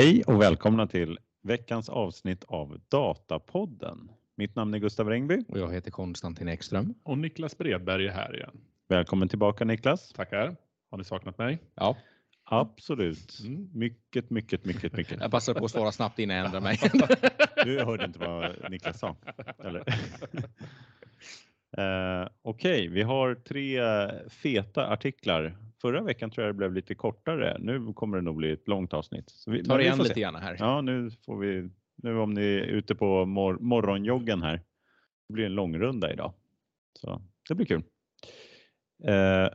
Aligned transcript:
Hej 0.00 0.22
och 0.26 0.42
välkomna 0.42 0.86
till 0.86 1.18
veckans 1.42 1.88
avsnitt 1.88 2.44
av 2.44 2.80
Datapodden. 2.88 4.10
Mitt 4.36 4.56
namn 4.56 4.74
är 4.74 4.78
Gustav 4.78 5.08
Rengby. 5.08 5.44
Och 5.48 5.58
jag 5.58 5.72
heter 5.72 5.90
Konstantin 5.90 6.48
Ekström. 6.48 6.94
Och 7.02 7.18
Niklas 7.18 7.58
Bredberg 7.58 8.06
är 8.06 8.12
här 8.12 8.36
igen. 8.36 8.60
Välkommen 8.88 9.28
tillbaka 9.28 9.64
Niklas. 9.64 10.12
Tackar. 10.12 10.56
Har 10.90 10.98
ni 10.98 11.04
saknat 11.04 11.38
mig? 11.38 11.58
Ja. 11.74 11.96
Absolut. 12.44 13.40
Mm. 13.40 13.70
Mycket, 13.74 14.30
mycket, 14.30 14.64
mycket, 14.64 14.92
mycket. 14.92 15.20
Jag 15.20 15.30
passar 15.30 15.54
på 15.54 15.64
att 15.64 15.70
svara 15.70 15.92
snabbt 15.92 16.18
innan 16.18 16.36
jag 16.36 16.46
ändrar 16.46 16.60
mig. 16.60 16.78
du 17.64 17.84
hörde 17.84 18.04
inte 18.04 18.18
vad 18.18 18.70
Niklas 18.70 18.98
sa? 18.98 19.16
Eller? 19.58 19.80
Uh, 21.78 22.28
Okej, 22.42 22.72
okay. 22.72 22.88
vi 22.88 23.02
har 23.02 23.34
tre 23.34 23.80
feta 24.28 24.92
artiklar. 24.92 25.56
Förra 25.80 26.02
veckan 26.02 26.30
tror 26.30 26.46
jag 26.46 26.54
det 26.54 26.58
blev 26.58 26.74
lite 26.74 26.94
kortare. 26.94 27.56
Nu 27.60 27.92
kommer 27.92 28.16
det 28.16 28.22
nog 28.22 28.36
bli 28.36 28.52
ett 28.52 28.68
långt 28.68 28.92
avsnitt. 28.92 29.30
Så 29.30 29.50
vi 29.50 29.64
tar 29.64 29.78
igen 29.78 29.98
lite 29.98 30.20
grann 30.20 30.34
här. 30.34 30.56
Ja, 30.58 30.80
nu 30.80 31.10
får 31.10 31.38
vi. 31.38 31.70
Nu 32.02 32.18
om 32.18 32.34
ni 32.34 32.42
är 32.42 32.62
ute 32.62 32.94
på 32.94 33.26
mor 33.26 33.58
morgonjoggen 33.60 34.42
här. 34.42 34.62
Det 35.28 35.34
blir 35.34 35.46
en 35.46 35.54
långrunda 35.54 36.12
idag. 36.12 36.34
Så 36.98 37.22
det 37.48 37.54
blir 37.54 37.66
kul. 37.66 37.82
Uh, 39.08 39.48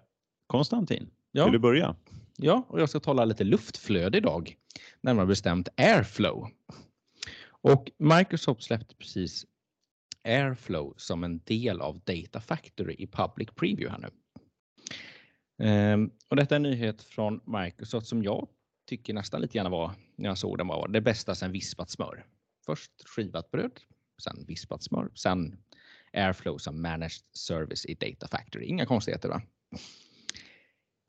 Konstantin, 0.48 1.10
ja. 1.32 1.44
vill 1.44 1.54
du 1.54 1.60
börja? 1.60 1.96
Ja, 2.38 2.66
och 2.68 2.82
jag 2.82 2.90
ska 2.90 3.00
tala 3.00 3.26
lite 3.26 3.44
luftflöde 3.44 4.18
idag. 4.18 4.56
Närmare 5.02 5.26
bestämt 5.26 5.70
airflow. 5.78 6.48
Och 7.48 7.92
Microsoft 7.98 8.64
släppte 8.64 8.96
precis 8.96 9.46
Airflow 10.24 10.94
som 10.98 11.24
en 11.24 11.40
del 11.44 11.82
av 11.82 12.00
Data 12.00 12.42
Factory 12.42 12.96
i 12.98 13.08
Public 13.08 13.50
Preview 13.56 13.90
här 13.90 14.00
nu. 14.00 14.08
Ehm, 15.60 16.12
och 16.30 16.36
detta 16.36 16.56
är 16.56 16.58
en 16.58 16.64
nyhet 16.64 17.02
från 17.02 17.42
Microsoft 17.46 18.08
som 18.08 18.24
jag 18.24 18.48
tycker 18.90 19.14
nästan 19.14 19.42
lite 19.42 19.58
grann 19.58 19.72
var, 19.72 19.92
när 20.16 20.30
jag 20.30 20.38
såg 20.38 20.58
den, 20.58 20.68
var 20.68 20.88
det 20.88 21.02
bästa 21.02 21.36
sen 21.36 21.52
vispat 21.52 21.90
smör. 21.90 22.26
Först 22.66 22.92
skivat 23.06 23.52
bröd, 23.52 23.80
sen 24.24 24.46
vispat 24.48 24.84
smör, 24.84 25.12
sen 25.16 25.58
Airflow 26.14 26.58
som 26.58 26.82
Managed 26.82 27.24
Service 27.34 27.86
i 27.86 27.94
Data 27.94 28.28
Factory. 28.28 28.66
Inga 28.66 28.86
konstigheter 28.86 29.30
va? 29.30 29.42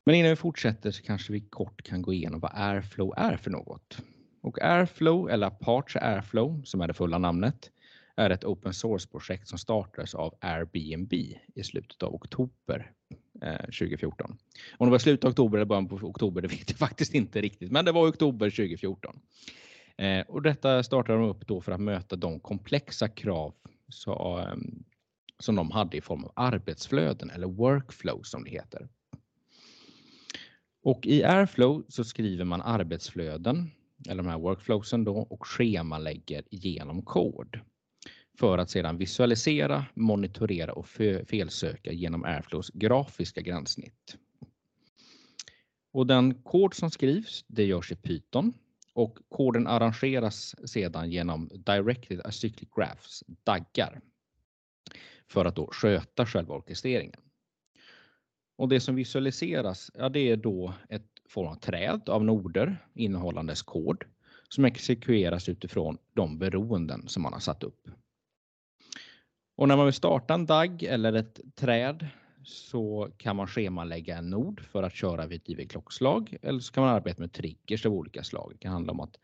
Men 0.06 0.14
innan 0.14 0.30
vi 0.30 0.36
fortsätter 0.36 0.90
så 0.90 1.02
kanske 1.02 1.32
vi 1.32 1.40
kort 1.40 1.82
kan 1.82 2.02
gå 2.02 2.12
igenom 2.12 2.40
vad 2.40 2.52
Airflow 2.54 3.14
är 3.16 3.36
för 3.36 3.50
något. 3.50 3.98
Och 4.42 4.62
Airflow 4.62 5.30
eller 5.30 5.46
Apache 5.46 6.00
Airflow 6.00 6.62
som 6.64 6.80
är 6.80 6.88
det 6.88 6.94
fulla 6.94 7.18
namnet 7.18 7.70
är 8.16 8.30
ett 8.30 8.44
open 8.44 8.74
source-projekt 8.74 9.48
som 9.48 9.58
startades 9.58 10.14
av 10.14 10.34
Airbnb 10.40 11.12
i 11.54 11.62
slutet 11.64 12.02
av 12.02 12.14
oktober 12.14 12.92
Eh, 13.42 13.60
2014. 13.60 14.36
Om 14.78 14.86
det 14.86 14.90
var 14.90 14.98
slutet 14.98 15.24
av 15.24 15.30
oktober 15.30 15.58
eller 15.58 15.66
början 15.66 15.88
på 15.88 15.94
oktober, 15.96 16.42
det 16.42 16.48
vet 16.56 16.70
jag 16.70 16.78
faktiskt 16.78 17.14
inte 17.14 17.40
riktigt, 17.40 17.72
men 17.72 17.84
det 17.84 17.92
var 17.92 18.08
oktober 18.08 18.50
2014. 18.50 19.20
Eh, 19.96 20.20
och 20.20 20.42
detta 20.42 20.82
startade 20.82 21.18
de 21.18 21.28
upp 21.28 21.46
då 21.46 21.60
för 21.60 21.72
att 21.72 21.80
möta 21.80 22.16
de 22.16 22.40
komplexa 22.40 23.08
krav 23.08 23.54
så, 23.88 24.38
eh, 24.38 24.56
som 25.38 25.54
de 25.54 25.70
hade 25.70 25.96
i 25.96 26.00
form 26.00 26.24
av 26.24 26.32
arbetsflöden 26.36 27.30
eller 27.30 27.46
workflow 27.46 28.22
som 28.22 28.44
det 28.44 28.50
heter. 28.50 28.88
Och 30.82 31.06
i 31.06 31.24
Airflow 31.24 31.84
så 31.88 32.04
skriver 32.04 32.44
man 32.44 32.62
arbetsflöden 32.62 33.70
eller 34.08 34.22
de 34.22 34.28
här 34.28 34.38
workflowsen 34.38 35.04
då 35.04 35.16
och 35.16 35.46
schemalägger 35.46 36.42
genom 36.50 37.02
kod 37.02 37.60
för 38.36 38.58
att 38.58 38.70
sedan 38.70 38.98
visualisera, 38.98 39.84
monitorera 39.94 40.72
och 40.72 40.88
felsöka 41.26 41.92
genom 41.92 42.24
Airflows 42.24 42.70
grafiska 42.74 43.40
gränssnitt. 43.40 44.16
Och 45.92 46.06
den 46.06 46.34
kod 46.34 46.74
som 46.74 46.90
skrivs, 46.90 47.44
det 47.48 47.64
görs 47.64 47.92
i 47.92 47.96
Python 47.96 48.52
och 48.92 49.18
koden 49.28 49.66
arrangeras 49.66 50.54
sedan 50.70 51.10
genom 51.10 51.48
Directed 51.48 52.20
Acyclic 52.24 52.70
Graphs, 52.76 53.24
DAGgar, 53.26 54.00
för 55.28 55.44
att 55.44 55.56
då 55.56 55.68
sköta 55.72 56.26
själva 56.26 56.54
orkestreringen. 56.54 57.20
Och 58.56 58.68
det 58.68 58.80
som 58.80 58.94
visualiseras, 58.94 59.90
ja, 59.94 60.08
det 60.08 60.20
är 60.30 60.36
då 60.36 60.74
ett 60.88 61.10
form 61.28 61.46
av 61.48 61.54
träd 61.54 62.08
av 62.08 62.24
noder 62.24 62.86
innehållandes 62.94 63.62
kod 63.62 64.04
som 64.48 64.64
exekveras 64.64 65.48
utifrån 65.48 65.98
de 66.14 66.38
beroenden 66.38 67.08
som 67.08 67.22
man 67.22 67.32
har 67.32 67.40
satt 67.40 67.62
upp. 67.62 67.88
Och 69.56 69.68
när 69.68 69.76
man 69.76 69.86
vill 69.86 69.94
starta 69.94 70.34
en 70.34 70.46
dagg 70.46 70.82
eller 70.82 71.12
ett 71.12 71.40
träd 71.54 72.08
så 72.42 73.10
kan 73.16 73.36
man 73.36 73.46
schemalägga 73.46 74.16
en 74.16 74.30
nod 74.30 74.60
för 74.60 74.82
att 74.82 74.94
köra 74.94 75.26
vid 75.26 75.40
ett 75.40 75.48
givet 75.48 75.70
klockslag 75.70 76.36
eller 76.42 76.60
så 76.60 76.72
kan 76.72 76.84
man 76.84 76.94
arbeta 76.94 77.22
med 77.22 77.32
triggers 77.32 77.86
av 77.86 77.92
olika 77.92 78.24
slag. 78.24 78.50
Det 78.52 78.58
kan 78.58 78.72
handla 78.72 78.92
om 78.92 79.00
att 79.00 79.16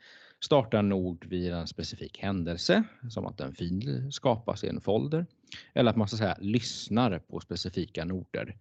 starta 0.45 0.79
en 0.79 0.89
nod 0.89 1.25
vid 1.25 1.53
en 1.53 1.67
specifik 1.67 2.19
händelse 2.19 2.83
som 3.11 3.27
att 3.27 3.41
en 3.41 3.55
fil 3.55 4.13
skapas 4.13 4.65
i 4.65 4.69
en 4.69 4.81
folder 4.81 5.27
eller 5.75 5.91
att 5.91 5.97
man 5.97 6.09
så 6.09 6.17
att 6.17 6.19
säga 6.19 6.37
lyssnar 6.41 7.19
på 7.19 7.41
specifika 7.41 8.05
noder 8.05 8.57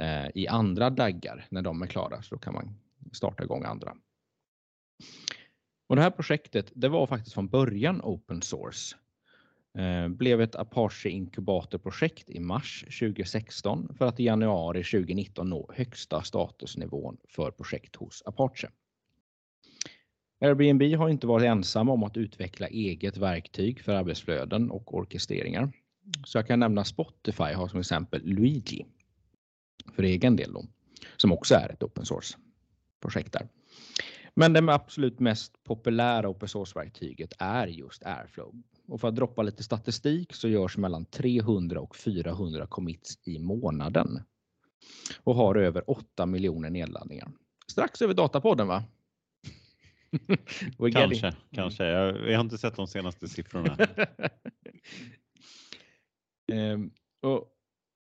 eh, 0.00 0.26
i 0.34 0.48
andra 0.48 0.90
daggar 0.90 1.46
när 1.50 1.62
de 1.62 1.82
är 1.82 1.86
klara 1.86 2.22
så 2.22 2.38
kan 2.38 2.54
man 2.54 2.78
starta 3.12 3.44
igång 3.44 3.64
andra. 3.64 3.96
Och 5.88 5.96
det 5.96 6.02
här 6.02 6.10
projektet 6.10 6.72
det 6.74 6.88
var 6.88 7.06
faktiskt 7.06 7.34
från 7.34 7.48
början 7.48 8.00
open 8.02 8.42
source 8.42 8.96
Eh, 9.78 10.08
blev 10.08 10.40
ett 10.40 10.56
Apache 10.56 11.08
inkubatorprojekt 11.08 12.30
i 12.30 12.40
mars 12.40 12.84
2016 13.00 13.94
för 13.98 14.06
att 14.06 14.20
i 14.20 14.24
januari 14.24 14.84
2019 14.84 15.50
nå 15.50 15.70
högsta 15.74 16.22
statusnivån 16.22 17.16
för 17.28 17.50
projekt 17.50 17.96
hos 17.96 18.22
Apache. 18.26 18.68
Airbnb 20.40 20.96
har 20.96 21.08
inte 21.08 21.26
varit 21.26 21.46
ensamma 21.46 21.92
om 21.92 22.02
att 22.02 22.16
utveckla 22.16 22.68
eget 22.68 23.16
verktyg 23.16 23.80
för 23.80 23.94
arbetsflöden 23.94 24.70
och 24.70 24.94
orkestreringar. 24.94 25.72
Så 26.24 26.38
jag 26.38 26.46
kan 26.46 26.60
nämna 26.60 26.84
Spotify 26.84 27.52
har 27.52 27.68
som 27.68 27.80
exempel 27.80 28.22
Luigi 28.24 28.86
för 29.94 30.02
egen 30.02 30.36
del 30.36 30.52
då, 30.52 30.64
som 31.16 31.32
också 31.32 31.54
är 31.54 31.68
ett 31.68 31.82
open 31.82 32.04
source 32.04 32.38
projekt 33.00 33.32
där. 33.32 33.48
Men 34.34 34.52
det 34.52 34.74
absolut 34.74 35.20
mest 35.20 35.64
populära 35.64 36.28
open 36.28 36.48
source-verktyget 36.48 37.32
är 37.38 37.66
just 37.66 38.02
Airflow. 38.06 38.62
Och 38.90 39.00
för 39.00 39.08
att 39.08 39.16
droppa 39.16 39.42
lite 39.42 39.62
statistik 39.62 40.34
så 40.34 40.48
görs 40.48 40.76
mellan 40.76 41.04
300 41.04 41.80
och 41.80 41.96
400 41.96 42.66
commits 42.66 43.28
i 43.28 43.38
månaden. 43.38 44.22
Och 45.24 45.34
har 45.34 45.54
över 45.54 45.90
8 45.90 46.26
miljoner 46.26 46.70
nedladdningar. 46.70 47.32
Strax 47.70 48.02
över 48.02 48.14
Datapodden 48.14 48.68
va? 48.68 48.84
kanske, 50.92 51.34
kanske. 51.52 51.84
Jag, 51.84 52.36
har 52.36 52.44
inte 52.44 52.58
sett 52.58 52.76
de 52.76 52.86
senaste 52.86 53.28
siffrorna. 53.28 53.76
um, 56.52 56.90
och 57.22 57.56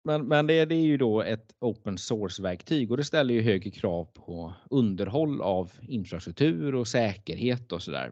men, 0.03 0.28
men 0.28 0.47
det, 0.47 0.66
det, 0.66 0.75
är 0.75 0.86
ju 0.86 0.97
då 0.97 1.22
ett 1.22 1.56
open 1.59 1.97
source-verktyg 1.97 2.91
och 2.91 2.97
det 2.97 3.03
ställer 3.03 3.34
ju 3.34 3.41
högre 3.41 3.72
krav 3.72 4.06
på 4.06 4.53
underhåll 4.70 5.41
av 5.41 5.72
infrastruktur 5.88 6.75
och 6.75 6.88
säkerhet 6.88 7.72
och 7.72 7.81
sådär. 7.81 8.12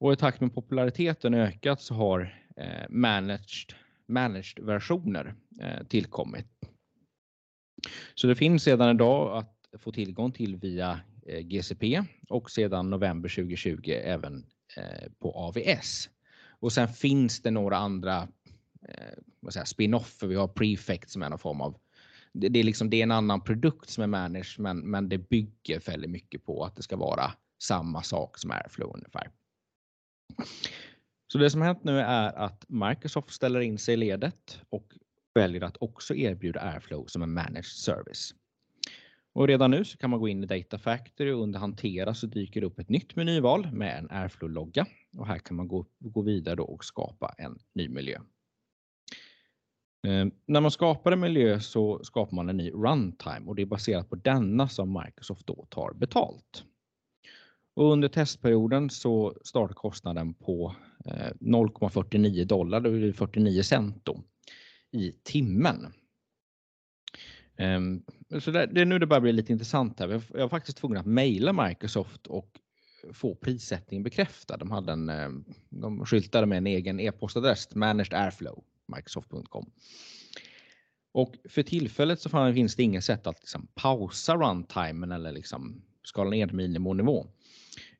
Och 0.00 0.12
i 0.12 0.16
takt 0.16 0.40
med 0.40 0.54
populariteten 0.54 1.34
ökat 1.34 1.80
så 1.80 1.94
har 1.94 2.34
eh, 2.56 2.88
managed, 2.88 3.74
managed 4.08 4.64
versioner 4.64 5.34
eh, 5.60 5.86
tillkommit. 5.86 6.46
Så 8.14 8.26
det 8.26 8.34
finns 8.34 8.62
sedan 8.62 8.94
idag 8.94 9.36
att 9.36 9.80
få 9.80 9.92
tillgång 9.92 10.32
till 10.32 10.56
via 10.56 11.00
eh, 11.26 11.40
GCP 11.40 12.02
och 12.28 12.50
sedan 12.50 12.90
november 12.90 13.28
2020 13.28 13.90
även 14.04 14.46
eh, 14.76 15.10
på 15.18 15.32
AVS. 15.32 16.08
Och 16.60 16.72
sen 16.72 16.88
finns 16.88 17.42
det 17.42 17.50
några 17.50 17.76
andra 17.76 18.28
eh, 18.88 19.64
spin-offer. 19.64 20.26
Vi 20.26 20.34
har 20.34 20.48
Prefect 20.48 21.10
som 21.10 21.22
är 21.22 21.30
någon 21.30 21.38
form 21.38 21.60
av 21.60 21.76
det, 22.32 22.48
det, 22.48 22.60
är 22.60 22.64
liksom, 22.64 22.90
det 22.90 22.96
är 22.96 23.02
en 23.02 23.10
annan 23.10 23.40
produkt 23.40 23.90
som 23.90 24.02
är 24.02 24.08
managed 24.08 24.58
men, 24.58 24.78
men 24.78 25.08
det 25.08 25.18
bygger 25.18 25.80
väldigt 25.80 26.10
mycket 26.10 26.44
på 26.44 26.64
att 26.64 26.76
det 26.76 26.82
ska 26.82 26.96
vara 26.96 27.32
samma 27.62 28.02
sak 28.02 28.38
som 28.38 28.50
Airflow 28.50 28.94
ungefär. 28.94 29.30
Så 31.32 31.38
det 31.38 31.50
som 31.50 31.62
hänt 31.62 31.84
nu 31.84 31.98
är 31.98 32.32
att 32.32 32.64
Microsoft 32.68 33.30
ställer 33.30 33.60
in 33.60 33.78
sig 33.78 33.94
i 33.94 33.96
ledet 33.96 34.60
och 34.68 34.92
väljer 35.34 35.62
att 35.62 35.76
också 35.80 36.14
erbjuda 36.14 36.60
Airflow 36.60 37.06
som 37.06 37.22
en 37.22 37.32
managed 37.32 37.64
service. 37.64 38.34
Och 39.32 39.48
redan 39.48 39.70
nu 39.70 39.84
så 39.84 39.98
kan 39.98 40.10
man 40.10 40.20
gå 40.20 40.28
in 40.28 40.44
i 40.44 40.46
Data 40.46 40.78
Factory 40.78 41.32
och 41.32 41.42
under 41.42 41.58
hantera 41.58 42.14
så 42.14 42.26
dyker 42.26 42.60
det 42.60 42.66
upp 42.66 42.78
ett 42.78 42.88
nytt 42.88 43.16
menyval 43.16 43.72
med 43.72 43.98
en 43.98 44.10
Airflow-logga 44.10 44.86
och 45.16 45.26
här 45.26 45.38
kan 45.38 45.56
man 45.56 45.68
gå, 45.68 45.86
gå 45.98 46.22
vidare 46.22 46.60
och 46.60 46.84
skapa 46.84 47.34
en 47.38 47.58
ny 47.72 47.88
miljö. 47.88 48.18
Eh, 50.06 50.26
när 50.46 50.60
man 50.60 50.70
skapar 50.70 51.12
en 51.12 51.20
miljö 51.20 51.60
så 51.60 52.04
skapar 52.04 52.36
man 52.36 52.48
en 52.48 52.56
ny 52.56 52.70
runtime 52.70 53.46
och 53.46 53.54
det 53.54 53.62
är 53.62 53.66
baserat 53.66 54.10
på 54.10 54.16
denna 54.16 54.68
som 54.68 55.02
Microsoft 55.04 55.46
då 55.46 55.66
tar 55.68 55.92
betalt. 55.92 56.64
Och 57.80 57.92
under 57.92 58.08
testperioden 58.08 58.90
så 58.90 59.34
startar 59.44 59.74
kostnaden 59.74 60.34
på 60.34 60.76
eh, 61.04 61.32
0,49 61.40 62.44
dollar, 62.44 62.80
det 62.80 62.90
blir 62.90 63.12
49 63.12 63.62
cent 63.62 64.04
då, 64.04 64.22
i 64.90 65.12
timmen. 65.22 65.92
Ehm, 67.56 68.02
så 68.40 68.50
det 68.50 68.80
är 68.80 68.84
nu 68.84 68.98
det 68.98 69.06
börjar 69.06 69.20
bli 69.20 69.32
lite 69.32 69.52
intressant 69.52 70.00
här. 70.00 70.08
Jag 70.08 70.40
var 70.40 70.48
faktiskt 70.48 70.78
tvungen 70.78 70.98
att 70.98 71.06
mejla 71.06 71.68
Microsoft 71.68 72.26
och 72.26 72.60
få 73.12 73.34
prissättningen 73.34 74.02
bekräftad. 74.02 74.56
De, 74.56 74.70
hade 74.70 74.92
en, 74.92 75.08
eh, 75.08 75.30
de 75.68 76.06
skyltade 76.06 76.46
med 76.46 76.58
en 76.58 76.66
egen 76.66 77.00
e-postadress, 77.00 77.74
managed 77.74 78.14
airflow, 78.14 78.64
microsoft.com. 78.96 79.70
Och 81.12 81.34
för 81.48 81.62
tillfället 81.62 82.20
så 82.20 82.52
finns 82.54 82.76
det 82.76 82.82
inget 82.82 83.04
sätt 83.04 83.26
att 83.26 83.40
liksom 83.40 83.68
pausa 83.74 84.36
runtimen 84.36 85.12
eller 85.12 85.32
liksom 85.32 85.82
skala 86.02 86.30
ner 86.30 86.46
minimonivå. 86.46 87.26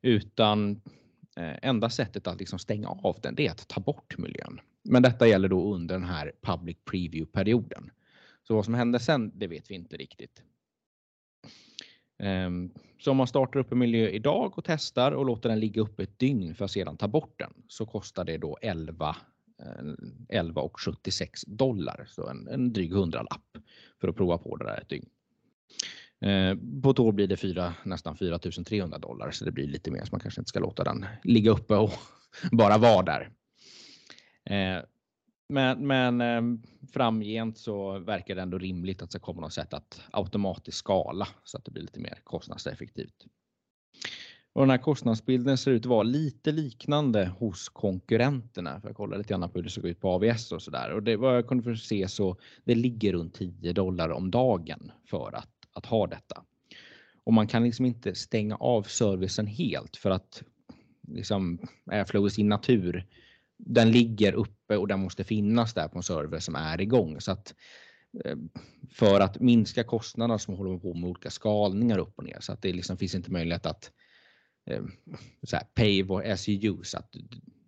Utan 0.02 0.81
eh, 1.37 1.56
enda 1.62 1.91
sättet 1.91 2.26
att 2.26 2.38
liksom 2.38 2.58
stänga 2.58 2.88
av 2.88 3.19
den 3.23 3.35
det 3.35 3.47
är 3.47 3.50
att 3.50 3.69
ta 3.69 3.81
bort 3.81 4.19
miljön. 4.19 4.61
Men 4.82 5.02
detta 5.02 5.29
gäller 5.29 5.49
då 5.49 5.75
under 5.75 5.94
den 5.94 6.08
här 6.08 6.32
public 6.43 6.76
preview-perioden. 6.85 7.91
Så 8.43 8.55
vad 8.55 8.64
som 8.64 8.75
händer 8.75 8.99
sen, 8.99 9.32
det 9.35 9.47
vet 9.47 9.70
vi 9.70 9.75
inte 9.75 9.97
riktigt. 9.97 10.43
Ehm, 12.19 12.70
så 12.99 13.11
om 13.11 13.17
man 13.17 13.26
startar 13.26 13.61
upp 13.61 13.73
en 13.73 13.79
miljö 13.79 14.08
idag 14.08 14.58
och 14.58 14.64
testar 14.64 15.12
och 15.12 15.26
låter 15.26 15.49
den 15.49 15.61
ligga 15.61 15.82
uppe 15.82 16.02
ett 16.02 16.19
dygn 16.19 16.55
för 16.55 16.64
att 16.64 16.70
sedan 16.70 16.97
ta 16.97 17.08
bort 17.08 17.38
den 17.38 17.52
så 17.69 17.87
kostar 17.87 18.25
det 18.25 18.38
då 18.38 18.58
11 18.62 19.17
11,76 20.29 21.23
eh, 21.23 21.55
dollar, 21.55 22.06
så 22.08 22.29
en, 22.29 22.49
en 22.49 22.73
dryg 22.73 22.93
hundralapp 22.93 23.58
för 24.00 24.08
att 24.08 24.17
prova 24.17 24.38
på 24.38 24.56
det 24.56 24.64
där 24.64 24.81
ett 24.81 24.88
dygn. 24.88 25.08
Eh, 26.21 26.57
på 26.83 26.91
ett 26.91 26.99
år 26.99 27.13
blir 27.13 27.27
det 27.27 27.37
fyra, 27.37 27.75
nästan 27.85 28.17
4300 28.17 28.99
dollar 28.99 29.31
så 29.31 29.45
det 29.45 29.53
blir 29.53 29.69
lite 29.69 29.91
mer 29.91 30.05
så 30.05 30.09
man 30.11 30.21
kanske 30.21 30.41
inte 30.41 30.49
ska 30.49 30.61
låta 30.61 30.85
den 30.85 31.07
ligga 31.25 31.51
uppe 31.51 31.77
och 31.77 31.93
bara 32.53 32.79
vara 32.79 33.03
där. 33.03 33.31
Eh, 34.45 34.85
men, 35.49 35.87
men 35.87 36.21
eh, 36.21 36.43
framgent 36.93 37.59
så 37.59 37.99
verkar 37.99 38.35
det 38.35 38.43
ändå 38.43 38.59
rimligt 38.59 39.03
att 39.03 39.11
det 39.11 39.19
kommer 39.19 39.41
något 39.41 39.53
sätt 39.53 39.75
att 39.75 40.03
automatiskt 40.11 40.79
skala 40.79 41.29
så 41.45 41.59
att 41.59 41.65
det 41.65 41.71
blir 41.71 41.83
lite 41.83 42.01
mer 42.01 42.19
kostnadseffektivt. 42.25 43.27
Och 44.53 44.63
den 44.63 44.71
här 44.71 44.79
kostnadsbilden 44.79 45.59
ser 45.59 45.71
ut 45.71 45.83
att 45.83 45.87
vara 45.87 46.03
lite 46.03 46.53
liknande 46.53 47.27
hos 47.39 47.69
konkurrenterna. 47.69 48.81
För 48.81 48.89
jag 48.89 48.97
kollade 48.97 49.19
lite 49.19 49.29
grann 49.29 49.51
på 49.51 49.59
hur 49.59 49.63
det 49.63 49.71
såg 49.71 49.87
ut 49.87 50.01
på 50.01 50.09
AVS 50.09 50.53
och 50.53 50.63
sådär. 50.63 50.93
Och 50.93 51.03
det 51.03 51.17
vad 51.17 51.37
jag 51.37 51.49
kunde 51.49 51.77
se 51.77 52.09
så 52.09 52.37
det 52.65 52.75
ligger 52.75 53.13
runt 53.13 53.35
10 53.35 53.73
dollar 53.73 54.11
om 54.11 54.31
dagen 54.31 54.93
för 55.05 55.37
att, 55.37 55.60
att 55.73 55.87
ha 55.87 56.07
detta. 56.07 56.45
Och 57.25 57.33
man 57.33 57.47
kan 57.47 57.65
liksom 57.65 57.87
inte 57.87 58.15
stänga 58.15 58.57
av 58.57 58.83
servicen 58.83 59.47
helt 59.47 59.97
för 59.97 60.11
att 60.11 60.43
liksom 61.09 61.59
Airflow 61.87 62.27
i 62.27 62.31
sin 62.31 62.49
natur, 62.49 63.07
den 63.57 63.91
ligger 63.91 64.33
uppe 64.33 64.77
och 64.77 64.89
den 64.89 65.01
måste 65.01 65.25
finnas 65.25 65.75
där 65.75 65.89
på 65.89 65.99
en 65.99 66.03
server 66.03 66.39
som 66.39 66.55
är 66.55 66.81
igång. 66.81 67.21
Så 67.21 67.33
att 67.33 67.55
eh, 68.25 68.37
för 68.91 69.21
att 69.21 69.41
minska 69.41 69.85
kostnaderna 69.85 70.39
som 70.39 70.55
håller 70.55 70.79
på 70.79 70.95
med 70.95 71.11
olika 71.11 71.31
skalningar 71.31 71.99
upp 71.99 72.19
och 72.19 72.25
ner 72.25 72.41
så 72.41 72.53
att 72.53 72.63
det 72.63 72.73
liksom 72.73 72.97
finns 72.97 73.15
inte 73.15 73.31
möjlighet 73.31 73.67
att 73.67 73.91
eh, 74.67 74.83
så 75.43 75.57
här, 75.57 75.65
pay 75.75 76.03
as 76.33 76.49
you 76.49 76.81
use, 76.81 76.99
att 76.99 77.17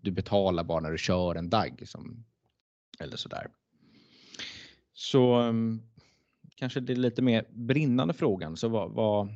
du 0.01 0.11
betalar 0.11 0.65
bara 0.65 0.81
när 0.81 0.93
du 0.93 0.99
kör 0.99 1.35
en 1.35 1.51
DAG 1.51 1.83
som, 1.87 2.25
eller 3.01 3.17
sådär. 3.17 3.47
Så 4.95 5.35
ehm, 5.35 5.83
kanske 6.62 6.81
det 6.81 6.93
är 6.93 6.97
lite 6.97 7.23
mer 7.23 7.44
brinnande 7.50 8.14
frågan. 8.14 8.56
Så 8.56 8.69
vad, 8.69 8.91
vad, 8.91 9.29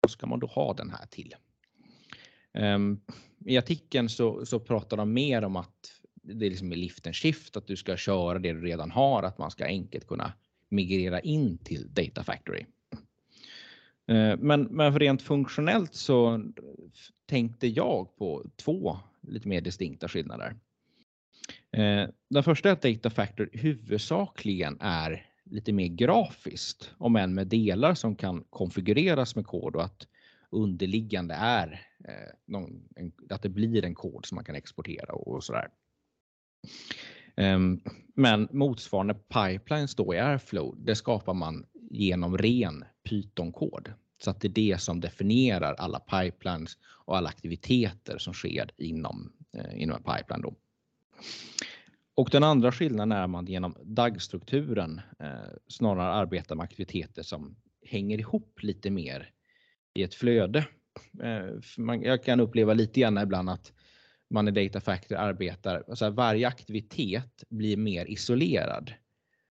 vad 0.00 0.10
ska 0.10 0.26
man 0.26 0.40
då 0.40 0.46
ha 0.46 0.74
den 0.74 0.90
här 0.90 1.06
till? 1.06 1.34
Um, 2.52 3.00
I 3.44 3.58
artikeln 3.58 4.08
så, 4.08 4.46
så 4.46 4.60
pratar 4.60 4.96
de 4.96 5.12
mer 5.12 5.44
om 5.44 5.56
att 5.56 6.00
det 6.12 6.46
är 6.46 6.50
liksom 6.50 6.72
i 6.72 6.76
lift 6.76 7.06
and 7.06 7.16
shift, 7.16 7.56
att 7.56 7.66
du 7.66 7.76
ska 7.76 7.96
köra 7.96 8.38
det 8.38 8.52
du 8.52 8.60
redan 8.60 8.90
har, 8.90 9.22
att 9.22 9.38
man 9.38 9.50
ska 9.50 9.64
enkelt 9.64 10.06
kunna 10.06 10.32
migrera 10.68 11.20
in 11.20 11.58
till 11.58 11.94
Data 11.94 12.24
Factory. 12.24 12.66
Ehm, 14.06 14.38
men, 14.40 14.62
men 14.62 14.98
rent 14.98 15.22
funktionellt 15.22 15.94
så 15.94 16.44
tänkte 17.26 17.66
jag 17.66 18.16
på 18.16 18.44
två 18.56 18.98
lite 19.20 19.48
mer 19.48 19.60
distinkta 19.60 20.08
skillnader. 20.08 20.56
Ehm, 21.72 22.10
den 22.28 22.42
första 22.42 22.68
är 22.68 22.72
att 22.72 22.82
Data 22.82 23.10
Factory 23.10 23.50
huvudsakligen 23.52 24.76
är 24.80 25.33
lite 25.44 25.72
mer 25.72 25.86
grafiskt, 25.86 26.90
om 26.98 27.16
än 27.16 27.34
med 27.34 27.46
delar 27.46 27.94
som 27.94 28.16
kan 28.16 28.44
konfigureras 28.50 29.36
med 29.36 29.46
kod 29.46 29.76
och 29.76 29.84
att 29.84 30.06
underliggande 30.50 31.34
är 31.34 31.86
eh, 32.08 32.58
att 33.30 33.42
det 33.42 33.48
blir 33.48 33.84
en 33.84 33.94
kod 33.94 34.26
som 34.26 34.34
man 34.34 34.44
kan 34.44 34.54
exportera 34.54 35.12
och 35.12 35.44
sådär. 35.44 35.68
Um, 37.36 37.80
men 38.14 38.48
motsvarande 38.52 39.14
pipelines 39.14 39.94
då 39.94 40.14
i 40.14 40.18
Airflow, 40.18 40.74
det 40.78 40.94
skapar 40.94 41.34
man 41.34 41.66
genom 41.90 42.38
ren 42.38 42.84
Python-kod. 43.08 43.92
Så 44.18 44.30
att 44.30 44.40
det 44.40 44.48
är 44.48 44.52
det 44.52 44.80
som 44.80 45.00
definierar 45.00 45.74
alla 45.74 46.00
pipelines 46.00 46.78
och 46.84 47.16
alla 47.16 47.28
aktiviteter 47.28 48.18
som 48.18 48.34
sker 48.34 48.70
inom, 48.76 49.32
eh, 49.52 49.82
inom 49.82 49.96
en 49.96 50.02
pipeline. 50.02 50.42
Då. 50.42 50.54
Och 52.16 52.28
den 52.30 52.44
andra 52.44 52.72
skillnaden 52.72 53.12
är 53.12 53.22
att 53.22 53.30
man 53.30 53.46
genom 53.46 53.76
dagstrukturen 53.82 55.00
eh, 55.20 55.54
snarare 55.68 56.12
arbetar 56.12 56.54
med 56.54 56.64
aktiviteter 56.64 57.22
som 57.22 57.56
hänger 57.86 58.18
ihop 58.18 58.58
lite 58.62 58.90
mer 58.90 59.30
i 59.94 60.02
ett 60.02 60.14
flöde. 60.14 60.66
Eh, 61.22 61.60
man, 61.78 62.02
jag 62.02 62.24
kan 62.24 62.40
uppleva 62.40 62.74
lite 62.74 63.00
grann 63.00 63.18
ibland 63.18 63.50
att 63.50 63.72
man 64.30 64.48
i 64.48 64.50
Data 64.50 64.80
Factory 64.80 65.18
arbetar, 65.18 65.84
alltså 65.88 66.10
varje 66.10 66.48
aktivitet 66.48 67.44
blir 67.48 67.76
mer 67.76 68.06
isolerad. 68.06 68.92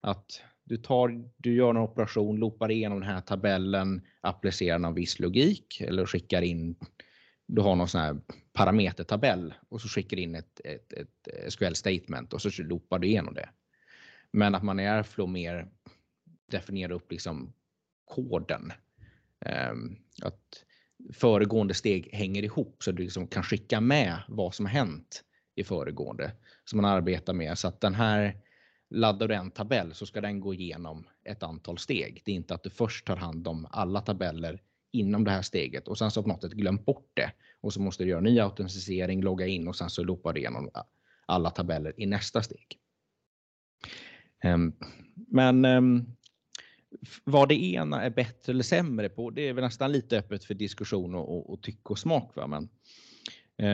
Att 0.01 0.43
du, 0.65 0.77
tar, 0.77 1.31
du 1.37 1.55
gör 1.55 1.71
en 1.71 1.77
operation, 1.77 2.37
loopar 2.37 2.71
igenom 2.71 3.01
den 3.01 3.09
här 3.09 3.21
tabellen, 3.21 4.03
applicerar 4.21 4.79
någon 4.79 4.95
viss 4.95 5.19
logik 5.19 5.81
eller 5.81 6.07
skickar 6.07 6.43
in, 6.43 6.77
du 7.47 7.63
har 7.63 7.77
någon 7.77 7.89
sån 7.89 8.01
här 8.01 8.21
parametertabell 8.53 9.55
och 9.69 9.81
så 9.81 9.89
skickar 9.89 10.17
in 10.17 10.35
ett, 10.35 10.61
ett, 10.65 10.93
ett 10.93 11.29
eh, 11.33 11.49
SQL 11.49 11.75
statement 11.75 12.33
och 12.33 12.43
så 12.43 12.63
loopar 12.63 12.99
du 12.99 13.07
igenom 13.07 13.35
det. 13.35 13.49
Men 14.31 14.55
att 14.55 14.63
man 14.63 14.81
i 14.81 14.89
Airflow 14.89 15.29
mer 15.29 15.69
definierar 16.51 16.93
upp 16.93 17.13
liksom 17.13 17.53
koden. 18.05 18.73
Ehm, 19.41 19.97
att 20.23 20.65
föregående 21.13 21.75
steg 21.75 22.09
hänger 22.13 22.43
ihop 22.43 22.83
så 22.83 22.93
du 22.93 23.03
liksom 23.03 23.27
kan 23.27 23.43
skicka 23.43 23.81
med 23.81 24.23
vad 24.29 24.55
som 24.55 24.67
har 24.67 24.73
hänt 24.73 25.25
i 25.55 25.65
föregående 25.65 26.33
som 26.65 26.83
man 26.83 26.91
arbetar 26.91 27.33
med 27.33 27.59
så 27.59 27.69
att 27.69 27.81
den 27.81 27.95
här 27.95 28.41
laddar 28.91 29.29
du 29.29 29.35
en 29.35 29.51
tabell 29.51 29.95
så 29.95 30.07
ska 30.07 30.21
den 30.21 30.41
gå 30.41 30.55
igenom 30.55 31.07
ett 31.25 31.43
antal 31.43 31.79
steg. 31.79 32.23
Det 32.25 32.33
är 32.33 32.37
inte 32.37 32.55
att 32.55 32.63
du 32.63 32.71
först 32.71 33.07
tar 33.07 33.17
hand 33.17 33.49
om 33.49 33.67
alla 33.71 34.01
tabeller 34.01 34.63
inom 35.01 35.25
det 35.25 35.31
här 35.31 35.43
steget 35.43 35.89
och 35.89 35.99
sen 35.99 36.11
så 36.11 36.23
på 36.23 36.29
något 36.29 36.43
sätt 36.43 36.53
glömt 36.53 36.85
bort 36.85 37.11
det 37.15 37.33
och 37.61 37.73
så 37.73 37.81
måste 37.81 38.05
du 38.05 38.11
göra 38.11 38.21
ny 38.21 38.41
autentisering, 38.41 39.23
logga 39.23 39.47
in 39.47 39.69
och 39.69 39.77
sen 39.77 39.91
så 39.91 40.05
loopar 40.05 40.33
du 40.33 40.41
igenom 40.41 40.71
alla 41.27 41.51
tabeller 41.51 42.01
i 42.01 42.07
nästa 42.07 42.43
steg. 42.43 42.79
Ehm, 44.45 44.73
men 45.15 45.65
ehm, 45.65 46.07
vad 47.25 47.49
det 47.49 47.65
ena 47.65 48.03
är 48.03 48.11
bättre 48.11 48.53
eller 48.53 48.63
sämre 48.63 49.09
på, 49.09 49.31
det 49.31 49.49
är 49.49 49.53
väl 49.53 49.65
nästan 49.65 49.93
lite 49.93 50.19
öppet 50.19 50.45
för 50.45 50.55
diskussion 50.55 51.15
och, 51.15 51.53
och 51.53 51.63
tycke 51.63 51.89
och 51.89 51.99
smak. 51.99 52.37
Va? 52.37 52.47
Men, 52.47 52.69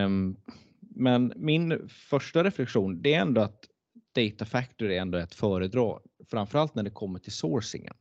um, 0.04 0.36
men 0.80 1.32
min 1.36 1.88
första 1.88 2.44
reflektion 2.44 3.02
det 3.02 3.14
är 3.14 3.20
ändå 3.20 3.40
att 3.40 3.64
Data 4.14 4.44
Factory 4.44 4.96
är 4.96 5.00
ändå 5.00 5.18
ett 5.18 5.34
föredrag, 5.34 6.02
framförallt 6.30 6.74
när 6.74 6.82
det 6.82 6.90
kommer 6.90 7.18
till 7.18 7.32
sourcingen. 7.32 7.94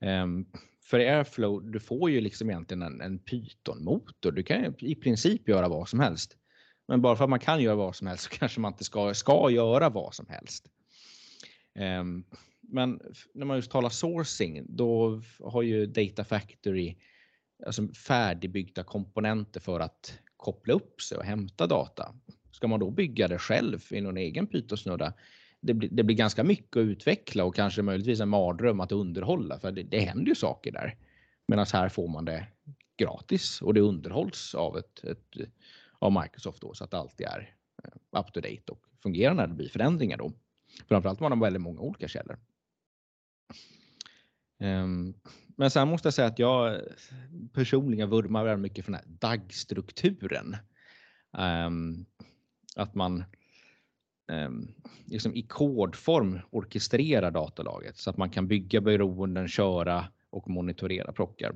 Um, 0.00 0.46
för 0.88 0.98
Airflow, 0.98 1.70
du 1.70 1.80
får 1.80 2.10
ju 2.10 2.20
liksom 2.20 2.50
egentligen 2.50 2.82
en, 2.82 3.00
en 3.00 3.18
Python-motor. 3.18 4.32
Du 4.32 4.42
kan 4.42 4.74
i 4.78 4.94
princip 4.94 5.48
göra 5.48 5.68
vad 5.68 5.88
som 5.88 6.00
helst. 6.00 6.36
Men 6.88 7.02
bara 7.02 7.16
för 7.16 7.24
att 7.24 7.30
man 7.30 7.40
kan 7.40 7.62
göra 7.62 7.74
vad 7.74 7.96
som 7.96 8.06
helst 8.06 8.24
så 8.24 8.30
kanske 8.38 8.60
man 8.60 8.72
inte 8.72 8.84
ska, 8.84 9.14
ska 9.14 9.50
göra 9.50 9.88
vad 9.88 10.14
som 10.14 10.26
helst. 10.28 10.66
Um, 12.00 12.24
men 12.60 13.00
när 13.34 13.46
man 13.46 13.56
just 13.56 13.70
talar 13.70 13.88
sourcing, 13.88 14.66
då 14.68 15.22
har 15.40 15.62
ju 15.62 15.86
Data 15.86 16.24
Factory 16.24 16.96
alltså 17.66 17.88
färdigbyggda 17.88 18.84
komponenter 18.84 19.60
för 19.60 19.80
att 19.80 20.18
koppla 20.36 20.74
upp 20.74 21.02
sig 21.02 21.18
och 21.18 21.24
hämta 21.24 21.66
data. 21.66 22.14
Ska 22.52 22.68
man 22.68 22.80
då 22.80 22.90
bygga 22.90 23.28
det 23.28 23.38
själv 23.38 23.80
i 23.90 24.00
någon 24.00 24.16
egen 24.16 24.46
Python-snurra, 24.46 25.12
det 25.60 25.74
blir, 25.74 25.88
det 25.92 26.04
blir 26.04 26.16
ganska 26.16 26.44
mycket 26.44 26.76
att 26.76 26.84
utveckla 26.84 27.44
och 27.44 27.54
kanske 27.54 27.82
möjligtvis 27.82 28.20
en 28.20 28.28
mardröm 28.28 28.80
att 28.80 28.92
underhålla 28.92 29.58
för 29.58 29.72
det, 29.72 29.82
det 29.82 30.00
händer 30.00 30.26
ju 30.26 30.34
saker 30.34 30.72
där. 30.72 30.96
Medan 31.48 31.66
här 31.72 31.88
får 31.88 32.08
man 32.08 32.24
det 32.24 32.46
gratis 32.98 33.62
och 33.62 33.74
det 33.74 33.80
underhålls 33.80 34.54
av, 34.54 34.78
ett, 34.78 35.04
ett, 35.04 35.36
av 35.98 36.12
Microsoft 36.22 36.60
då 36.60 36.74
så 36.74 36.84
att 36.84 36.90
det 36.90 36.98
alltid 36.98 37.26
är 37.26 37.54
eh, 37.84 38.20
up 38.20 38.32
to 38.32 38.40
date 38.40 38.72
och 38.72 38.80
fungerar 39.02 39.34
när 39.34 39.46
det 39.46 39.54
blir 39.54 39.68
förändringar 39.68 40.16
då. 40.16 40.32
Framförallt 40.88 41.20
om 41.20 41.24
man 41.24 41.38
har 41.38 41.46
väldigt 41.46 41.62
många 41.62 41.80
olika 41.80 42.08
källor. 42.08 42.38
Ehm, 44.60 45.14
men 45.56 45.70
sen 45.70 45.88
måste 45.88 46.06
jag 46.06 46.14
säga 46.14 46.28
att 46.28 46.38
jag 46.38 46.74
eh, 46.74 46.80
personligen 47.52 48.10
vurmar 48.10 48.44
väldigt 48.44 48.62
mycket 48.62 48.84
för 48.84 48.92
den 48.92 49.00
här 49.00 49.08
DAG-strukturen. 49.20 50.56
Ehm, 51.38 52.06
att 52.76 52.94
man 52.94 53.24
eh, 54.28 54.50
liksom 55.04 55.34
i 55.34 55.42
kodform 55.42 56.38
orkestrera 56.50 57.30
datalaget 57.30 57.96
så 57.96 58.10
att 58.10 58.16
man 58.16 58.30
kan 58.30 58.48
bygga 58.48 58.80
beroenden, 58.80 59.48
köra 59.48 60.04
och 60.30 60.50
monitorera 60.50 61.12
prockar. 61.12 61.54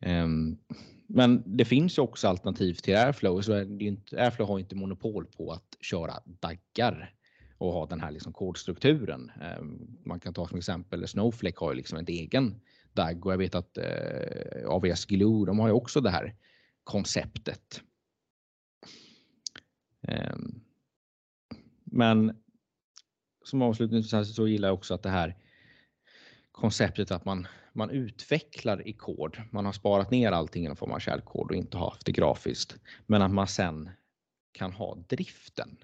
Ehm, 0.00 0.58
men 1.06 1.42
det 1.46 1.64
finns 1.64 1.98
ju 1.98 2.02
också 2.02 2.28
alternativ 2.28 2.74
till 2.74 2.96
Airflow. 2.96 3.40
Så 3.40 3.52
är 3.52 3.82
inte, 3.82 4.22
Airflow 4.22 4.48
har 4.48 4.58
inte 4.58 4.76
monopol 4.76 5.26
på 5.26 5.52
att 5.52 5.76
köra 5.80 6.14
daggar 6.24 7.14
och 7.58 7.72
ha 7.72 7.86
den 7.86 8.00
här 8.00 8.10
liksom 8.10 8.32
kodstrukturen. 8.32 9.32
Eh, 9.40 9.62
man 10.04 10.20
kan 10.20 10.34
ta 10.34 10.48
som 10.48 10.58
exempel 10.58 11.08
Snowflake 11.08 11.56
har 11.60 11.72
ju 11.72 11.76
liksom 11.76 11.98
en 11.98 12.08
egen 12.08 12.60
DAG 12.92 13.26
och 13.26 13.32
jag 13.32 13.38
vet 13.38 13.54
att 13.54 13.78
eh, 13.78 14.68
AVS 14.68 15.04
Glue, 15.04 15.46
de 15.46 15.58
har 15.58 15.68
ju 15.68 15.72
också 15.72 16.00
det 16.00 16.10
här 16.10 16.34
konceptet. 16.84 17.82
Ehm, 20.08 20.60
men 21.92 22.42
som 23.44 23.62
avslutning 23.62 24.02
så 24.02 24.48
gillar 24.48 24.68
jag 24.68 24.74
också 24.74 24.94
att 24.94 25.02
det 25.02 25.10
här 25.10 25.36
konceptet 26.52 27.10
att 27.10 27.24
man, 27.24 27.46
man 27.72 27.90
utvecklar 27.90 28.88
i 28.88 28.92
kod. 28.92 29.42
Man 29.50 29.66
har 29.66 29.72
sparat 29.72 30.10
ner 30.10 30.32
allting 30.32 30.64
i 30.64 30.68
någon 30.68 30.76
form 30.76 30.92
av 30.92 30.98
källkod 30.98 31.50
och 31.50 31.56
inte 31.56 31.78
haft 31.78 32.06
det 32.06 32.12
grafiskt. 32.12 32.76
Men 33.06 33.22
att 33.22 33.30
man 33.30 33.48
sen 33.48 33.90
kan 34.52 34.72
ha 34.72 34.94
driften 35.08 35.76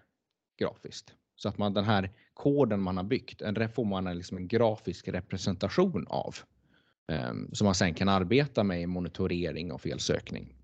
grafiskt. 0.59 1.15
Så 1.37 1.49
att 1.49 1.59
man 1.59 1.75
den 1.75 1.85
här 1.85 2.11
koden 2.35 2.81
man 2.81 2.97
har 2.97 3.05
byggt, 3.05 3.43
en 3.43 3.69
får 3.69 3.85
man 3.85 4.19
liksom 4.19 4.37
en 4.37 4.49
grafisk 4.49 5.09
representation 5.09 6.07
av. 6.09 6.37
Um, 7.13 7.51
som 7.55 7.65
man 7.65 7.75
sen 7.75 7.95
kan 7.95 8.09
arbeta 8.09 8.65
med 8.65 8.83
i 8.83 8.87
monitorering 8.87 9.73
och 9.73 9.81
felsökning. 9.81 10.55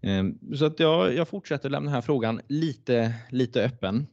Ehm, 0.00 0.38
så 0.56 0.64
att 0.66 0.80
jag, 0.80 1.14
jag 1.14 1.28
fortsätter 1.28 1.70
lämna 1.70 1.86
den 1.86 1.94
här 1.94 2.02
frågan 2.02 2.40
lite, 2.48 3.14
lite 3.30 3.64
öppen. 3.64 4.06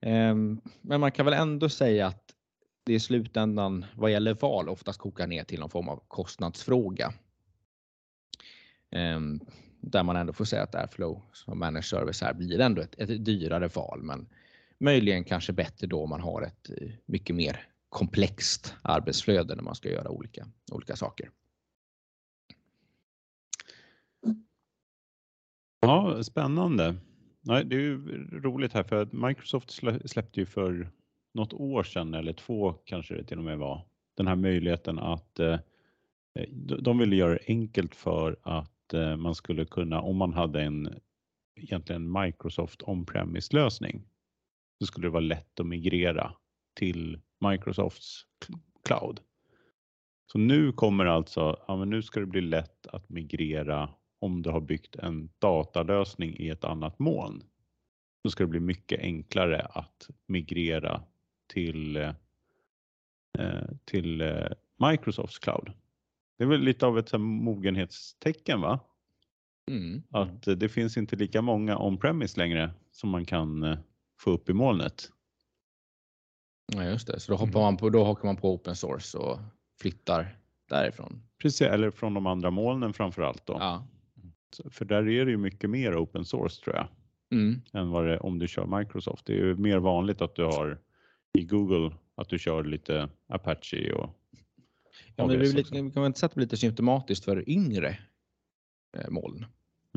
Ehm, 0.00 0.60
men 0.80 1.00
man 1.00 1.12
kan 1.12 1.24
väl 1.24 1.34
ändå 1.34 1.68
säga 1.68 2.06
att 2.06 2.34
det 2.84 2.94
i 2.94 3.00
slutändan 3.00 3.84
vad 3.96 4.12
gäller 4.12 4.34
val 4.34 4.68
oftast 4.68 4.98
kokar 4.98 5.26
ner 5.26 5.44
till 5.44 5.60
någon 5.60 5.70
form 5.70 5.88
av 5.88 6.02
kostnadsfråga. 6.08 7.12
Ehm, 8.90 9.40
där 9.80 10.02
man 10.02 10.16
ändå 10.16 10.32
får 10.32 10.44
säga 10.44 10.62
att 10.62 10.74
Airflow 10.74 11.22
som 11.32 11.58
managed 11.58 11.84
service 11.84 12.22
här 12.22 12.34
blir 12.34 12.60
ändå 12.60 12.82
ett, 12.82 12.94
ett 12.98 13.24
dyrare 13.24 13.68
val, 13.68 14.02
men 14.02 14.28
möjligen 14.78 15.24
kanske 15.24 15.52
bättre 15.52 15.86
då 15.86 16.02
om 16.02 16.10
man 16.10 16.20
har 16.20 16.42
ett 16.42 16.70
eh, 16.70 16.90
mycket 17.06 17.36
mer 17.36 17.68
komplext 17.88 18.74
arbetsflöde 18.82 19.54
när 19.54 19.62
man 19.62 19.74
ska 19.74 19.90
göra 19.90 20.08
olika, 20.08 20.46
olika 20.72 20.96
saker. 20.96 21.30
Ja, 25.86 26.22
spännande. 26.22 26.94
Nej, 27.40 27.64
det 27.64 27.76
är 27.76 27.80
ju 27.80 28.26
roligt 28.40 28.72
här 28.72 28.82
för 28.82 29.02
att 29.02 29.12
Microsoft 29.12 29.70
släppte 30.04 30.40
ju 30.40 30.46
för 30.46 30.90
något 31.34 31.52
år 31.52 31.82
sedan 31.82 32.14
eller 32.14 32.32
två 32.32 32.72
kanske 32.72 33.14
det 33.14 33.24
till 33.24 33.38
och 33.38 33.44
med 33.44 33.58
var, 33.58 33.86
den 34.16 34.26
här 34.26 34.36
möjligheten 34.36 34.98
att 34.98 35.38
eh, 35.38 35.58
de 36.78 36.98
ville 36.98 37.16
göra 37.16 37.32
det 37.32 37.44
enkelt 37.48 37.94
för 37.94 38.36
att 38.42 38.94
eh, 38.94 39.16
man 39.16 39.34
skulle 39.34 39.64
kunna, 39.64 40.00
om 40.00 40.16
man 40.16 40.32
hade 40.32 40.62
en 40.62 40.94
egentligen 41.56 42.12
Microsoft 42.12 42.82
on-premise 42.82 43.54
lösning, 43.54 44.02
så 44.78 44.86
skulle 44.86 45.06
det 45.06 45.10
vara 45.10 45.20
lätt 45.20 45.60
att 45.60 45.66
migrera 45.66 46.32
till 46.74 47.20
Microsofts 47.50 48.26
cloud. 48.84 49.20
Så 50.32 50.38
nu 50.38 50.72
kommer 50.72 51.06
alltså, 51.06 51.56
ja 51.68 51.76
men 51.76 51.90
nu 51.90 52.02
ska 52.02 52.20
det 52.20 52.26
bli 52.26 52.40
lätt 52.40 52.86
att 52.86 53.08
migrera 53.08 53.90
om 54.24 54.42
du 54.42 54.50
har 54.50 54.60
byggt 54.60 54.96
en 54.96 55.30
datalösning 55.38 56.36
i 56.36 56.48
ett 56.48 56.64
annat 56.64 56.98
moln. 56.98 57.42
Så 58.22 58.30
ska 58.30 58.44
det 58.44 58.48
bli 58.48 58.60
mycket 58.60 59.00
enklare 59.00 59.60
att 59.60 60.10
migrera 60.26 61.02
till, 61.52 61.96
eh, 63.38 63.64
till 63.84 64.20
eh, 64.20 64.46
Microsofts 64.90 65.38
cloud. 65.38 65.72
Det 66.38 66.44
är 66.44 66.48
väl 66.48 66.60
lite 66.60 66.86
av 66.86 66.98
ett 66.98 67.12
mogenhetstecken 67.20 68.60
va? 68.60 68.80
Mm. 69.70 70.02
Att 70.10 70.42
det 70.42 70.68
finns 70.68 70.96
inte 70.96 71.16
lika 71.16 71.42
många 71.42 71.78
on-premise 71.78 72.40
längre 72.40 72.70
som 72.90 73.10
man 73.10 73.24
kan 73.24 73.62
eh, 73.62 73.78
få 74.20 74.30
upp 74.30 74.48
i 74.48 74.52
molnet. 74.52 75.10
Ja 76.72 76.84
just 76.84 77.06
det, 77.06 77.20
så 77.20 77.32
då, 77.32 77.38
hoppar 77.38 77.60
mm. 77.60 77.62
man 77.62 77.76
på, 77.76 77.90
då 77.90 78.04
hakar 78.04 78.24
man 78.24 78.36
på 78.36 78.54
open 78.54 78.76
source 78.76 79.18
och 79.18 79.38
flyttar 79.80 80.38
därifrån. 80.68 81.22
Precis, 81.38 81.60
eller 81.60 81.90
från 81.90 82.14
de 82.14 82.26
andra 82.26 82.50
molnen 82.50 82.92
framför 82.92 83.22
allt 83.22 83.46
då. 83.46 83.56
Ja. 83.60 83.86
För 84.70 84.84
där 84.84 85.08
är 85.08 85.24
det 85.24 85.30
ju 85.30 85.36
mycket 85.36 85.70
mer 85.70 85.96
open 85.96 86.24
source 86.24 86.64
tror 86.64 86.76
jag. 86.76 86.88
Mm. 87.32 87.62
Än 87.72 87.90
vad 87.90 88.06
det 88.06 88.18
om 88.18 88.38
du 88.38 88.48
kör 88.48 88.78
Microsoft. 88.78 89.26
Det 89.26 89.32
är 89.32 89.36
ju 89.36 89.56
mer 89.56 89.78
vanligt 89.78 90.20
att 90.20 90.34
du 90.34 90.44
har 90.44 90.78
i 91.32 91.44
Google 91.44 91.96
att 92.14 92.28
du 92.28 92.38
kör 92.38 92.64
lite 92.64 93.08
Apache 93.26 93.92
och 93.92 94.10
Ja, 95.16 95.26
men 95.26 95.38
det 95.38 95.52
lite, 95.52 95.70
kan 95.70 95.92
man 95.94 96.06
inte 96.06 96.18
säga 96.18 96.26
att 96.26 96.32
det 96.32 96.36
blir 96.36 96.46
lite 96.46 96.56
symptomatiskt 96.56 97.24
för 97.24 97.50
yngre 97.50 97.98
eh, 98.96 99.10
moln? 99.10 99.46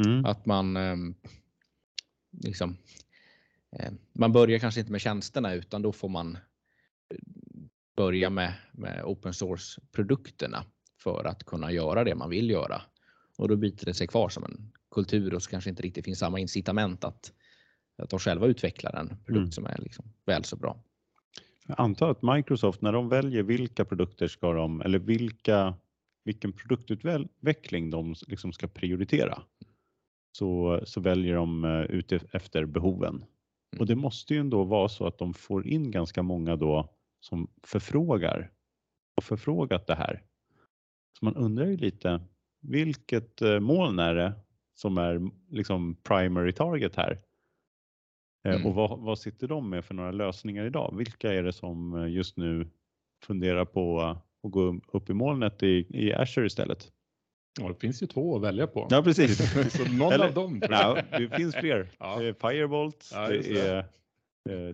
Mm. 0.05 0.25
Att 0.25 0.45
man 0.45 0.77
eh, 0.77 0.95
liksom 2.31 2.77
eh, 3.79 3.91
man 4.13 4.31
börjar 4.31 4.59
kanske 4.59 4.79
inte 4.79 4.91
med 4.91 5.01
tjänsterna 5.01 5.53
utan 5.53 5.81
då 5.81 5.91
får 5.91 6.09
man 6.09 6.35
eh, 6.35 7.17
börja 7.95 8.29
med, 8.29 8.53
med 8.71 9.03
open 9.05 9.33
source 9.33 9.81
produkterna 9.91 10.65
för 10.97 11.25
att 11.25 11.43
kunna 11.43 11.71
göra 11.71 12.03
det 12.03 12.15
man 12.15 12.29
vill 12.29 12.49
göra. 12.49 12.81
Och 13.37 13.47
då 13.47 13.55
biter 13.55 13.85
det 13.85 13.93
sig 13.93 14.07
kvar 14.07 14.29
som 14.29 14.43
en 14.43 14.71
kultur 14.91 15.33
och 15.33 15.43
så 15.43 15.49
kanske 15.49 15.69
inte 15.69 15.83
riktigt 15.83 16.05
finns 16.05 16.19
samma 16.19 16.39
incitament 16.39 17.03
att, 17.03 17.33
att 17.97 18.09
de 18.09 18.19
själva 18.19 18.47
utvecklar 18.47 18.95
en 18.95 19.07
produkt 19.07 19.29
mm. 19.29 19.51
som 19.51 19.65
är 19.65 19.77
liksom 19.77 20.05
väl 20.25 20.43
så 20.43 20.55
bra. 20.55 20.83
Jag 21.67 21.79
antar 21.79 22.11
att 22.11 22.21
Microsoft 22.21 22.81
när 22.81 22.93
de 22.93 23.09
väljer 23.09 23.43
vilka 23.43 23.85
produkter 23.85 24.27
ska 24.27 24.53
de 24.53 24.81
eller 24.81 24.99
vilka 24.99 25.75
vilken 26.23 26.53
produktutveckling 26.53 27.89
de 27.89 28.15
liksom 28.27 28.53
ska 28.53 28.67
prioritera 28.67 29.43
så, 30.31 30.81
så 30.85 31.01
väljer 31.01 31.35
de 31.35 31.65
eh, 31.65 31.81
ut 31.81 32.11
efter 32.11 32.65
behoven. 32.65 33.25
Och 33.79 33.85
det 33.85 33.95
måste 33.95 34.33
ju 34.33 34.39
ändå 34.39 34.63
vara 34.63 34.89
så 34.89 35.07
att 35.07 35.17
de 35.17 35.33
får 35.33 35.67
in 35.67 35.91
ganska 35.91 36.23
många 36.23 36.55
då 36.55 36.93
som 37.19 37.51
förfrågar 37.63 38.51
och 39.15 39.23
förfrågat 39.23 39.87
det 39.87 39.95
här. 39.95 40.23
Så 41.19 41.25
man 41.25 41.35
undrar 41.35 41.65
ju 41.65 41.77
lite 41.77 42.21
vilket 42.61 43.41
eh, 43.41 43.59
moln 43.59 43.99
är 43.99 44.15
det 44.15 44.33
som 44.75 44.97
är 44.97 45.29
liksom 45.51 45.95
primary 45.95 46.51
target 46.51 46.95
här? 46.95 47.19
Eh, 48.47 48.55
mm. 48.55 48.65
Och 48.65 48.75
vad, 48.75 48.99
vad, 48.99 49.19
sitter 49.19 49.47
de 49.47 49.69
med 49.69 49.85
för 49.85 49.93
några 49.93 50.11
lösningar 50.11 50.65
idag? 50.65 50.93
Vilka 50.97 51.33
är 51.33 51.43
det 51.43 51.53
som 51.53 51.95
eh, 51.95 52.11
just 52.11 52.37
nu 52.37 52.67
funderar 53.25 53.65
på 53.65 54.01
att 54.01 54.51
gå 54.51 54.79
upp 54.87 55.09
i 55.09 55.13
molnet 55.13 55.63
i, 55.63 55.85
i 55.89 56.13
Azure 56.13 56.45
istället? 56.45 56.91
Ja, 57.59 57.67
det 57.67 57.75
finns 57.75 58.03
ju 58.03 58.07
två 58.07 58.35
att 58.35 58.41
välja 58.41 58.67
på. 58.67 58.87
Ja, 58.89 59.03
precis. 59.03 59.53
Så 59.77 59.91
någon 59.91 60.13
Eller, 60.13 60.25
av 60.25 60.33
dem. 60.33 60.61
Ja, 60.69 60.97
det 61.11 61.29
finns 61.29 61.55
fler. 61.55 61.89
Ja. 61.99 62.19
Firebolt, 62.19 63.09
ja, 63.13 63.27
det 63.27 63.59
är, 63.59 63.77
eh, 63.77 63.85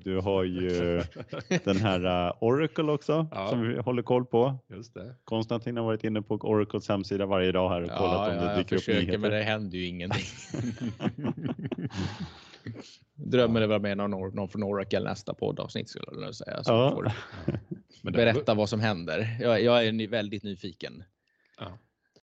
du 0.04 0.20
har 0.20 0.44
ju 0.44 1.04
den 1.64 1.78
här 1.78 2.34
Oracle 2.44 2.92
också 2.92 3.28
ja. 3.32 3.50
som 3.50 3.62
vi 3.62 3.80
håller 3.80 4.04
koll 4.04 4.26
på. 4.26 4.60
Just 4.70 4.94
det. 4.94 5.16
Konstantin 5.24 5.78
har 5.78 5.84
varit 5.84 6.04
inne 6.04 6.22
på 6.22 6.36
Oracles 6.36 6.90
hemsida 6.90 7.26
varje 7.26 7.52
dag 7.52 7.70
här 7.70 7.82
och 7.82 7.90
kollat 7.90 8.32
om 8.32 8.38
det 8.38 8.56
dyker 8.56 8.76
upp 8.76 8.88
nyheter. 8.88 8.94
Jag 8.94 9.02
försöker 9.02 9.18
men 9.18 9.32
det 9.32 9.44
händer 9.44 9.78
ju 9.78 9.86
ingenting. 9.86 10.26
Drömmer 13.16 13.62
det 13.62 13.68
vara 13.68 13.80
med 13.80 13.98
någon, 13.98 14.12
någon 14.12 14.50
från 14.50 14.64
Oracle 14.64 15.00
nästa 15.00 15.34
poddavsnitt 15.34 15.90
skulle 15.90 16.06
jag 16.26 16.36
säga. 16.36 16.64
Så 16.64 16.72
ja. 16.72 16.90
får 16.92 17.12
berätta 18.12 18.54
vad 18.54 18.70
som 18.70 18.80
händer. 18.80 19.38
Jag, 19.42 19.64
jag 19.64 19.88
är 19.88 20.08
väldigt 20.08 20.44
nyfiken. 20.44 21.04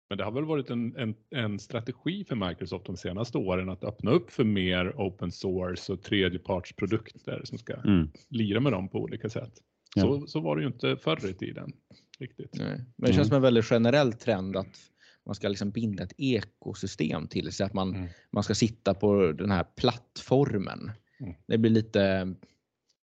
Men 0.09 0.17
det 0.17 0.23
har 0.23 0.31
väl 0.31 0.45
varit 0.45 0.69
en, 0.69 0.95
en, 0.95 1.15
en, 1.29 1.59
strategi 1.59 2.25
för 2.25 2.49
Microsoft 2.49 2.85
de 2.85 2.97
senaste 2.97 3.37
åren 3.37 3.69
att 3.69 3.83
öppna 3.83 4.11
upp 4.11 4.31
för 4.31 4.43
mer 4.43 4.93
open 4.97 5.31
source 5.31 5.93
och 5.93 6.01
tredjepartsprodukter 6.01 7.41
som 7.43 7.57
ska 7.57 7.73
mm. 7.73 8.11
lira 8.29 8.59
med 8.59 8.71
dem 8.71 8.89
på 8.89 8.99
olika 8.99 9.29
sätt. 9.29 9.53
Ja. 9.95 10.01
Så, 10.01 10.27
så 10.27 10.39
var 10.39 10.55
det 10.55 10.61
ju 10.61 10.67
inte 10.67 10.97
förr 10.97 11.29
i 11.29 11.33
tiden. 11.33 11.73
Riktigt. 12.19 12.49
Nej. 12.53 12.67
Men 12.67 12.85
det 12.97 13.07
känns 13.07 13.17
mm. 13.17 13.25
som 13.25 13.35
en 13.35 13.41
väldigt 13.41 13.65
generell 13.65 14.13
trend 14.13 14.55
att 14.55 14.77
man 15.25 15.35
ska 15.35 15.47
liksom 15.47 15.71
binda 15.71 16.03
ett 16.03 16.13
ekosystem 16.17 17.27
till 17.27 17.51
sig, 17.51 17.65
att 17.65 17.73
man, 17.73 17.95
mm. 17.95 18.07
man 18.31 18.43
ska 18.43 18.55
sitta 18.55 18.93
på 18.93 19.31
den 19.31 19.51
här 19.51 19.63
plattformen. 19.63 20.91
Mm. 21.19 21.33
Det 21.47 21.57
blir 21.57 21.71
lite, 21.71 22.33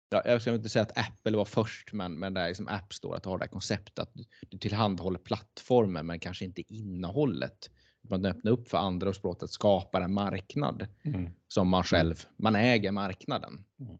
ja, 0.09 0.21
jag 0.25 0.41
ska 0.41 0.55
inte 0.55 0.69
säga 0.69 0.83
att 0.83 0.97
Apple 0.97 1.37
var 1.37 1.45
först, 1.45 1.93
men, 1.93 2.19
men 2.19 2.33
där 2.33 2.47
liksom 2.47 2.67
App 2.67 2.93
Store, 2.93 3.17
att 3.17 3.25
ha 3.25 3.37
det 3.37 3.43
här 3.43 3.49
konceptet 3.49 3.99
att 3.99 4.13
du 4.49 4.57
tillhandahåller 4.57 5.19
plattformen 5.19 6.05
men 6.05 6.19
kanske 6.19 6.45
inte 6.45 6.73
innehållet. 6.73 7.71
Man 8.09 8.25
öppnar 8.25 8.51
upp 8.51 8.67
för 8.67 8.77
andra 8.77 9.09
och 9.09 9.15
språk 9.15 9.43
att 9.43 9.51
skapa 9.51 10.03
en 10.03 10.13
marknad 10.13 10.87
mm. 11.03 11.29
som 11.47 11.67
man 11.67 11.83
själv, 11.83 12.15
man 12.37 12.55
äger 12.55 12.91
marknaden. 12.91 13.63
Mm. 13.79 13.97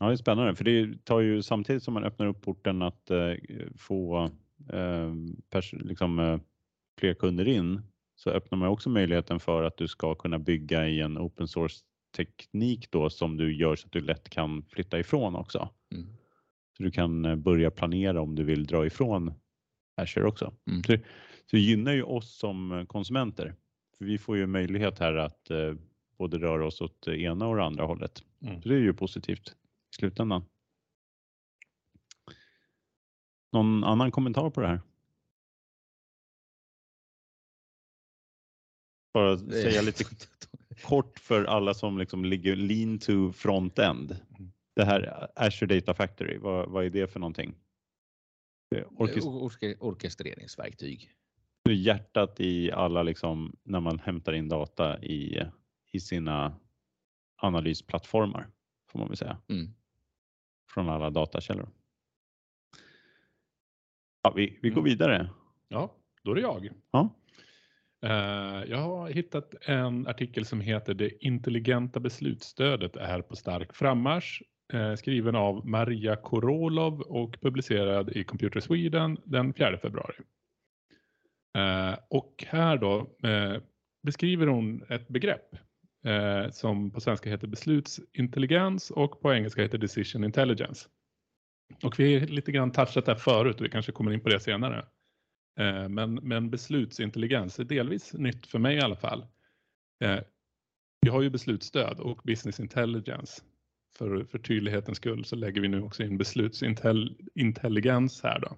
Ja, 0.00 0.06
det 0.06 0.12
är 0.12 0.16
spännande 0.16 0.54
för 0.54 0.64
det 0.64 1.04
tar 1.04 1.20
ju 1.20 1.42
samtidigt 1.42 1.82
som 1.82 1.94
man 1.94 2.04
öppnar 2.04 2.26
upp 2.26 2.42
porten 2.42 2.82
att 2.82 3.10
eh, 3.10 3.32
få 3.76 4.30
eh, 4.72 5.14
liksom, 5.72 6.18
eh, 6.18 6.40
fler 7.00 7.14
kunder 7.14 7.48
in 7.48 7.82
så 8.16 8.30
öppnar 8.30 8.58
man 8.58 8.68
också 8.68 8.90
möjligheten 8.90 9.40
för 9.40 9.62
att 9.62 9.76
du 9.76 9.88
ska 9.88 10.14
kunna 10.14 10.38
bygga 10.38 10.88
i 10.88 11.00
en 11.00 11.18
open 11.18 11.48
source 11.48 11.84
teknik 12.14 12.90
då 12.90 13.10
som 13.10 13.36
du 13.36 13.56
gör 13.56 13.76
så 13.76 13.86
att 13.86 13.92
du 13.92 14.00
lätt 14.00 14.28
kan 14.28 14.62
flytta 14.62 14.98
ifrån 14.98 15.36
också. 15.36 15.68
Mm. 15.92 16.06
Så 16.76 16.82
du 16.82 16.90
kan 16.90 17.24
eh, 17.24 17.36
börja 17.36 17.70
planera 17.70 18.22
om 18.22 18.34
du 18.34 18.44
vill 18.44 18.66
dra 18.66 18.86
ifrån 18.86 19.34
Azure 19.96 20.26
också. 20.26 20.54
Mm. 20.66 20.82
Så, 20.82 20.96
så 21.46 21.56
det 21.56 21.60
gynnar 21.60 21.92
ju 21.92 22.02
oss 22.02 22.38
som 22.38 22.86
konsumenter. 22.88 23.54
För 23.98 24.04
vi 24.04 24.18
får 24.18 24.36
ju 24.36 24.46
möjlighet 24.46 24.98
här 24.98 25.14
att 25.14 25.50
eh, 25.50 25.74
både 26.18 26.38
röra 26.38 26.66
oss 26.66 26.80
åt 26.80 27.02
det 27.02 27.20
ena 27.20 27.46
och 27.46 27.56
det 27.56 27.64
andra 27.64 27.84
hållet. 27.84 28.24
Mm. 28.42 28.62
Så 28.62 28.68
det 28.68 28.74
är 28.74 28.80
ju 28.80 28.94
positivt 28.94 29.48
i 29.48 29.96
slutändan. 29.96 30.44
Någon 33.52 33.84
annan 33.84 34.10
kommentar 34.10 34.50
på 34.50 34.60
det 34.60 34.68
här? 34.68 34.80
Bara 39.12 39.38
säga 39.38 39.82
lite 39.82 40.04
kort 40.82 41.18
för 41.18 41.44
alla 41.44 41.74
som 41.74 41.98
liksom 41.98 42.24
ligger 42.24 42.56
lean 42.56 42.98
to 42.98 43.32
front-end. 43.32 44.16
Det 44.76 44.84
här 44.84 45.28
Azure 45.36 45.74
Data 45.74 45.94
Factory, 45.94 46.38
vad, 46.38 46.70
vad 46.70 46.84
är 46.84 46.90
det 46.90 47.06
för 47.06 47.20
någonting? 47.20 47.54
Orkest 48.96 49.26
Orke 49.26 49.76
orkestreringsverktyg. 49.80 51.10
Det 51.64 51.70
är 51.70 51.74
hjärtat 51.74 52.40
i 52.40 52.72
alla 52.72 53.02
liksom 53.02 53.56
när 53.62 53.80
man 53.80 53.98
hämtar 53.98 54.32
in 54.32 54.48
data 54.48 55.02
i, 55.02 55.42
i 55.92 56.00
sina 56.00 56.56
analysplattformar 57.36 58.48
får 58.90 58.98
man 58.98 59.08
väl 59.08 59.16
säga. 59.16 59.38
Mm. 59.48 59.74
Från 60.68 60.88
alla 60.88 61.10
datakällor. 61.10 61.68
Ja, 64.22 64.32
vi, 64.36 64.58
vi 64.62 64.70
går 64.70 64.80
mm. 64.80 64.84
vidare. 64.84 65.30
Ja, 65.68 65.94
då 66.22 66.30
är 66.30 66.34
det 66.34 66.40
jag. 66.40 66.70
Ja. 66.90 67.08
Eh, 68.04 68.64
jag 68.70 68.78
har 68.78 69.10
hittat 69.10 69.54
en 69.60 70.06
artikel 70.06 70.44
som 70.44 70.60
heter 70.60 70.94
Det 70.94 71.24
intelligenta 71.24 72.00
beslutsstödet 72.00 72.96
är 72.96 73.22
på 73.22 73.36
stark 73.36 73.74
frammarsch. 73.74 74.42
Eh, 74.72 74.94
skriven 74.94 75.34
av 75.34 75.66
Maria 75.66 76.16
Korolov 76.16 77.00
och 77.00 77.40
publicerad 77.40 78.10
i 78.10 78.24
Computer 78.24 78.60
Sweden 78.60 79.18
den 79.24 79.54
4 79.54 79.78
februari. 79.78 80.14
Eh, 81.58 81.98
och 82.10 82.44
här 82.48 82.76
då 82.78 83.10
beskriver 84.02 84.46
hon 84.46 84.82
ett 84.88 85.08
begrepp 85.08 85.56
som 86.50 86.90
på 86.90 87.00
svenska 87.00 87.30
heter 87.30 87.46
beslutsintelligens 87.46 88.90
och 88.90 89.20
på 89.20 89.34
engelska 89.34 89.62
heter 89.62 89.78
decision 89.78 90.24
intelligence. 90.24 90.88
Och 91.82 91.98
vi 91.98 92.18
har 92.18 92.26
lite 92.26 92.52
grann 92.52 92.72
touchat 92.72 93.06
det 93.06 93.16
förut 93.16 93.60
och 93.60 93.64
vi 93.64 93.70
kanske 93.70 93.92
kommer 93.92 94.12
in 94.12 94.20
på 94.20 94.28
det 94.28 94.40
senare. 94.40 94.84
Eh, 95.58 95.88
men, 95.88 96.14
men 96.14 96.50
beslutsintelligens 96.50 97.58
är 97.58 97.64
delvis 97.64 98.12
nytt 98.12 98.46
för 98.46 98.58
mig 98.58 98.76
i 98.76 98.80
alla 98.80 98.96
fall. 98.96 99.26
Eh, 100.04 100.18
vi 101.00 101.10
har 101.10 101.22
ju 101.22 101.30
beslutsstöd 101.30 102.00
och 102.00 102.20
business 102.24 102.60
intelligence. 102.60 103.42
För, 103.98 104.24
för 104.24 104.38
tydlighetens 104.38 104.98
skull 104.98 105.24
så 105.24 105.36
lägger 105.36 105.60
vi 105.60 105.68
nu 105.68 105.82
också 105.82 106.02
in 106.02 106.18
beslutsintelligens 106.18 108.22
här 108.22 108.40
då. 108.40 108.56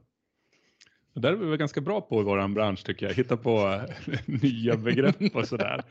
Och 1.15 1.21
där 1.23 1.33
är 1.33 1.37
vi 1.37 1.47
väl 1.47 1.59
ganska 1.59 1.81
bra 1.81 2.00
på 2.00 2.21
i 2.21 2.25
vår 2.25 2.49
bransch 2.49 2.85
tycker 2.85 3.07
jag, 3.07 3.15
hitta 3.15 3.37
på 3.37 3.81
nya 4.26 4.76
begrepp 4.76 5.37
och 5.37 5.49
sådär. 5.49 5.83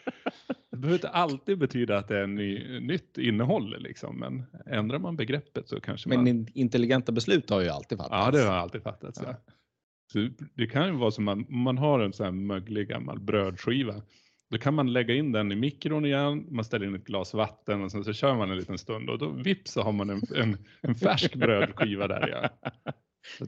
Det 0.72 0.78
behöver 0.78 0.98
inte 0.98 1.10
alltid 1.10 1.58
betyda 1.58 1.98
att 1.98 2.08
det 2.08 2.20
är 2.20 2.28
ny, 2.28 2.80
nytt 2.80 3.18
innehåll 3.18 3.76
liksom, 3.80 4.20
men 4.20 4.46
ändrar 4.66 5.00
man 5.00 5.16
begreppet 5.16 5.70
så 5.70 5.82
kanske 5.82 6.10
men 6.10 6.18
man... 6.18 6.26
Men 6.26 6.48
intelligenta 6.54 7.12
beslut 7.12 7.50
har 7.50 7.62
ju 7.62 7.70
alltid 7.70 7.98
fattats. 7.98 8.26
Ja, 8.26 8.32
det 8.32 8.44
har 8.50 8.56
alltid 8.56 8.84
fattats. 8.84 9.20
Ja. 9.24 9.30
Ja. 9.30 9.36
Så 10.12 10.30
det 10.54 10.68
kan 10.68 10.86
ju 10.86 10.92
vara 10.92 11.12
som 11.12 11.24
man, 11.24 11.46
man 11.50 11.78
har 11.78 12.00
en 12.00 12.14
sån 12.14 12.24
här 12.24 12.32
möglig 12.32 12.88
gammal 12.88 13.20
brödskiva. 13.20 14.02
Då 14.50 14.58
kan 14.58 14.74
man 14.74 14.94
lägga 14.94 15.14
in 15.16 15.32
den 15.32 15.52
i 15.52 15.56
mikron 15.56 16.06
igen, 16.06 16.46
man 16.50 16.66
ställer 16.66 16.86
in 16.86 16.96
ett 16.96 17.06
glas 17.06 17.34
vatten 17.34 17.84
och 17.84 17.92
sen 17.92 18.04
så 18.04 18.14
kör 18.14 18.36
man 18.36 18.52
en 18.52 18.58
liten 18.58 18.78
stund 18.78 19.10
och 19.10 19.18
då 19.18 19.30
vips 19.30 19.72
så 19.72 19.82
har 19.82 19.92
man 19.92 20.10
en, 20.10 20.22
en, 20.36 20.58
en 20.82 20.96
färsk 20.96 21.36
brödskiva 21.36 22.08
där 22.08 22.28
igen. 22.28 22.50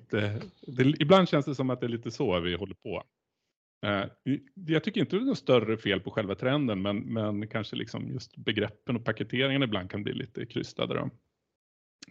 Det, 0.10 0.26
eh, 0.26 0.42
det, 0.68 1.02
ibland 1.02 1.30
känns 1.30 1.46
det 1.46 1.56
som 1.56 1.70
att 1.70 1.80
det 1.80 1.88
är 1.88 1.90
lite 1.90 2.12
så 2.12 2.40
vi 2.40 2.56
håller 2.56 2.76
på. 2.76 3.04
Eh, 3.86 4.06
jag 4.68 4.84
tycker 4.84 5.02
inte 5.02 5.16
det 5.16 5.22
är 5.22 5.26
något 5.26 5.38
större 5.38 5.78
fel 5.78 6.00
på 6.00 6.12
själva 6.12 6.36
trenden 6.36 6.82
men, 6.82 6.98
men 6.98 7.48
kanske 7.48 7.76
liksom 7.76 8.12
just 8.12 8.38
begreppen 8.38 8.96
och 8.96 9.06
paketeringen 9.06 9.64
ibland 9.64 9.92
kan 9.92 10.04
bli 10.04 10.14
lite 10.14 10.46
krystade. 10.46 10.94
Då. 10.94 11.10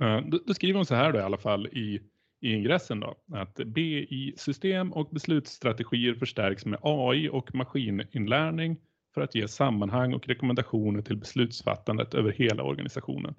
Eh, 0.05 0.27
då, 0.27 0.41
då 0.47 0.55
skriver 0.55 0.77
hon 0.77 0.87
så 0.87 0.95
här 0.95 1.13
då 1.13 1.19
i 1.19 1.23
alla 1.23 1.39
fall 1.39 1.67
i 1.67 2.01
i 2.40 2.53
ingressen 2.53 3.01
då, 3.01 3.16
att 3.33 3.55
BI-system 3.55 4.92
och 4.92 5.09
beslutsstrategier 5.11 6.14
förstärks 6.14 6.66
med 6.66 6.79
AI 6.83 7.29
och 7.29 7.55
maskininlärning 7.55 8.77
för 9.14 9.20
att 9.20 9.35
ge 9.35 9.49
sammanhang 9.49 10.14
och 10.14 10.29
rekommendationer 10.29 11.03
till 11.03 11.16
beslutsfattandet 11.16 12.14
över 12.14 12.33
hela 12.33 12.62
organisationen. 12.62 13.35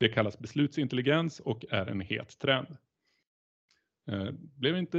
Det 0.00 0.08
kallas 0.08 0.38
beslutsintelligens 0.38 1.40
och 1.40 1.64
är 1.70 1.86
en 1.86 2.00
het 2.00 2.38
trend. 2.38 2.76
Eh, 4.08 4.30
blev 4.56 4.76
inte 4.78 4.98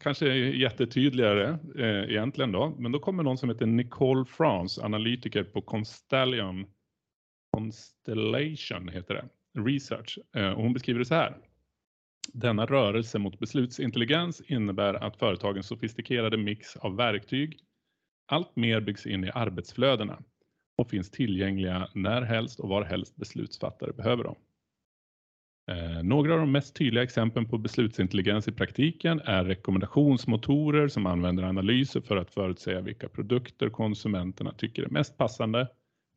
kanske 0.00 0.26
jättetydligare 0.34 1.58
eh, 1.78 2.10
egentligen 2.10 2.52
då, 2.52 2.74
men 2.78 2.92
då 2.92 2.98
kommer 2.98 3.22
någon 3.22 3.38
som 3.38 3.48
heter 3.48 3.66
Nicole 3.66 4.24
France, 4.24 4.84
analytiker 4.84 5.44
på 5.44 5.62
Constellium, 5.62 6.66
Constellation 7.50 8.88
heter 8.88 9.14
det, 9.14 9.28
Research. 9.60 10.18
Eh, 10.36 10.50
och 10.50 10.62
hon 10.62 10.72
beskriver 10.72 10.98
det 10.98 11.04
så 11.04 11.14
här. 11.14 11.36
Denna 12.32 12.66
rörelse 12.66 13.18
mot 13.18 13.38
beslutsintelligens 13.38 14.40
innebär 14.40 14.94
att 14.94 15.16
företagens 15.16 15.66
sofistikerade 15.66 16.36
mix 16.36 16.76
av 16.76 16.96
verktyg 16.96 17.58
allt 18.26 18.56
mer 18.56 18.80
byggs 18.80 19.06
in 19.06 19.24
i 19.24 19.30
arbetsflödena 19.34 20.22
och 20.78 20.90
finns 20.90 21.10
tillgängliga 21.10 21.88
närhelst 21.94 22.60
och 22.60 22.68
varhelst 22.68 23.16
beslutsfattare 23.16 23.92
behöver 23.92 24.24
dem. 24.24 24.36
Eh, 25.70 26.02
några 26.02 26.32
av 26.32 26.38
de 26.38 26.52
mest 26.52 26.74
tydliga 26.74 27.04
exemplen 27.04 27.48
på 27.48 27.58
beslutsintelligens 27.58 28.48
i 28.48 28.52
praktiken 28.52 29.20
är 29.24 29.44
rekommendationsmotorer 29.44 30.88
som 30.88 31.06
använder 31.06 31.42
analyser 31.42 32.00
för 32.00 32.16
att 32.16 32.30
förutsäga 32.30 32.80
vilka 32.80 33.08
produkter 33.08 33.70
konsumenterna 33.70 34.52
tycker 34.52 34.82
är 34.82 34.88
mest 34.88 35.16
passande 35.16 35.68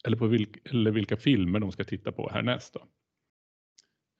eller, 0.05 0.17
på 0.17 0.27
vilka, 0.27 0.59
eller 0.69 0.91
vilka 0.91 1.17
filmer 1.17 1.59
de 1.59 1.71
ska 1.71 1.83
titta 1.83 2.11
på 2.11 2.29
härnäst. 2.33 2.73
Då. 2.73 2.87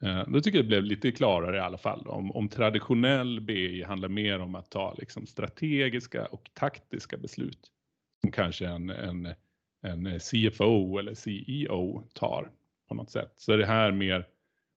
Eh, 0.02 0.24
då 0.28 0.42
tycker 0.42 0.58
jag 0.58 0.66
det 0.66 0.70
blev 0.70 0.84
lite 0.84 1.12
klarare 1.12 1.58
i 1.58 1.60
alla 1.60 1.78
fall 1.78 2.08
om, 2.08 2.32
om 2.32 2.50
traditionell 2.50 3.42
BI 3.42 3.84
handlar 3.84 4.10
mer 4.10 4.40
om 4.40 4.56
att 4.56 4.72
ta 4.72 4.94
liksom 4.94 5.26
strategiska 5.26 6.26
och 6.26 6.50
taktiska 6.54 7.18
beslut 7.18 7.72
som 8.22 8.32
kanske 8.32 8.68
en, 8.68 8.90
en, 8.90 9.34
en 9.82 10.20
CFO 10.20 10.98
eller 10.98 11.14
CEO 11.14 12.04
tar 12.14 12.52
på 12.88 12.96
något 12.96 13.10
sätt. 13.10 13.34
Så 13.38 13.52
är 13.52 13.58
det 13.58 13.66
här 13.66 13.92
mer, 13.92 14.28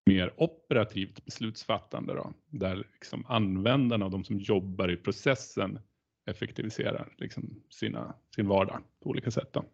mer 0.06 0.32
operativt 0.36 1.24
beslutsfattande 1.24 2.14
då, 2.14 2.32
där 2.50 2.76
liksom 2.76 3.24
användarna 3.28 4.04
och 4.04 4.10
de 4.10 4.24
som 4.24 4.38
jobbar 4.38 4.90
i 4.90 4.96
processen 4.96 5.78
effektiviserar 6.26 7.14
liksom 7.18 7.62
sina, 7.70 8.14
sin 8.34 8.48
vardag 8.48 8.82
på 9.02 9.10
olika 9.10 9.30
sätt. 9.30 9.52
Då. 9.52 9.64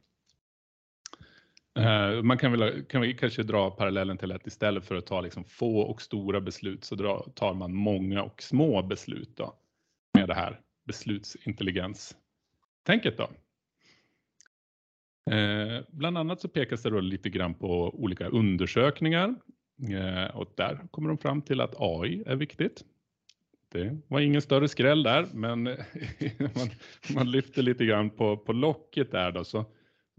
Eh, 1.79 2.23
man 2.23 2.39
kan 2.39 2.53
väl 2.53 2.85
kan 2.85 3.15
kanske 3.15 3.43
dra 3.43 3.71
parallellen 3.71 4.19
till 4.19 4.33
att 4.33 4.47
istället 4.47 4.85
för 4.85 4.95
att 4.95 5.07
ta 5.07 5.21
liksom 5.21 5.45
få 5.45 5.81
och 5.81 6.03
stora 6.03 6.41
beslut 6.41 6.85
så 6.85 6.95
dra, 6.95 7.27
tar 7.35 7.55
man 7.55 7.75
många 7.75 8.23
och 8.23 8.43
små 8.43 8.83
beslut 8.83 9.37
då, 9.37 9.55
med 10.15 10.29
det 10.29 10.35
här 10.35 10.61
beslutsintelligens-tänket. 10.87 13.19
Då. 13.19 13.31
Eh, 15.35 15.83
bland 15.89 16.19
annat 16.19 16.41
så 16.41 16.49
pekas 16.49 16.83
det 16.83 16.91
då 16.91 17.01
lite 17.01 17.31
grann 17.31 17.55
på 17.55 18.03
olika 18.03 18.29
undersökningar 18.29 19.35
eh, 19.91 20.37
och 20.37 20.53
där 20.57 20.81
kommer 20.91 21.09
de 21.09 21.19
fram 21.19 21.43
till 21.43 21.61
att 21.61 21.75
AI 21.79 22.23
är 22.27 22.37
viktigt. 22.37 22.85
Det 23.73 23.99
var 24.09 24.21
ingen 24.21 24.43
större 24.43 24.69
skräll 24.69 25.03
där, 25.03 25.27
men 25.33 25.63
man, 26.39 26.71
man 27.15 27.31
lyfter 27.31 27.63
lite 27.63 27.85
grann 27.85 28.11
på, 28.11 28.37
på 28.37 28.53
locket 28.53 29.11
där 29.11 29.33
då 29.33 29.45
så 29.45 29.65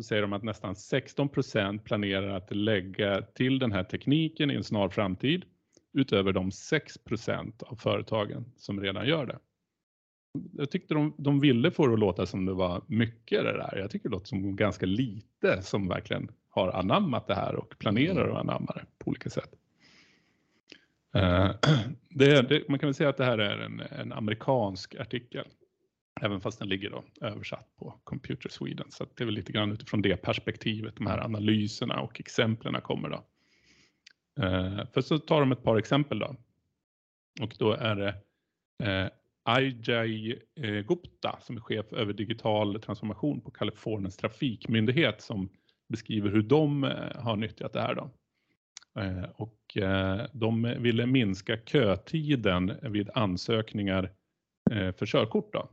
så 0.04 0.08
säger 0.08 0.22
de 0.22 0.34
att 0.34 0.44
nästan 0.44 0.76
16 0.76 1.30
procent 1.30 1.84
planerar 1.84 2.36
att 2.38 2.56
lägga 2.56 3.22
till 3.22 3.60
den 3.60 3.72
här 3.72 3.84
tekniken 3.84 4.52
i 4.52 4.56
en 4.56 4.64
snar 4.64 4.90
framtid 4.90 5.46
utöver 5.94 6.34
de 6.34 6.52
6 6.52 6.98
procent 6.98 7.64
av 7.64 7.76
företagen 7.76 8.46
som 8.58 8.82
redan 8.82 9.08
gör 9.08 9.26
det. 9.26 9.40
Jag 10.54 10.72
tyckte 10.72 10.94
de, 10.94 11.16
de 11.18 11.40
ville 11.40 11.72
få 11.72 11.88
det 11.88 11.94
att 11.94 12.00
låta 12.00 12.26
som 12.26 12.46
det 12.46 12.54
var 12.54 12.82
mycket 12.88 13.44
det 13.44 13.52
där. 13.52 13.78
Jag 13.78 13.92
tycker 13.92 14.10
det 14.10 14.14
låter 14.14 14.28
som 14.28 14.56
ganska 14.56 14.86
lite 14.86 15.62
som 15.62 15.88
verkligen 15.88 16.32
har 16.50 16.72
anammat 16.72 17.28
det 17.28 17.36
här 17.36 17.56
och 17.56 17.76
planerar 17.80 18.30
att 18.30 18.38
anamma 18.38 18.72
det 18.76 18.86
på 18.98 19.10
olika 19.10 19.30
sätt. 19.30 19.56
Uh, 21.16 21.52
det, 22.10 22.50
det, 22.50 22.70
man 22.70 22.80
kan 22.80 22.88
väl 22.88 22.94
säga 22.94 23.10
att 23.10 23.18
det 23.18 23.26
här 23.26 23.38
är 23.38 23.58
en, 23.58 23.80
en 23.80 24.14
amerikansk 24.14 24.96
artikel. 24.96 25.48
Även 26.22 26.42
fast 26.42 26.60
den 26.60 26.70
ligger 26.70 26.90
då 26.90 27.04
översatt 27.22 27.76
på 27.76 28.00
Computer 28.04 28.50
Sweden. 28.50 28.92
Så 28.92 29.06
det 29.16 29.24
är 29.24 29.26
väl 29.26 29.36
lite 29.36 29.52
grann 29.52 29.72
utifrån 29.72 30.02
det 30.02 30.18
perspektivet 30.18 30.96
de 30.96 31.06
här 31.06 31.18
analyserna 31.18 32.02
och 32.02 32.20
exemplen 32.20 32.82
kommer 32.82 33.10
då. 33.10 33.26
Eh, 34.44 34.88
för 34.94 35.02
så 35.02 35.20
tar 35.20 35.40
de 35.40 35.52
ett 35.52 35.64
par 35.64 35.78
exempel 35.78 36.20
då. 36.20 36.36
Och 37.42 37.56
då 37.60 37.72
är 37.72 37.96
det 37.96 38.16
eh, 38.84 39.10
Ajay 39.44 40.40
eh, 40.56 40.86
Gupta 40.86 41.40
som 41.42 41.58
är 41.58 41.62
chef 41.62 41.94
över 41.94 42.14
digital 42.14 42.82
transformation 42.82 43.42
på 43.42 43.52
Kaliforniens 43.52 44.18
trafikmyndighet 44.18 45.22
som 45.22 45.50
beskriver 45.90 46.30
hur 46.30 46.42
de 46.42 46.84
eh, 46.84 47.22
har 47.22 47.36
nyttjat 47.36 47.74
det 47.74 47.82
här 47.82 47.96
då. 47.96 48.12
Eh, 49.02 49.30
och 49.36 49.78
eh, 49.78 50.26
de 50.32 50.76
ville 50.80 51.06
minska 51.06 51.58
kötiden 51.66 52.78
vid 52.82 53.10
ansökningar 53.14 54.12
eh, 54.72 54.92
för 54.92 55.06
körkort. 55.06 55.54
Då. 55.54 55.70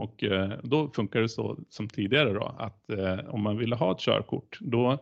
Och 0.00 0.24
eh, 0.24 0.52
då 0.62 0.88
funkar 0.88 1.20
det 1.20 1.28
så 1.28 1.58
som 1.68 1.88
tidigare 1.88 2.32
då 2.32 2.54
att 2.58 2.90
eh, 2.90 3.18
om 3.28 3.42
man 3.42 3.58
ville 3.58 3.76
ha 3.76 3.92
ett 3.92 4.00
körkort 4.00 4.58
då 4.60 4.98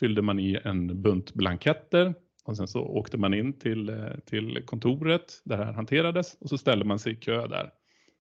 fyllde 0.00 0.22
man 0.22 0.38
i 0.38 0.58
en 0.64 1.02
bunt 1.02 1.34
blanketter 1.34 2.14
och 2.44 2.56
sen 2.56 2.68
så 2.68 2.80
åkte 2.80 3.18
man 3.18 3.34
in 3.34 3.52
till, 3.52 3.88
eh, 3.88 3.96
till 4.26 4.62
kontoret 4.64 5.42
där 5.44 5.58
det 5.58 5.64
här 5.64 5.72
hanterades 5.72 6.36
och 6.40 6.48
så 6.48 6.58
ställde 6.58 6.84
man 6.84 6.98
sig 6.98 7.12
i 7.12 7.16
kö 7.16 7.46
där. 7.46 7.70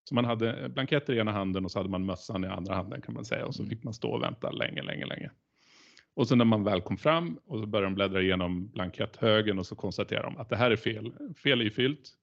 Så 0.04 0.16
man 0.16 0.26
hade 0.26 0.70
blanketter 0.70 1.13
i 1.13 1.20
ena 1.20 1.32
handen 1.32 1.66
och 1.66 1.72
så 1.72 1.80
hade 1.80 1.90
man 1.90 2.06
mössan 2.06 2.44
i 2.44 2.48
andra 2.48 2.76
handen 2.76 3.02
kan 3.02 3.13
man 3.13 3.26
säga 3.26 3.46
och 3.46 3.56
så 3.56 3.62
mm. 3.62 3.70
fick 3.70 3.84
man 3.84 3.94
stå 3.94 4.10
och 4.10 4.24
vänta 4.24 4.52
länge, 4.52 4.82
länge, 4.82 5.06
länge. 5.06 5.32
Och 6.16 6.28
så 6.28 6.36
när 6.36 6.46
man 6.46 6.63
väl 6.63 6.82
kom 6.82 6.98
fram 6.98 7.40
och 7.46 7.60
så 7.60 7.66
började 7.66 7.88
de 7.88 7.96
bläddra 7.96 8.22
igenom 8.22 8.68
blanketthögen 8.68 9.60
och 9.60 9.66
så 9.66 9.76
konstaterade 9.76 10.28
de 10.28 10.38
att 10.38 10.50
det 10.50 10.56
här 10.56 10.72
är 10.72 10.76
fel, 10.76 11.13
fel 11.44 11.62
ifyllt. 11.62 12.13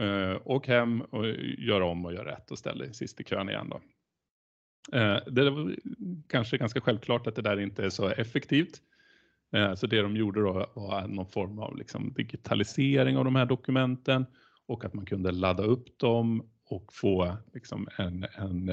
Uh, 0.00 0.36
åk 0.44 0.68
hem 0.68 1.00
och 1.00 1.26
gör 1.58 1.80
om 1.80 2.04
och 2.04 2.14
gör 2.14 2.24
rätt 2.24 2.50
och 2.50 2.58
ställ 2.58 2.78
dig 2.78 2.94
sist 2.94 3.20
i 3.20 3.24
kön 3.24 3.48
igen 3.48 3.68
då. 3.68 3.80
Eh, 4.92 5.18
det 5.26 5.50
var 5.50 5.76
kanske 6.28 6.58
ganska 6.58 6.80
självklart 6.80 7.26
att 7.26 7.34
det 7.34 7.42
där 7.42 7.60
inte 7.60 7.84
är 7.84 7.90
så 7.90 8.08
effektivt. 8.08 8.82
Eh, 9.52 9.74
så 9.74 9.86
det 9.86 10.02
de 10.02 10.16
gjorde 10.16 10.40
då 10.40 10.66
var 10.74 11.08
någon 11.08 11.26
form 11.26 11.58
av 11.58 11.76
liksom 11.76 12.12
digitalisering 12.12 13.16
av 13.16 13.24
de 13.24 13.36
här 13.36 13.46
dokumenten 13.46 14.26
och 14.66 14.84
att 14.84 14.94
man 14.94 15.06
kunde 15.06 15.32
ladda 15.32 15.62
upp 15.62 15.98
dem 15.98 16.50
och 16.64 16.92
få 16.92 17.36
liksom 17.54 17.88
en, 17.98 18.26
en, 18.34 18.68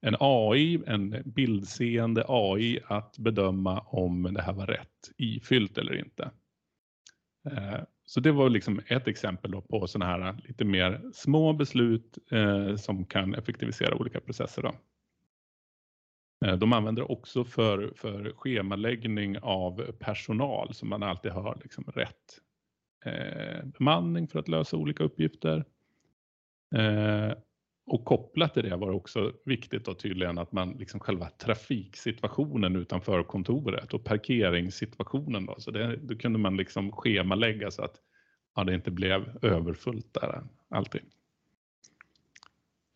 en 0.00 0.16
AI, 0.20 0.80
en 0.86 1.22
bildseende 1.24 2.24
AI 2.28 2.80
att 2.86 3.18
bedöma 3.18 3.80
om 3.80 4.22
det 4.22 4.42
här 4.42 4.52
var 4.52 4.66
rätt 4.66 5.10
ifyllt 5.16 5.78
eller 5.78 5.94
inte. 5.98 6.30
Så 8.08 8.20
det 8.20 8.32
var 8.32 8.48
liksom 8.50 8.80
ett 8.86 9.08
exempel 9.08 9.62
på 9.62 9.86
sådana 9.86 10.12
här 10.12 10.36
lite 10.44 10.64
mer 10.64 11.10
små 11.12 11.52
beslut 11.52 12.18
eh, 12.30 12.76
som 12.76 13.04
kan 13.04 13.34
effektivisera 13.34 13.94
olika 13.94 14.20
processer. 14.20 14.62
Då. 14.62 14.74
Eh, 16.46 16.56
de 16.56 16.72
använder 16.72 17.10
också 17.10 17.44
för, 17.44 17.92
för 17.96 18.32
schemaläggning 18.36 19.38
av 19.38 19.92
personal 19.92 20.74
så 20.74 20.86
man 20.86 21.02
alltid 21.02 21.32
har 21.32 21.58
liksom 21.62 21.84
rätt 21.84 22.40
eh, 23.04 23.64
bemanning 23.78 24.28
för 24.28 24.38
att 24.38 24.48
lösa 24.48 24.76
olika 24.76 25.04
uppgifter. 25.04 25.64
Eh, 26.74 27.32
och 27.88 28.04
kopplat 28.04 28.54
till 28.54 28.62
det 28.62 28.76
var 28.76 28.88
det 28.88 28.94
också 28.94 29.32
viktigt 29.44 29.84
då 29.84 29.94
tydligen 29.94 30.38
att 30.38 30.52
man 30.52 30.70
liksom 30.70 31.00
själva 31.00 31.30
trafiksituationen 31.30 32.76
utanför 32.76 33.22
kontoret 33.22 33.94
och 33.94 34.04
parkeringssituationen 34.04 35.46
då, 35.46 35.54
så 35.58 35.70
det, 35.70 35.96
då 35.96 36.16
kunde 36.16 36.38
man 36.38 36.56
liksom 36.56 36.92
schemalägga 36.92 37.70
så 37.70 37.82
att 37.82 37.96
ja, 38.56 38.64
det 38.64 38.74
inte 38.74 38.90
blev 38.90 39.38
överfullt 39.42 40.14
där 40.14 40.42
alltid. 40.68 41.02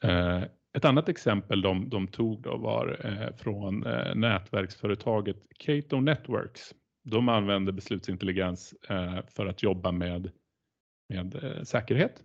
Eh, 0.05 0.43
ett 0.73 0.85
annat 0.85 1.09
exempel 1.09 1.63
de, 1.63 1.89
de 1.89 2.09
tog 2.09 2.43
då 2.43 2.57
var 2.57 3.01
eh, 3.05 3.37
från 3.37 3.87
eh, 3.87 4.15
nätverksföretaget 4.15 5.37
Cato 5.59 6.01
Networks. 6.01 6.75
De 7.03 7.29
använder 7.29 7.73
beslutsintelligens 7.73 8.75
eh, 8.89 9.19
för 9.29 9.47
att 9.47 9.63
jobba 9.63 9.93
med, 9.93 10.31
med 11.09 11.45
eh, 11.45 11.63
säkerhet 11.63 12.23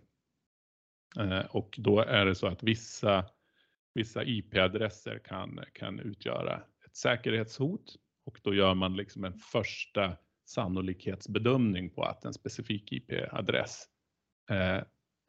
Eh, 1.16 1.46
och 1.50 1.74
då 1.78 2.00
är 2.00 2.26
det 2.26 2.34
så 2.34 2.46
att 2.46 2.62
vissa, 2.62 3.24
vissa 3.94 4.24
IP-adresser 4.24 5.18
kan, 5.18 5.60
kan 5.72 6.00
utgöra 6.00 6.62
ett 6.86 6.96
säkerhetshot 6.96 7.96
och 8.26 8.40
då 8.42 8.54
gör 8.54 8.74
man 8.74 8.96
liksom 8.96 9.24
en 9.24 9.34
första 9.34 10.16
sannolikhetsbedömning 10.46 11.90
på 11.90 12.02
att 12.02 12.24
en 12.24 12.34
specifik 12.34 12.92
IP-adress 12.92 13.84
eh, 14.50 14.76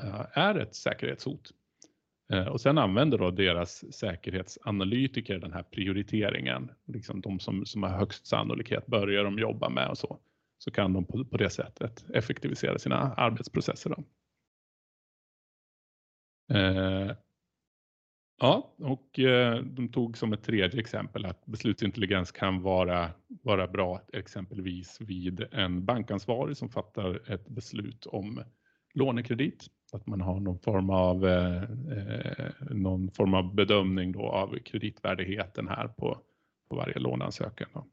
eh, 0.04 0.26
är 0.34 0.56
ett 0.56 0.76
säkerhetshot. 0.76 1.52
Och 2.52 2.62
sen 2.62 2.78
använder 2.78 3.18
då 3.18 3.32
deras 3.32 3.94
säkerhetsanalytiker 3.94 5.40
den 5.40 5.54
här 5.54 5.64
prioriteringen, 5.64 6.72
liksom 6.86 7.22
de 7.22 7.40
som, 7.40 7.66
som 7.66 7.84
har 7.84 7.90
högst 7.90 8.28
sannolikhet 8.28 8.86
börjar 8.88 9.24
de 9.24 9.40
jobba 9.40 9.70
med 9.70 9.90
och 9.90 9.98
så. 9.98 10.20
Så 10.58 10.72
kan 10.72 10.94
de 10.94 11.06
på, 11.06 11.26
på 11.26 11.38
det 11.38 11.50
sättet 11.50 12.06
effektivisera 12.14 12.80
sina 12.80 13.14
arbetsprocesser. 13.14 13.90
Då. 13.90 14.04
Eh, 16.50 17.12
ja, 18.40 18.76
och 18.78 19.20
eh, 19.20 19.64
de 19.64 19.92
tog 19.92 20.18
som 20.18 20.34
ett 20.34 20.44
tredje 20.44 20.80
exempel 20.80 21.26
att 21.26 21.46
beslutsintelligens 21.46 22.32
kan 22.32 22.62
vara, 22.62 23.10
vara 23.28 23.68
bra 23.68 24.02
exempelvis 24.14 25.02
vid 25.02 25.46
en 25.52 25.86
bankansvarig 25.86 26.58
som 26.58 26.70
fattar 26.70 27.32
ett 27.32 27.48
beslut 27.48 28.06
om 28.06 28.44
lånekredit. 28.94 29.68
Att 29.92 30.08
man 30.08 30.22
har 30.22 30.40
någon 30.40 30.60
form 30.60 30.90
av, 30.90 31.26
eh, 31.26 31.64
eh 31.64 32.52
någon 32.70 33.12
form 33.12 33.34
av 33.34 33.56
bedömning 33.56 34.12
då 34.12 34.22
av 34.22 34.58
kreditvärdigheten 34.66 35.68
här 35.68 35.88
på, 35.88 36.22
på 36.70 36.76
varje 36.76 37.00
låneansökan. 37.00 37.70
Då. 37.74 37.88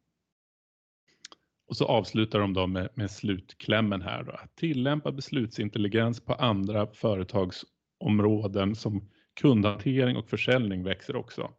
Och 1.69 1.77
så 1.77 1.87
avslutar 1.87 2.38
de 2.38 2.55
då 2.55 2.66
med, 2.66 2.88
med 2.95 3.11
slutklämmen 3.11 4.03
här 4.03 4.23
då, 4.23 4.33
att 4.33 4.57
tillämpa 4.57 5.12
beslutsintelligens 5.12 6.21
på 6.21 6.35
andra 6.35 6.87
företags 6.87 7.64
områden 7.99 8.75
som 8.75 9.09
kundhantering 9.41 10.17
och 10.17 10.29
försäljning 10.29 10.83
växer 10.83 11.17
också. 11.17 11.51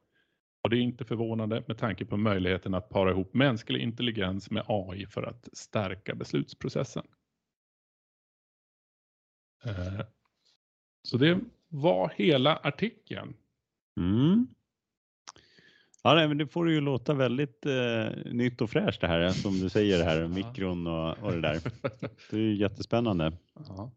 Och 0.64 0.70
det 0.70 0.78
är 0.78 0.82
inte 0.82 1.06
förvånande 1.06 1.64
med 1.68 1.78
tanke 1.78 2.06
på 2.06 2.18
möjligheten 2.18 2.74
att 2.74 2.90
para 2.90 3.12
ihop 3.12 3.34
mänsklig 3.34 3.82
intelligens 3.82 4.52
med 4.52 4.64
AI 4.68 5.06
för 5.06 5.24
att 5.24 5.50
stärka 5.54 6.16
beslutsprocessen. 6.16 7.04
Eh, 9.66 10.02
så 11.04 11.18
det 11.18 11.40
var 11.68 12.14
hela 12.16 12.56
artikeln. 12.56 13.34
Mm. 14.00 14.48
Ja, 16.04 16.14
nej, 16.16 16.28
men 16.28 16.38
det 16.38 16.48
får 16.48 16.72
ju 16.72 16.82
låta 16.82 17.14
väldigt 17.14 17.66
eh, 17.66 18.10
nytt 18.26 18.62
och 18.62 18.70
fräscht 18.70 19.02
det 19.02 19.08
här 19.08 19.30
som 19.30 19.60
du 19.60 19.70
säger 19.70 20.04
här, 20.04 20.28
mikron 20.28 20.88
och, 20.88 21.18
och 21.18 21.32
det 21.32 21.42
där. 21.42 21.62
Det 22.32 22.38
är 22.38 22.54
jättespännande. 22.54 23.34
Ja. 23.68 23.92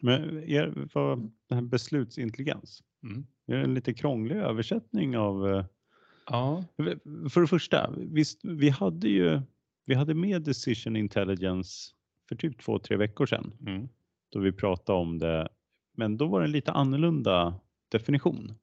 Men 0.00 0.44
er, 0.44 0.88
vad, 0.94 1.32
det 1.48 1.54
här 1.54 1.62
beslutsintelligens, 1.62 2.82
mm. 3.02 3.26
är 3.46 3.56
det 3.56 3.62
en 3.62 3.74
lite 3.74 3.94
krånglig 3.94 4.36
översättning 4.36 5.18
av... 5.18 5.48
Eh, 5.48 5.64
ja. 6.26 6.64
För 7.30 7.40
det 7.40 7.46
första, 7.46 7.94
visst, 7.96 8.44
vi 8.44 8.68
hade 8.68 9.08
ju 9.08 9.40
vi 9.86 9.94
hade 9.94 10.14
med 10.14 10.42
Decision 10.42 10.96
Intelligence 10.96 11.92
för 12.28 12.36
typ 12.36 12.58
två, 12.58 12.78
tre 12.78 12.96
veckor 12.96 13.26
sedan 13.26 13.52
mm. 13.66 13.88
då 14.32 14.40
vi 14.40 14.52
pratade 14.52 14.98
om 14.98 15.18
det. 15.18 15.48
Men 15.96 16.16
då 16.16 16.26
var 16.26 16.40
det 16.40 16.46
en 16.46 16.52
lite 16.52 16.72
annorlunda 16.72 17.60
definition. 17.88 18.54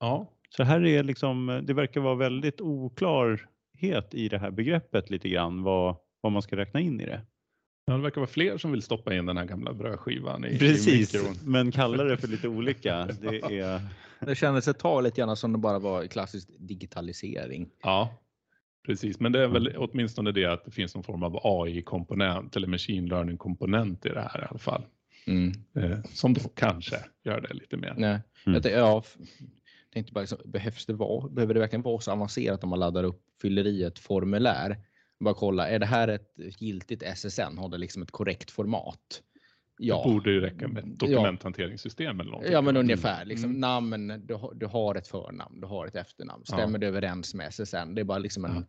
Ja. 0.00 0.30
Så 0.48 0.62
här 0.62 0.86
är 0.86 1.02
liksom, 1.02 1.62
det 1.66 1.74
verkar 1.74 2.00
vara 2.00 2.14
väldigt 2.14 2.60
oklarhet 2.60 4.14
i 4.14 4.28
det 4.28 4.38
här 4.38 4.50
begreppet 4.50 5.10
lite 5.10 5.28
grann 5.28 5.62
vad, 5.62 5.96
vad 6.20 6.32
man 6.32 6.42
ska 6.42 6.56
räkna 6.56 6.80
in 6.80 7.00
i 7.00 7.06
det. 7.06 7.26
Ja, 7.86 7.94
det 7.94 8.02
verkar 8.02 8.20
vara 8.20 8.30
fler 8.30 8.58
som 8.58 8.72
vill 8.72 8.82
stoppa 8.82 9.14
in 9.14 9.26
den 9.26 9.36
här 9.36 9.44
gamla 9.44 9.72
brödskivan 9.72 10.44
i, 10.44 10.58
Precis, 10.58 11.14
i 11.14 11.18
men 11.44 11.72
kallar 11.72 12.04
det 12.04 12.16
för 12.16 12.28
lite 12.28 12.48
olika. 12.58 13.08
Det, 13.20 13.58
är... 13.58 13.80
det 14.20 14.34
kändes 14.34 14.68
ett 14.68 14.78
tag 14.78 15.02
lite 15.02 15.20
grann 15.20 15.36
som 15.36 15.52
det 15.52 15.58
bara 15.58 15.78
var 15.78 16.06
klassisk 16.06 16.48
digitalisering. 16.58 17.70
Ja, 17.82 18.22
precis. 18.86 19.20
Men 19.20 19.32
det 19.32 19.42
är 19.42 19.48
väl 19.48 19.76
åtminstone 19.76 20.32
det 20.32 20.44
att 20.44 20.64
det 20.64 20.70
finns 20.70 20.94
någon 20.94 21.04
form 21.04 21.22
av 21.22 21.40
AI-komponent 21.42 22.56
eller 22.56 22.66
machine 22.66 23.06
learning-komponent 23.06 24.06
i 24.06 24.08
det 24.08 24.28
här 24.32 24.40
i 24.40 24.46
alla 24.50 24.58
fall. 24.58 24.82
Mm. 25.26 25.52
Eh, 25.76 25.98
som 26.04 26.34
då 26.34 26.40
kanske 26.40 26.96
gör 27.24 27.40
det 27.40 27.54
lite 27.54 27.76
mer. 27.76 27.94
Nej. 27.96 28.20
Mm. 28.46 28.60
Jag, 28.64 28.72
ja, 28.72 29.02
tänkte 29.92 30.12
bara, 30.12 30.20
liksom, 30.20 30.38
behövs 30.44 30.86
det 30.86 30.92
vara, 30.92 31.28
behöver 31.28 31.54
det 31.54 31.60
verkligen 31.60 31.82
vara 31.82 32.00
så 32.00 32.12
avancerat 32.12 32.64
om 32.64 32.70
man 32.70 32.80
laddar 32.80 33.04
upp, 33.04 33.22
fyller 33.42 33.66
i 33.66 33.82
ett 33.82 33.98
formulär? 33.98 34.76
Bara 35.24 35.34
kolla, 35.34 35.68
är 35.68 35.78
det 35.78 35.86
här 35.86 36.08
ett 36.08 36.32
giltigt 36.36 37.02
SSN? 37.02 37.58
Har 37.58 37.68
det 37.68 37.78
liksom 37.78 38.02
ett 38.02 38.10
korrekt 38.10 38.50
format? 38.50 39.22
Ja. 39.78 40.02
Det 40.04 40.12
borde 40.12 40.30
ju 40.30 40.40
räcka 40.40 40.68
med 40.68 40.84
ett 40.84 40.98
dokumenthanteringssystem 40.98 42.20
eller 42.20 42.30
något. 42.30 42.50
Ja, 42.50 42.60
men 42.60 42.76
ungefär. 42.76 43.24
Liksom, 43.24 43.50
mm. 43.50 43.60
Namn, 43.60 44.22
du, 44.26 44.34
har, 44.34 44.54
du 44.54 44.66
har 44.66 44.94
ett 44.94 45.08
förnamn, 45.08 45.60
du 45.60 45.66
har 45.66 45.86
ett 45.86 45.96
efternamn. 45.96 46.44
Stämmer 46.44 46.72
ja. 46.72 46.78
det 46.78 46.86
överens 46.86 47.34
med 47.34 47.54
SSN? 47.54 47.94
Det 47.94 48.00
är 48.00 48.04
bara 48.04 48.18
liksom 48.18 48.44
en 48.44 48.66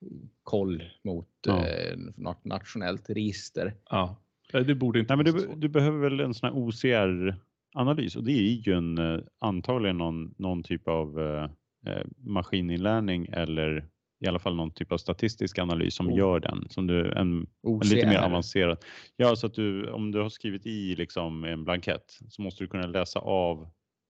ja. 0.00 0.08
koll 0.42 0.82
mot 1.04 1.28
ja. 1.46 1.66
eh, 1.66 1.96
något 2.16 2.44
nationellt 2.44 3.10
register. 3.10 3.74
Ja, 3.90 4.16
det 4.52 4.74
borde 4.74 4.98
inte 4.98 5.16
Nej, 5.16 5.24
men 5.24 5.34
du, 5.34 5.54
du 5.56 5.68
behöver 5.68 5.98
väl 5.98 6.20
en 6.20 6.34
sån 6.34 6.48
här 6.48 6.56
OCR-analys 6.58 8.16
och 8.16 8.24
det 8.24 8.32
är 8.32 8.68
ju 8.68 8.72
en, 8.72 8.98
eh, 8.98 9.20
antagligen 9.38 9.98
någon, 9.98 10.34
någon 10.38 10.62
typ 10.62 10.88
av 10.88 11.20
eh, 11.20 11.44
eh 11.92 12.06
maskininlärning 12.16 13.26
eller 13.32 13.88
i 14.20 14.28
alla 14.28 14.38
fall 14.38 14.56
någon 14.56 14.70
typ 14.70 14.92
av 14.92 14.98
statistisk 14.98 15.58
analys 15.58 15.94
som 15.94 16.08
oh. 16.08 16.18
gör 16.18 16.40
den. 16.40 16.66
Som 16.70 16.86
du, 16.86 17.12
en, 17.12 17.46
en 17.66 17.78
lite 17.78 18.06
mer 18.06 18.18
avancerad. 18.18 18.84
Ja, 19.16 19.36
så 19.36 19.46
att 19.46 19.54
du, 19.54 19.90
om 19.90 20.12
du 20.12 20.20
har 20.20 20.28
skrivit 20.28 20.66
i 20.66 20.96
liksom 20.96 21.44
en 21.44 21.64
blankett 21.64 22.18
så 22.28 22.42
måste 22.42 22.64
du 22.64 22.68
kunna 22.68 22.86
läsa 22.86 23.18
av 23.18 23.70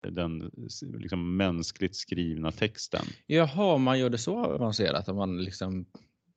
den 0.07 0.51
liksom 0.81 1.37
mänskligt 1.37 1.95
skrivna 1.95 2.51
texten. 2.51 3.05
Jaha, 3.25 3.77
man 3.77 3.99
gör 3.99 4.09
det 4.09 4.17
så 4.17 4.45
avancerat 4.45 5.09
att 5.09 5.15
man 5.15 5.43
liksom 5.43 5.85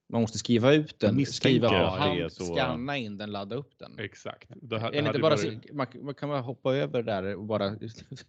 Man 0.09 0.21
måste 0.21 0.39
skriva 0.39 0.73
ut 0.73 1.01
den, 1.01 1.27
skriva 1.27 1.69
på 1.69 1.75
hand, 1.75 2.33
så... 2.33 2.45
scanna 2.45 2.97
in 2.97 3.19
den, 3.19 3.33
ladda 3.33 3.57
upp 3.57 3.79
den. 3.79 3.99
Exakt. 3.99 4.49
Det, 4.49 4.79
det 4.79 4.99
inte 4.99 5.19
bara, 5.19 5.37
varit... 5.37 5.73
man, 5.73 5.87
man, 6.03 6.15
kan 6.15 6.29
bara 6.29 6.41
hoppa 6.41 6.75
över 6.75 7.03
där 7.03 7.37
och 7.37 7.45
bara 7.45 7.73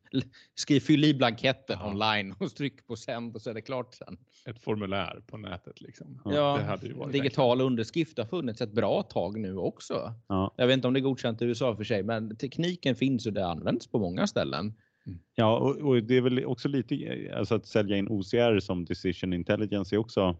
skriv, 0.56 0.80
fyll 0.80 1.06
i 1.06 1.13
blanketten 1.13 1.78
ja. 1.80 1.90
online 1.90 2.36
och 2.40 2.56
tryck 2.56 2.88
på 2.88 2.96
sänd 2.96 3.36
och 3.36 3.42
så 3.42 3.50
är 3.50 3.54
det 3.54 3.62
klart 3.62 3.94
sen. 3.94 4.18
Ett 4.46 4.63
formulär 4.63 5.22
på 5.28 5.38
nätet 5.38 5.82
liksom. 5.82 6.22
Ja, 6.26 6.78
digital 7.12 7.62
underskrift 7.62 8.18
har 8.18 8.26
funnits 8.26 8.62
ett 8.62 8.72
bra 8.72 9.04
tag 9.04 9.40
nu 9.40 9.58
också. 9.58 10.13
Ja. 10.28 10.54
Jag 10.58 10.68
vet 10.68 10.74
inte 10.74 10.88
om 10.88 10.94
det 10.94 11.00
är 11.00 11.02
godkänt 11.02 11.42
i 11.42 11.46
USA 11.46 11.76
för 11.76 11.84
sig, 11.84 12.04
men 12.04 12.38
tekniken 12.38 12.96
finns 12.96 13.26
och 13.26 13.34
det 13.34 13.46
används 13.46 13.88
på 13.88 14.00
många 14.00 14.28
ställen. 14.28 14.74
Mm. 15.08 15.20
Ja, 15.36 15.58
och, 15.58 15.76
och, 15.78 16.04
det 16.04 16.18
är 16.18 16.22
väl 16.22 16.46
också 16.46 16.68
lite 16.68 16.96
alltså 17.38 17.56
att 17.56 17.66
sälja 17.66 17.98
in 17.98 18.08
OCR 18.08 18.60
som 18.60 18.86
decision 18.86 19.34
intelligence 19.34 19.96
är 19.96 19.98
också 19.98 20.38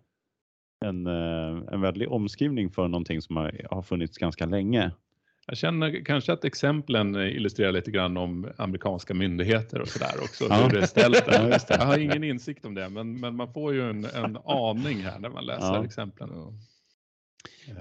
en, 0.86 1.08
eh, 1.08 1.74
en 1.74 1.82
väldig 1.82 2.12
omskrivning 2.12 2.70
för 2.70 2.88
någonting 2.88 3.22
som 3.22 3.36
har, 3.36 3.62
har 3.72 3.82
funnits 3.82 4.18
ganska 4.18 4.46
länge. 4.46 4.92
Jag 5.48 5.58
känner 5.58 6.06
kanske 6.06 6.34
att 6.34 6.46
exemplen 6.46 7.16
illustrerar 7.16 7.72
lite 7.72 7.92
grann 7.92 8.18
om 8.18 8.52
amerikanska 8.58 9.14
myndigheter 9.14 9.82
och 9.82 9.88
sådär 9.88 10.14
också. 10.24 10.46
Ja. 10.50 10.56
Hur 10.56 10.70
det 10.70 10.80
är 10.80 10.86
ställt 10.86 11.26
där. 11.26 11.50
Ja, 11.70 11.76
jag 11.80 11.86
har 11.86 11.98
ingen 11.98 12.24
insikt 12.24 12.66
om 12.66 12.74
det, 12.74 12.90
men, 12.90 13.20
men 13.20 13.36
man 13.36 13.54
får 13.54 13.74
ju 13.74 13.90
en, 13.90 14.06
en 14.06 14.38
aning 14.46 14.98
här 14.98 15.20
när 15.20 15.30
man 15.30 15.46
läser 15.46 15.74
ja. 15.74 15.86
exemplen. 15.86 16.30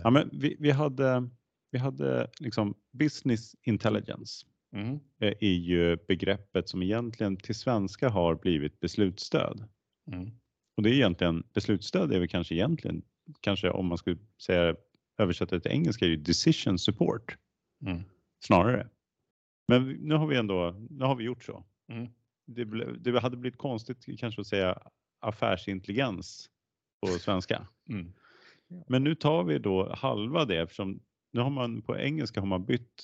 Ja, 0.03 0.11
men 0.11 0.31
vi, 0.33 0.57
vi 0.59 0.71
hade, 0.71 1.29
vi 1.71 1.79
hade 1.79 2.31
liksom 2.41 2.75
business 2.93 3.55
intelligence. 3.63 4.47
Mm. 4.73 4.99
är 5.21 5.55
ju 5.55 5.97
begreppet 6.09 6.69
som 6.69 6.83
egentligen 6.83 7.37
till 7.37 7.55
svenska 7.55 8.09
har 8.09 8.35
blivit 8.35 8.81
beslutsstöd. 8.81 9.69
Mm. 10.13 10.31
Och 10.77 10.83
det 10.83 10.91
är 10.91 10.95
egentligen 10.95 11.43
beslutsstöd 11.53 12.13
är 12.13 12.19
väl 12.19 12.29
kanske 12.29 12.55
egentligen, 12.55 13.03
kanske 13.41 13.71
om 13.71 13.87
man 13.87 13.99
skulle 13.99 14.19
säga 14.43 14.77
översätta 15.19 15.55
det 15.55 15.61
till 15.61 15.73
engelska, 15.73 16.05
är 16.05 16.09
ju 16.09 16.17
decision 16.17 16.79
support 16.79 17.37
mm. 17.87 18.03
snarare. 18.45 18.89
Men 19.69 19.93
nu 19.93 20.15
har 20.15 20.27
vi 20.27 20.37
ändå, 20.37 20.87
nu 20.91 21.05
har 21.05 21.15
vi 21.15 21.25
gjort 21.25 21.45
så. 21.45 21.65
Mm. 21.89 22.09
Det, 22.47 22.65
det, 22.99 23.21
hade 23.21 23.37
blivit 23.37 23.59
konstigt 23.59 24.19
kanske 24.19 24.41
att 24.41 24.47
säga 24.47 24.79
affärsintelligens 25.21 26.51
på 27.01 27.07
svenska. 27.07 27.67
Mm. 27.89 28.13
Men 28.89 29.05
nu 29.05 29.15
tar 29.15 29.45
vi 29.45 29.59
då 29.59 29.95
halva 29.95 30.45
det 30.45 30.61
eftersom 30.61 31.01
nu 31.33 31.41
har 31.41 31.51
man 31.51 31.83
på 31.83 31.99
engelska 31.99 32.41
har 32.41 32.47
man 32.47 32.65
bytt 32.65 33.03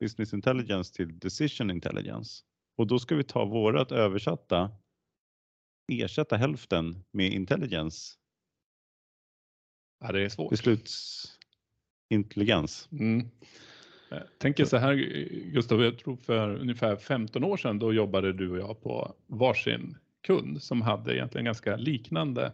business 0.00 0.32
intelligence 0.32 0.94
till 0.94 1.18
decision 1.18 1.70
intelligence 1.70 2.44
och 2.76 2.86
då 2.86 2.98
ska 2.98 3.14
vi 3.14 3.24
ta 3.24 3.44
vårat 3.44 3.92
översatta 3.92 4.70
ersätta 5.88 6.36
hälften 6.36 7.04
med 7.10 7.32
intelligence. 7.32 8.14
Ja, 10.00 10.12
det 10.12 10.24
är 10.24 10.28
svårt. 10.28 10.50
Beslutsintelligens. 10.50 12.88
Mm. 12.92 13.28
Jag 14.10 14.22
tänker 14.38 14.64
så 14.64 14.76
här 14.76 14.94
Gustav, 15.52 15.82
jag 15.82 15.98
tror 15.98 16.16
för 16.16 16.56
ungefär 16.56 16.96
15 16.96 17.44
år 17.44 17.56
sedan 17.56 17.78
då 17.78 17.92
jobbade 17.92 18.32
du 18.32 18.50
och 18.50 18.58
jag 18.58 18.82
på 18.82 19.14
varsin 19.26 19.96
kund 20.22 20.62
som 20.62 20.82
hade 20.82 21.16
egentligen 21.16 21.44
ganska 21.44 21.76
liknande 21.76 22.52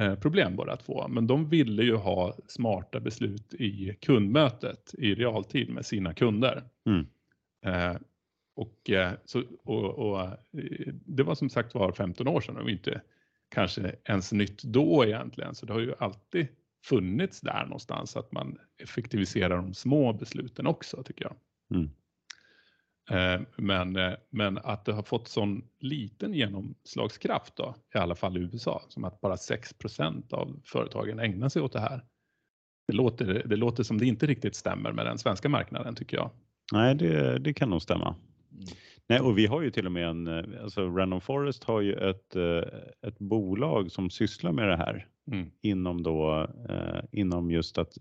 eh, 0.00 0.14
problem 0.14 0.56
båda 0.56 0.76
två. 0.76 1.08
Men 1.08 1.26
de 1.26 1.48
ville 1.48 1.82
ju 1.82 1.94
ha 1.94 2.36
smarta 2.46 3.00
beslut 3.00 3.54
i 3.54 3.96
kundmötet 4.00 4.94
i 4.98 5.14
realtid 5.14 5.70
med 5.70 5.86
sina 5.86 6.14
kunder. 6.14 6.64
Mm. 6.86 7.06
Och, 8.56 8.90
eh, 8.90 9.12
så, 9.24 9.42
och, 9.64 9.84
och, 9.84 10.20
eh, 10.22 10.92
det 11.06 11.22
var 11.22 11.34
som 11.34 11.50
sagt 11.50 11.74
var 11.74 11.92
15 11.92 12.28
år 12.28 12.40
sedan 12.40 12.56
och 12.56 12.70
inte 12.70 13.00
kanske 13.48 13.96
ens 14.04 14.32
nytt 14.32 14.62
då 14.62 15.04
egentligen. 15.04 15.54
Så 15.54 15.66
det 15.66 15.72
har 15.72 15.80
ju 15.80 15.94
alltid 15.98 16.46
funnits 16.84 17.40
där 17.40 17.64
någonstans 17.64 18.16
att 18.16 18.32
man 18.32 18.58
effektiviserar 18.82 19.56
de 19.56 19.74
små 19.74 20.12
besluten 20.12 20.66
också 20.66 21.02
tycker 21.02 21.24
jag. 21.24 21.34
Mm. 21.78 21.90
Eh, 23.10 23.46
men, 23.56 24.16
men 24.30 24.58
att 24.58 24.84
det 24.84 24.92
har 24.92 25.02
fått 25.02 25.28
sån 25.28 25.64
liten 25.80 26.34
genomslagskraft 26.34 27.56
då, 27.56 27.74
i 27.94 27.98
alla 27.98 28.14
fall 28.14 28.36
i 28.36 28.40
USA, 28.40 28.82
som 28.88 29.04
att 29.04 29.20
bara 29.20 29.36
6% 29.36 30.34
av 30.34 30.60
företagen 30.64 31.18
ägnar 31.18 31.48
sig 31.48 31.62
åt 31.62 31.72
det 31.72 31.80
här. 31.80 32.04
Det 32.88 32.94
låter, 32.94 33.42
det 33.46 33.56
låter 33.56 33.82
som 33.82 33.98
det 33.98 34.06
inte 34.06 34.26
riktigt 34.26 34.54
stämmer 34.54 34.92
med 34.92 35.06
den 35.06 35.18
svenska 35.18 35.48
marknaden 35.48 35.94
tycker 35.94 36.16
jag. 36.16 36.30
Nej, 36.72 36.94
det, 36.94 37.38
det 37.38 37.54
kan 37.54 37.70
nog 37.70 37.82
stämma. 37.82 38.16
Mm. 38.56 38.66
Nej, 39.08 39.20
och 39.20 39.38
vi 39.38 39.46
har 39.46 39.62
ju 39.62 39.70
till 39.70 39.86
och 39.86 39.92
med 39.92 40.08
en, 40.08 40.26
eh, 40.26 40.62
alltså 40.62 40.88
Random 40.88 41.20
Forest 41.20 41.64
har 41.64 41.80
ju 41.80 41.92
ett, 41.92 42.36
eh, 42.36 42.62
ett 43.08 43.18
bolag 43.18 43.92
som 43.92 44.10
sysslar 44.10 44.52
med 44.52 44.68
det 44.68 44.76
här 44.76 45.08
mm. 45.32 45.50
inom 45.62 46.02
då, 46.02 46.48
eh, 46.68 47.00
inom 47.12 47.50
just 47.50 47.78
att 47.78 47.92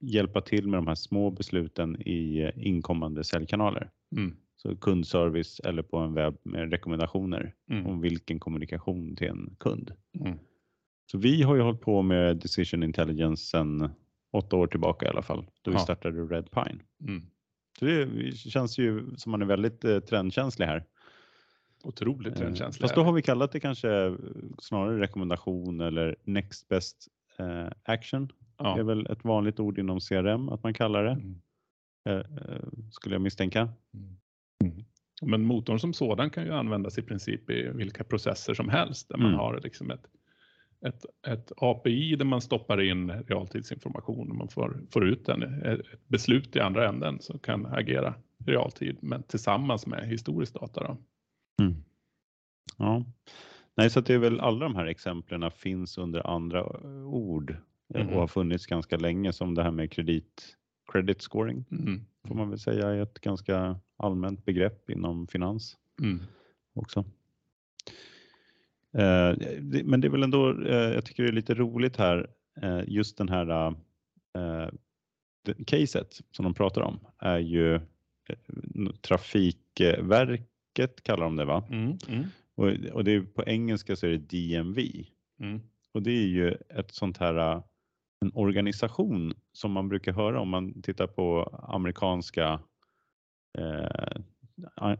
hjälpa 0.00 0.40
till 0.40 0.68
med 0.68 0.78
de 0.78 0.86
här 0.86 0.94
små 0.94 1.30
besluten 1.30 1.96
i 2.02 2.52
inkommande 2.56 3.24
säljkanaler. 3.24 3.90
Mm. 4.16 4.36
Så 4.56 4.76
kundservice 4.76 5.60
eller 5.60 5.82
på 5.82 5.96
en 5.96 6.14
webb 6.14 6.38
med 6.42 6.70
rekommendationer 6.70 7.54
mm. 7.70 7.86
om 7.86 8.00
vilken 8.00 8.38
kommunikation 8.38 9.16
till 9.16 9.28
en 9.28 9.56
kund. 9.58 9.92
Mm. 10.20 10.38
Så 11.10 11.18
vi 11.18 11.42
har 11.42 11.56
ju 11.56 11.62
hållit 11.62 11.80
på 11.80 12.02
med 12.02 12.36
decision 12.36 12.82
intelligence 12.82 13.44
sedan 13.44 13.90
åtta 14.32 14.56
år 14.56 14.66
tillbaka 14.66 15.06
i 15.06 15.08
alla 15.08 15.22
fall, 15.22 15.46
då 15.62 15.70
vi 15.70 15.78
startade 15.78 16.20
Red 16.20 16.50
Pine. 16.50 16.78
Det 17.80 18.36
känns 18.36 18.78
ju 18.78 19.16
som 19.16 19.32
man 19.32 19.42
är 19.42 19.46
väldigt 19.46 19.84
eh, 19.84 20.00
trendkänslig 20.00 20.66
här. 20.66 20.84
Otroligt 21.82 22.32
eh, 22.32 22.38
trendkänslig. 22.38 22.82
Fast 22.82 22.94
då 22.94 23.02
har 23.02 23.12
vi 23.12 23.22
kallat 23.22 23.52
det 23.52 23.60
kanske 23.60 24.16
snarare 24.58 25.00
rekommendation 25.00 25.80
eller 25.80 26.16
next 26.24 26.68
best 26.68 27.08
eh, 27.38 27.68
action. 27.82 28.32
Ja. 28.58 28.74
Det 28.74 28.80
är 28.80 28.84
väl 28.84 29.06
ett 29.06 29.24
vanligt 29.24 29.60
ord 29.60 29.78
inom 29.78 30.00
CRM 30.00 30.48
att 30.48 30.62
man 30.62 30.74
kallar 30.74 31.04
det. 31.04 31.10
Mm. 31.10 31.40
skulle 32.92 33.14
jag 33.14 33.22
misstänka. 33.22 33.60
Mm. 33.94 34.16
Mm. 34.64 34.84
Men 35.22 35.42
motorn 35.42 35.80
som 35.80 35.92
sådan 35.92 36.30
kan 36.30 36.44
ju 36.44 36.52
användas 36.52 36.98
i 36.98 37.02
princip 37.02 37.50
i 37.50 37.70
vilka 37.74 38.04
processer 38.04 38.54
som 38.54 38.68
helst 38.68 39.08
där 39.08 39.16
man 39.16 39.26
mm. 39.26 39.38
har 39.38 39.60
liksom 39.60 39.90
ett 39.90 40.06
ett, 40.86 41.04
ett 41.26 41.52
API 41.56 42.16
där 42.16 42.24
man 42.24 42.40
stoppar 42.40 42.80
in 42.80 43.10
realtidsinformation 43.10 44.30
och 44.30 44.36
man 44.36 44.48
får, 44.48 44.80
får 44.90 45.08
ut 45.08 45.28
en, 45.28 45.42
ett 45.42 45.80
beslut 46.08 46.56
i 46.56 46.60
andra 46.60 46.88
änden 46.88 47.20
som 47.20 47.38
kan 47.38 47.66
agera 47.66 48.14
i 48.46 48.50
realtid 48.50 48.98
men 49.00 49.22
tillsammans 49.22 49.86
med 49.86 50.08
historisk 50.08 50.54
data. 50.54 50.96
Mm. 51.60 51.74
Ja, 52.76 53.04
Nej, 53.76 53.90
så 53.90 54.00
det 54.00 54.14
är 54.14 54.18
väl 54.18 54.40
alla 54.40 54.58
de 54.58 54.76
här 54.76 54.86
exemplen 54.86 55.50
finns 55.50 55.98
under 55.98 56.26
andra 56.26 56.64
ord 57.06 57.56
mm. 57.94 58.08
och 58.08 58.20
har 58.20 58.26
funnits 58.26 58.66
ganska 58.66 58.96
länge 58.96 59.32
som 59.32 59.54
det 59.54 59.62
här 59.62 59.70
med 59.70 59.92
kredit, 59.92 60.56
credit 60.92 61.22
scoring 61.22 61.64
mm. 61.70 62.06
får 62.28 62.34
man 62.34 62.50
väl 62.50 62.58
säga 62.58 62.88
är 62.88 63.02
ett 63.02 63.20
ganska 63.20 63.80
allmänt 63.96 64.44
begrepp 64.44 64.90
inom 64.90 65.26
finans 65.26 65.76
mm. 66.00 66.20
också. 66.74 67.04
Eh, 68.98 69.36
men 69.84 70.00
det 70.00 70.06
är 70.06 70.10
väl 70.10 70.22
ändå, 70.22 70.62
eh, 70.62 70.76
jag 70.76 71.04
tycker 71.04 71.22
det 71.22 71.28
är 71.28 71.32
lite 71.32 71.54
roligt 71.54 71.96
här, 71.96 72.30
eh, 72.62 72.82
just 72.86 73.18
den 73.18 73.28
här 73.28 73.74
caset 75.66 76.20
som 76.30 76.42
de 76.42 76.54
pratar 76.54 76.80
om 76.80 76.98
är 77.18 77.38
ju 77.38 77.80
Trafikverket 79.00 81.02
kallar 81.02 81.24
de 81.24 81.36
det 81.36 81.44
va? 81.44 81.64
Mm, 81.70 81.98
mm. 82.08 82.24
Och, 82.54 82.92
och, 82.92 83.04
det 83.04 83.12
är 83.12 83.20
på 83.20 83.44
engelska 83.46 83.96
så 83.96 84.06
är 84.06 84.10
det 84.10 84.18
DMV. 84.18 85.04
Mm. 85.40 85.60
Och 85.94 86.02
det 86.02 86.10
är 86.10 86.26
ju 86.26 86.50
ett 86.50 86.94
sånt 86.94 87.18
här 87.18 87.62
en 88.20 88.32
organisation 88.34 89.34
som 89.52 89.72
man 89.72 89.88
brukar 89.88 90.12
höra 90.12 90.40
om 90.40 90.48
man 90.48 90.82
tittar 90.82 91.06
på 91.06 91.42
amerikanska 91.68 92.60
eh, 93.58 94.20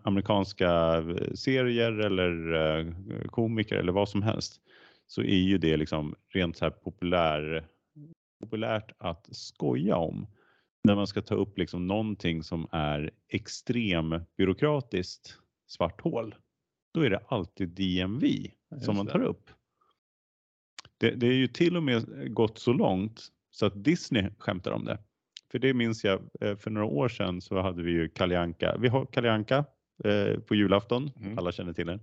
amerikanska 0.02 1.02
serier 1.34 1.92
eller 1.92 2.54
eh, 2.54 2.92
komiker 3.26 3.76
eller 3.76 3.92
vad 3.92 4.08
som 4.08 4.22
helst 4.22 4.60
så 5.06 5.22
är 5.22 5.38
ju 5.38 5.58
det 5.58 5.76
liksom 5.76 6.14
rent 6.28 6.56
så 6.56 6.64
här 6.64 6.70
populär, 6.70 7.68
populärt 8.40 8.92
att 8.98 9.28
skoja 9.30 9.96
om. 9.96 10.26
När 10.84 10.94
man 10.94 11.06
ska 11.06 11.22
ta 11.22 11.34
upp 11.34 11.58
liksom 11.58 11.86
någonting 11.86 12.42
som 12.42 12.68
är 12.72 13.10
extrem 13.28 14.20
byråkratiskt 14.36 15.38
svart 15.66 16.00
hål. 16.00 16.34
Då 16.94 17.00
är 17.00 17.10
det 17.10 17.20
alltid 17.28 17.68
DMV 17.68 18.50
som 18.80 18.96
man 18.96 19.06
tar 19.06 19.22
upp. 19.22 19.50
Det, 20.98 21.10
det 21.10 21.26
är 21.26 21.32
ju 21.32 21.46
till 21.46 21.76
och 21.76 21.82
med 21.82 22.34
gått 22.34 22.58
så 22.58 22.72
långt 22.72 23.20
så 23.50 23.66
att 23.66 23.84
Disney 23.84 24.30
skämtar 24.38 24.70
om 24.70 24.84
det. 24.84 24.98
För 25.50 25.58
det 25.58 25.74
minns 25.74 26.04
jag 26.04 26.20
eh, 26.40 26.56
för 26.56 26.70
några 26.70 26.86
år 26.86 27.08
sedan 27.08 27.40
så 27.40 27.60
hade 27.60 27.82
vi 27.82 27.90
ju 27.90 28.08
Kalianka. 28.08 28.76
Vi 28.80 28.88
har 28.88 29.06
Kalianka 29.06 29.64
eh, 30.04 30.40
på 30.40 30.54
julafton. 30.54 31.10
Mm. 31.20 31.38
Alla 31.38 31.52
känner 31.52 31.72
till 31.72 31.86
den. 31.86 32.00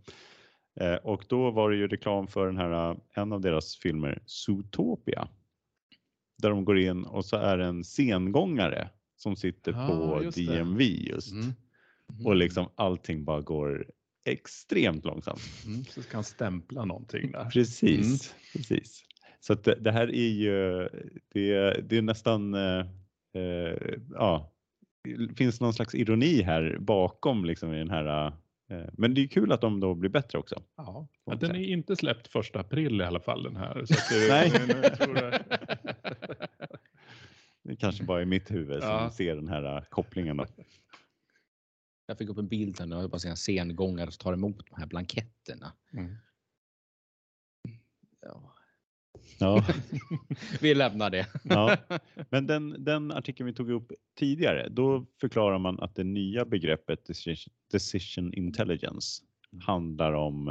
Eh, 0.79 0.95
och 0.95 1.25
då 1.29 1.51
var 1.51 1.71
det 1.71 1.77
ju 1.77 1.87
reklam 1.87 2.27
för 2.27 2.45
den 2.45 2.57
här, 2.57 2.97
en 3.13 3.33
av 3.33 3.41
deras 3.41 3.77
filmer, 3.77 4.21
Zootopia. 4.25 5.27
Där 6.37 6.49
de 6.49 6.65
går 6.65 6.79
in 6.79 7.03
och 7.03 7.25
så 7.25 7.37
är 7.37 7.57
det 7.57 7.65
en 7.65 7.83
sengångare 7.83 8.89
som 9.15 9.35
sitter 9.35 9.73
ah, 9.73 9.87
på 9.87 10.23
just 10.23 10.37
DMV 10.37 10.81
just. 10.81 11.31
Mm. 11.31 11.43
Mm. 11.43 12.25
Och 12.25 12.35
liksom 12.35 12.69
allting 12.75 13.23
bara 13.23 13.41
går 13.41 13.87
extremt 14.25 15.05
långsamt. 15.05 15.41
Mm, 15.65 15.85
så 15.85 16.03
kan 16.03 16.23
stämpla 16.23 16.85
någonting 16.85 17.31
där. 17.31 17.49
Precis, 17.49 18.33
mm. 18.33 18.43
precis. 18.53 19.03
Så 19.39 19.53
det, 19.53 19.75
det 19.75 19.91
här 19.91 20.07
är 20.07 20.29
ju, 20.29 20.89
det, 21.33 21.71
det 21.89 21.97
är 21.97 22.01
nästan, 22.01 22.53
eh, 22.53 22.61
eh, 22.61 22.85
ja, 24.09 24.53
det 25.03 25.37
finns 25.37 25.61
någon 25.61 25.73
slags 25.73 25.95
ironi 25.95 26.41
här 26.41 26.77
bakom 26.79 27.45
liksom 27.45 27.73
i 27.73 27.77
den 27.77 27.89
här 27.89 28.27
eh, 28.69 28.85
men 28.93 29.13
det 29.13 29.21
är 29.21 29.27
kul 29.27 29.51
att 29.51 29.61
de 29.61 29.79
då 29.79 29.93
blir 29.93 30.09
bättre 30.09 30.37
också. 30.37 30.63
Ja, 30.75 31.07
den 31.25 31.55
är 31.55 31.63
inte 31.63 31.95
släppt 31.95 32.27
första 32.27 32.59
april 32.59 33.01
i 33.01 33.03
alla 33.03 33.19
fall 33.19 33.43
den 33.43 33.55
här. 33.55 33.85
Så 33.85 33.93
det, 34.13 34.27
Nej. 34.29 34.51
Det... 37.63 37.69
det 37.69 37.75
kanske 37.75 38.03
bara 38.03 38.21
är 38.21 38.25
mitt 38.25 38.51
huvud 38.51 38.81
som 38.81 38.91
ja. 38.91 39.11
ser 39.11 39.35
den 39.35 39.47
här 39.47 39.77
uh, 39.77 39.83
kopplingen. 39.89 40.37
Då. 40.37 40.45
Jag 42.05 42.17
fick 42.17 42.29
upp 42.29 42.37
en 42.37 42.47
bild 42.47 42.79
här 42.79 42.85
nu, 42.85 42.95
jag 42.95 43.09
bara 43.09 43.19
se 43.19 43.29
en 43.29 43.37
sengångare 43.37 44.11
som 44.11 44.23
tar 44.23 44.33
emot 44.33 44.65
de 44.69 44.75
här 44.79 44.85
blanketterna. 44.85 45.73
Mm. 45.93 46.15
Ja. 48.21 48.52
Ja. 49.39 49.63
vi 50.61 50.75
lämnar 50.75 51.09
det. 51.09 51.27
ja. 51.43 51.77
Men 52.29 52.47
den, 52.47 52.83
den 52.83 53.11
artikeln 53.11 53.47
vi 53.47 53.53
tog 53.53 53.71
upp 53.71 53.91
tidigare, 54.19 54.69
då 54.69 55.05
förklarar 55.21 55.57
man 55.57 55.79
att 55.79 55.95
det 55.95 56.03
nya 56.03 56.45
begreppet 56.45 56.99
decision 57.71 58.33
intelligence 58.33 59.23
handlar 59.61 60.13
om 60.13 60.47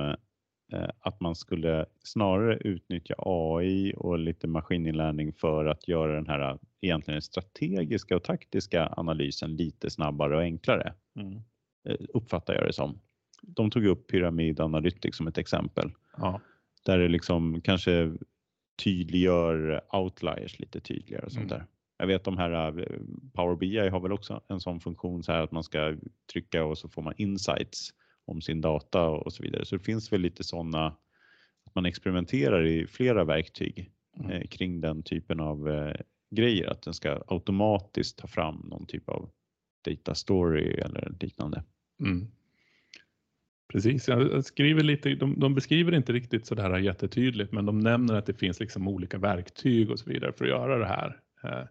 eh, 0.73 0.89
att 1.01 1.21
man 1.21 1.35
skulle 1.35 1.87
snarare 2.05 2.57
utnyttja 2.57 3.15
AI 3.19 3.95
och 3.97 4.19
lite 4.19 4.47
maskininlärning 4.47 5.33
för 5.33 5.67
att 5.67 5.89
göra 5.89 6.15
den 6.15 6.27
här 6.27 6.59
egentligen 6.81 7.23
strategiska 7.23 8.17
och 8.17 8.25
taktiska 8.25 8.95
analysen 8.97 9.57
lite 9.57 9.91
snabbare 9.91 10.37
och 10.37 10.43
enklare. 10.43 10.95
Mm. 11.17 11.43
Eh, 11.89 11.97
uppfattar 12.09 12.55
jag 12.55 12.67
det 12.67 12.73
som. 12.73 13.01
De 13.43 13.71
tog 13.71 13.87
upp 13.87 14.11
Pyramid 14.11 14.61
Analytics 14.61 15.17
som 15.17 15.27
ett 15.27 15.39
exempel. 15.39 15.91
Ja. 16.17 16.41
Där 16.85 16.99
det 16.99 17.09
liksom 17.09 17.61
kanske 17.61 18.13
tydliggör 18.77 19.81
outliers 19.93 20.59
lite 20.59 20.81
tydligare 20.81 21.27
och 21.27 21.33
sånt 21.33 21.51
mm. 21.51 21.59
där. 21.59 21.67
Jag 21.99 22.07
vet 22.07 22.25
de 22.25 22.39
här 22.39 22.79
eh, 22.79 22.99
Power 23.35 23.57
BI 23.57 23.89
har 23.89 24.01
väl 24.01 24.13
också 24.13 24.41
en 24.49 24.61
sån 24.61 24.81
funktion 24.81 25.23
så 25.23 25.33
här 25.33 25.43
att 25.43 25.53
man 25.53 25.65
ska 25.65 25.97
trycka 26.33 26.65
och 26.65 26.79
så 26.79 26.89
får 26.89 27.03
man 27.03 27.15
insights 27.17 27.91
om 28.25 28.41
sin 28.41 28.61
data 28.61 29.09
och 29.09 29.33
så 29.33 29.43
vidare. 29.43 29.65
Så 29.65 29.77
det 29.77 29.85
finns 29.85 30.13
väl 30.13 30.21
lite 30.21 30.45
sådana 30.45 30.87
att 31.65 31.75
man 31.75 31.87
experimenterar 31.87 32.67
i 32.67 32.87
flera 32.87 33.25
verktyg 33.25 33.93
mm. 34.19 34.31
eh, 34.31 34.47
kring 34.47 34.81
den 34.81 35.03
typen 35.03 35.41
av 35.41 35.69
eh, 35.69 35.95
grejer, 36.31 36.71
att 36.71 36.83
den 36.83 36.95
ska 36.95 37.23
automatiskt 37.27 38.19
ta 38.19 38.27
fram 38.27 38.67
någon 38.71 38.87
typ 38.87 39.09
av 39.09 39.31
data 39.85 40.15
story 40.15 40.75
eller 40.75 41.15
liknande. 41.21 41.65
Mm. 42.01 42.27
Precis, 43.73 44.09
jag 44.09 44.45
skriver 44.45 44.83
lite, 44.83 45.15
de, 45.15 45.41
de, 45.41 45.55
beskriver 45.55 45.95
inte 45.95 46.13
riktigt 46.13 46.47
så 46.47 46.55
där 46.55 46.79
jättetydligt, 46.79 47.53
men 47.53 47.67
de 47.67 47.79
nämner 47.79 48.15
att 48.15 48.27
det 48.27 48.35
finns 48.35 48.61
liksom 48.61 48.89
olika 48.89 49.19
verktyg 49.19 49.91
och 49.91 49.99
så 49.99 50.11
vidare 50.11 50.33
för 50.33 50.45
att 50.45 50.51
göra 50.51 50.79
det 50.79 50.87
här. 50.87 51.21
Eh, 51.45 51.67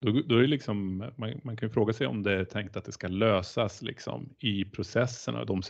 då, 0.00 0.22
då 0.26 0.36
är 0.36 0.46
liksom, 0.46 0.96
man, 0.96 1.40
man, 1.44 1.56
kan 1.56 1.68
ju 1.68 1.72
fråga 1.72 1.92
sig 1.92 2.06
om 2.06 2.22
det 2.22 2.32
är 2.32 2.44
tänkt 2.44 2.76
att 2.76 2.84
det 2.84 2.92
ska 2.92 3.08
lösas 3.08 3.82
liksom 3.82 4.34
i 4.38 4.64
processerna, 4.64 5.44
de 5.44 5.62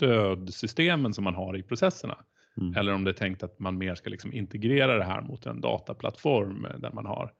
stödsystemen 0.00 1.14
som 1.14 1.24
man 1.24 1.34
har 1.34 1.56
i 1.56 1.62
processerna. 1.62 2.24
Mm. 2.56 2.74
Eller 2.76 2.92
om 2.92 3.04
det 3.04 3.10
är 3.10 3.14
tänkt 3.14 3.42
att 3.42 3.58
man 3.58 3.78
mer 3.78 3.94
ska 3.94 4.10
liksom 4.10 4.32
integrera 4.32 4.98
det 4.98 5.04
här 5.04 5.22
mot 5.22 5.46
en 5.46 5.60
dataplattform 5.60 6.66
där 6.78 6.92
man 6.92 7.06
har 7.06 7.32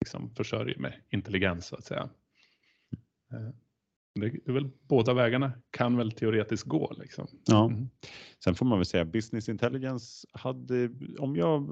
liksom 0.00 0.34
försörjer 0.34 0.78
med 0.78 0.94
intelligens 1.10 1.66
så 1.66 1.76
att 1.76 1.84
säga. 1.84 2.10
Eh, 4.22 4.32
det 4.44 4.50
är 4.50 4.52
väl 4.52 4.70
båda 4.88 5.14
vägarna 5.14 5.52
kan 5.70 5.96
väl 5.96 6.12
teoretiskt 6.12 6.66
gå. 6.66 6.94
Liksom. 6.98 7.26
Ja. 7.46 7.66
Mm. 7.66 7.88
Sen 8.44 8.54
får 8.54 8.66
man 8.66 8.78
väl 8.78 8.86
säga 8.86 9.04
business 9.04 9.48
intelligence 9.48 10.26
hade, 10.32 10.90
om 11.18 11.36
jag 11.36 11.68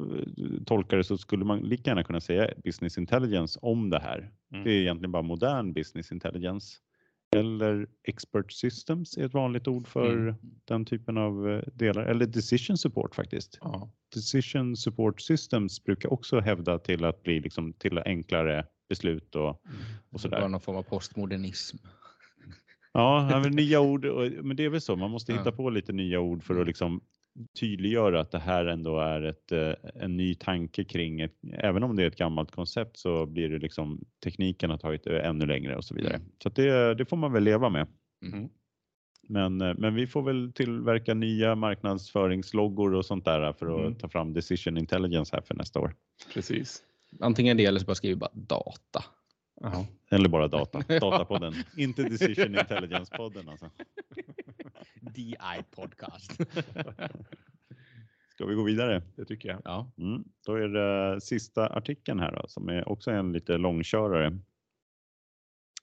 tolkar 0.67 0.97
det 0.97 1.05
så 1.05 1.19
skulle 1.19 1.45
man 1.45 1.61
lika 1.61 1.91
gärna 1.91 2.05
kunna 2.05 2.21
säga 2.21 2.51
business 2.65 2.99
intelligence 2.99 3.59
om 3.63 3.91
det 3.91 4.01
här. 4.01 4.33
Mm. 4.53 4.65
Det 4.65 4.71
är 4.71 4.81
egentligen 4.81 5.13
bara 5.13 5.23
modern 5.23 5.73
business 5.73 6.13
intelligence. 6.13 6.79
Eller 7.37 7.87
expert 8.05 8.53
systems 8.53 9.17
är 9.17 9.25
ett 9.27 9.35
vanligt 9.35 9.69
ord 9.69 9.89
för 9.89 10.17
mm. 10.17 10.35
den 10.65 10.85
typen 10.85 11.19
av 11.19 11.51
eh, 11.51 11.63
delar. 11.73 12.03
Eller 12.03 12.27
decision 12.27 12.79
support 12.79 13.15
faktiskt. 13.15 13.59
Ja. 13.61 13.91
Decision 14.15 14.77
support 14.77 15.21
systems 15.21 15.85
brukar 15.85 16.13
också 16.13 16.41
hävda 16.41 16.79
till 16.79 17.05
att 17.05 17.23
bli 17.23 17.41
liksom 17.41 17.73
till 17.73 17.99
enklare 17.99 18.67
beslut 18.89 19.35
och, 19.35 19.67
mm. 19.67 19.79
och 20.11 20.21
sådär. 20.21 20.41
Bara 20.41 20.49
någon 20.49 20.61
form 20.61 20.77
av 20.77 20.83
postmodernism. 20.83 21.77
Ja, 22.99 23.43
nya 23.51 23.81
ord, 23.81 24.05
men 24.43 24.57
det 24.57 24.65
är 24.65 24.69
väl 24.69 24.81
så. 24.81 24.97
Man 24.97 25.11
måste 25.11 25.33
hitta 25.33 25.53
på 25.53 25.71
lite 25.71 25.93
nya 25.93 26.21
ord 26.21 26.43
för 26.43 26.61
att 26.61 26.67
liksom 26.67 27.01
tydliggöra 27.61 28.21
att 28.21 28.31
det 28.31 28.39
här 28.39 28.67
ändå 28.67 29.01
är 29.01 29.23
ett, 29.23 29.53
eh, 29.53 29.73
en 29.95 30.17
ny 30.17 30.35
tanke 30.35 30.85
kring 30.85 31.21
ett, 31.21 31.35
även 31.53 31.83
om 31.83 31.97
det 31.97 32.03
är 32.03 32.07
ett 32.07 32.17
gammalt 32.17 32.51
koncept 32.51 32.97
så 32.97 33.27
blir 33.27 33.49
det 33.49 33.59
liksom 33.59 34.05
tekniken 34.25 34.71
har 34.71 34.79
tagit 34.79 35.05
det 35.05 35.21
ännu 35.21 35.47
längre 35.47 35.77
och 35.77 35.85
så 35.85 35.95
vidare. 35.95 36.15
Mm. 36.15 36.29
Så 36.43 36.49
det, 36.49 36.95
det 36.95 37.05
får 37.05 37.17
man 37.17 37.33
väl 37.33 37.43
leva 37.43 37.69
med. 37.69 37.87
Mm. 38.23 38.49
Men, 39.29 39.61
eh, 39.61 39.75
men 39.79 39.95
vi 39.95 40.07
får 40.07 40.23
väl 40.23 40.53
tillverka 40.53 41.15
nya 41.15 41.55
marknadsföringsloggor 41.55 42.95
och 42.95 43.07
sånt 43.07 43.25
där 43.25 43.53
för 43.53 43.67
att 43.67 43.81
mm. 43.81 43.95
ta 43.95 44.09
fram 44.09 44.33
decision 44.33 44.79
intelligence 44.79 45.37
här 45.37 45.43
för 45.43 45.55
nästa 45.55 45.81
år. 45.81 45.95
Precis. 46.35 46.83
Antingen 47.21 47.57
det 47.57 47.65
eller 47.65 47.81
så 47.81 47.87
bara 47.87 47.95
skriver 47.95 48.17
bara 48.17 48.31
data. 48.33 49.05
Aha. 49.65 49.87
Eller 50.11 50.29
bara 50.29 50.49
data. 50.49 50.79
Datapodden. 51.01 51.55
Inte 51.77 52.03
Decision 52.03 52.59
Intelligence-podden 52.59 53.51
alltså. 53.51 53.71
DI 55.01 55.37
Podcast. 55.71 56.33
Ska 58.29 58.47
vi 58.47 58.55
gå 58.55 58.63
vidare? 58.63 59.03
Det 59.17 59.25
tycker 59.25 59.49
jag. 59.49 59.61
Ja. 59.65 59.91
Mm. 59.99 60.25
Då 60.47 60.55
är 60.55 60.69
det 60.69 61.21
sista 61.21 61.67
artikeln 61.67 62.21
här 62.21 62.33
då, 62.33 62.49
som 62.49 62.69
är 62.69 62.89
också 62.89 63.11
en 63.11 63.33
lite 63.33 63.59
långkörare. 63.59 64.39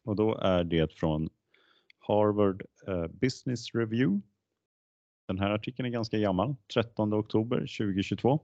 Och 0.04 0.16
då 0.16 0.38
är 0.38 0.64
det 0.64 0.94
från 0.94 1.30
Harvard 2.00 2.64
uh, 2.88 3.08
Business 3.08 3.76
Review. 3.76 4.22
Den 5.28 5.40
här 5.40 5.50
artikeln 5.50 5.86
är 5.86 5.90
ganska 5.90 6.18
gammal, 6.18 6.56
13 6.74 7.14
oktober 7.14 7.58
2022. 7.58 8.40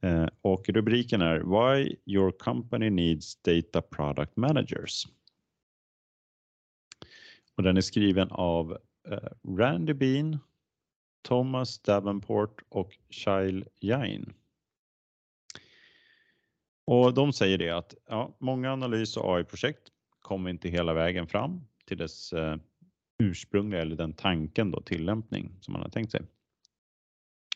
Eh, 0.00 0.26
och 0.42 0.68
rubriken 0.68 1.20
är 1.20 1.38
Why 1.38 1.96
your 2.06 2.32
company 2.32 2.90
needs 2.90 3.42
data 3.42 3.82
product 3.82 4.36
managers. 4.36 5.06
Och 7.56 7.62
den 7.62 7.76
är 7.76 7.80
skriven 7.80 8.28
av 8.30 8.78
eh, 9.08 9.56
Randy 9.58 9.92
Bean, 9.94 10.38
Thomas 11.22 11.78
Davenport 11.78 12.62
och 12.68 12.98
Shail 13.10 13.64
Jain. 13.80 14.32
Och 16.84 17.14
de 17.14 17.32
säger 17.32 17.58
det 17.58 17.70
att 17.70 17.94
ja, 18.06 18.36
många 18.38 18.72
analys 18.72 19.16
och 19.16 19.36
AI-projekt 19.36 19.82
kommer 20.20 20.50
inte 20.50 20.68
hela 20.68 20.94
vägen 20.94 21.26
fram 21.26 21.60
till 21.84 21.98
dess 21.98 22.32
eh, 22.32 22.56
ursprungliga 23.18 23.82
eller 23.82 23.96
den 23.96 24.12
tanken 24.12 24.70
då 24.70 24.80
tillämpning 24.80 25.56
som 25.60 25.72
man 25.72 25.82
har 25.82 25.90
tänkt 25.90 26.12
sig 26.12 26.20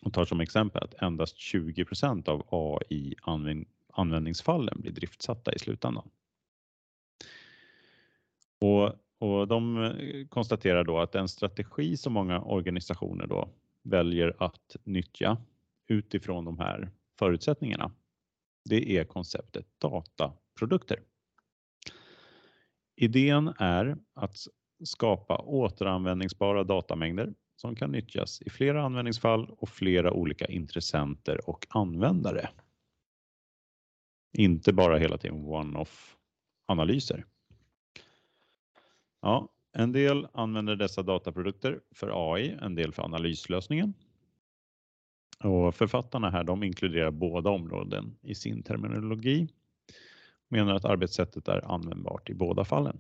och 0.02 0.12
tar 0.12 0.24
som 0.24 0.40
exempel 0.40 0.82
att 0.82 1.02
endast 1.02 1.36
20% 1.36 2.28
av 2.28 2.46
AI 2.50 3.14
användningsfallen 3.92 4.80
blir 4.80 4.92
driftsatta 4.92 5.54
i 5.54 5.58
slutändan. 5.58 6.10
Och, 8.60 8.92
och 9.18 9.48
de 9.48 9.84
eh, 9.84 10.26
konstaterar 10.28 10.84
då 10.84 10.98
att 10.98 11.12
den 11.12 11.28
strategi 11.28 11.96
som 11.96 12.12
många 12.12 12.40
organisationer 12.40 13.26
då 13.26 13.48
väljer 13.82 14.36
att 14.38 14.76
nyttja 14.84 15.36
utifrån 15.86 16.44
de 16.44 16.58
här 16.58 16.90
förutsättningarna, 17.18 17.92
det 18.64 18.96
är 18.96 19.04
konceptet 19.04 19.66
dataprodukter. 19.78 21.00
Idén 22.96 23.54
är 23.58 23.96
att 24.14 24.36
skapa 24.84 25.38
återanvändningsbara 25.38 26.64
datamängder 26.64 27.34
som 27.62 27.74
kan 27.76 27.92
nyttjas 27.92 28.42
i 28.42 28.50
flera 28.50 28.82
användningsfall 28.82 29.50
och 29.58 29.68
flera 29.68 30.12
olika 30.12 30.46
intressenter 30.46 31.50
och 31.50 31.66
användare. 31.70 32.48
Inte 34.32 34.72
bara 34.72 34.98
hela 34.98 35.18
tiden 35.18 35.44
one-off 35.44 36.16
analyser. 36.66 37.26
Ja, 39.20 39.48
en 39.72 39.92
del 39.92 40.26
använder 40.32 40.76
dessa 40.76 41.02
dataprodukter 41.02 41.80
för 41.94 42.34
AI, 42.34 42.58
en 42.62 42.74
del 42.74 42.92
för 42.92 43.02
analyslösningen. 43.02 43.94
Och 45.44 45.74
författarna 45.74 46.30
här 46.30 46.44
de 46.44 46.62
inkluderar 46.62 47.10
båda 47.10 47.50
områden 47.50 48.16
i 48.22 48.34
sin 48.34 48.62
terminologi. 48.62 49.48
Menar 50.48 50.74
att 50.74 50.84
arbetssättet 50.84 51.48
är 51.48 51.72
användbart 51.74 52.30
i 52.30 52.34
båda 52.34 52.64
fallen. 52.64 52.98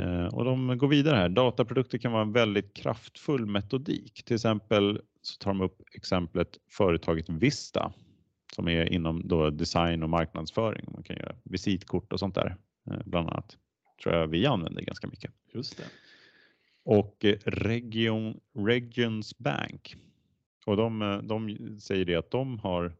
Eh, 0.00 0.26
och 0.26 0.44
de 0.44 0.78
går 0.78 0.88
vidare 0.88 1.16
här. 1.16 1.28
Dataprodukter 1.28 1.98
kan 1.98 2.12
vara 2.12 2.22
en 2.22 2.32
väldigt 2.32 2.74
kraftfull 2.74 3.46
metodik. 3.46 4.22
Till 4.24 4.34
exempel 4.34 5.00
så 5.22 5.38
tar 5.38 5.50
de 5.50 5.60
upp 5.60 5.82
exemplet 5.94 6.48
företaget 6.70 7.28
Vista 7.28 7.92
som 8.54 8.68
är 8.68 8.92
inom 8.92 9.28
då 9.28 9.50
design 9.50 10.02
och 10.02 10.10
marknadsföring. 10.10 10.84
Man 10.92 11.02
kan 11.02 11.16
göra 11.16 11.36
visitkort 11.44 12.12
och 12.12 12.20
sånt 12.20 12.34
där 12.34 12.56
eh, 12.90 13.00
bland 13.04 13.28
annat. 13.28 13.56
tror 14.02 14.14
jag 14.14 14.26
vi 14.26 14.46
använder 14.46 14.82
ganska 14.82 15.06
mycket. 15.06 15.30
Just 15.54 15.76
det. 15.76 15.84
Och 16.84 17.24
eh, 17.24 17.36
Region, 17.44 18.40
Regions 18.54 19.38
Bank 19.38 19.96
Och 20.66 20.76
de, 20.76 21.20
de 21.24 21.56
säger 21.80 22.04
det 22.04 22.16
att 22.16 22.30
de 22.30 22.58
har 22.58 22.96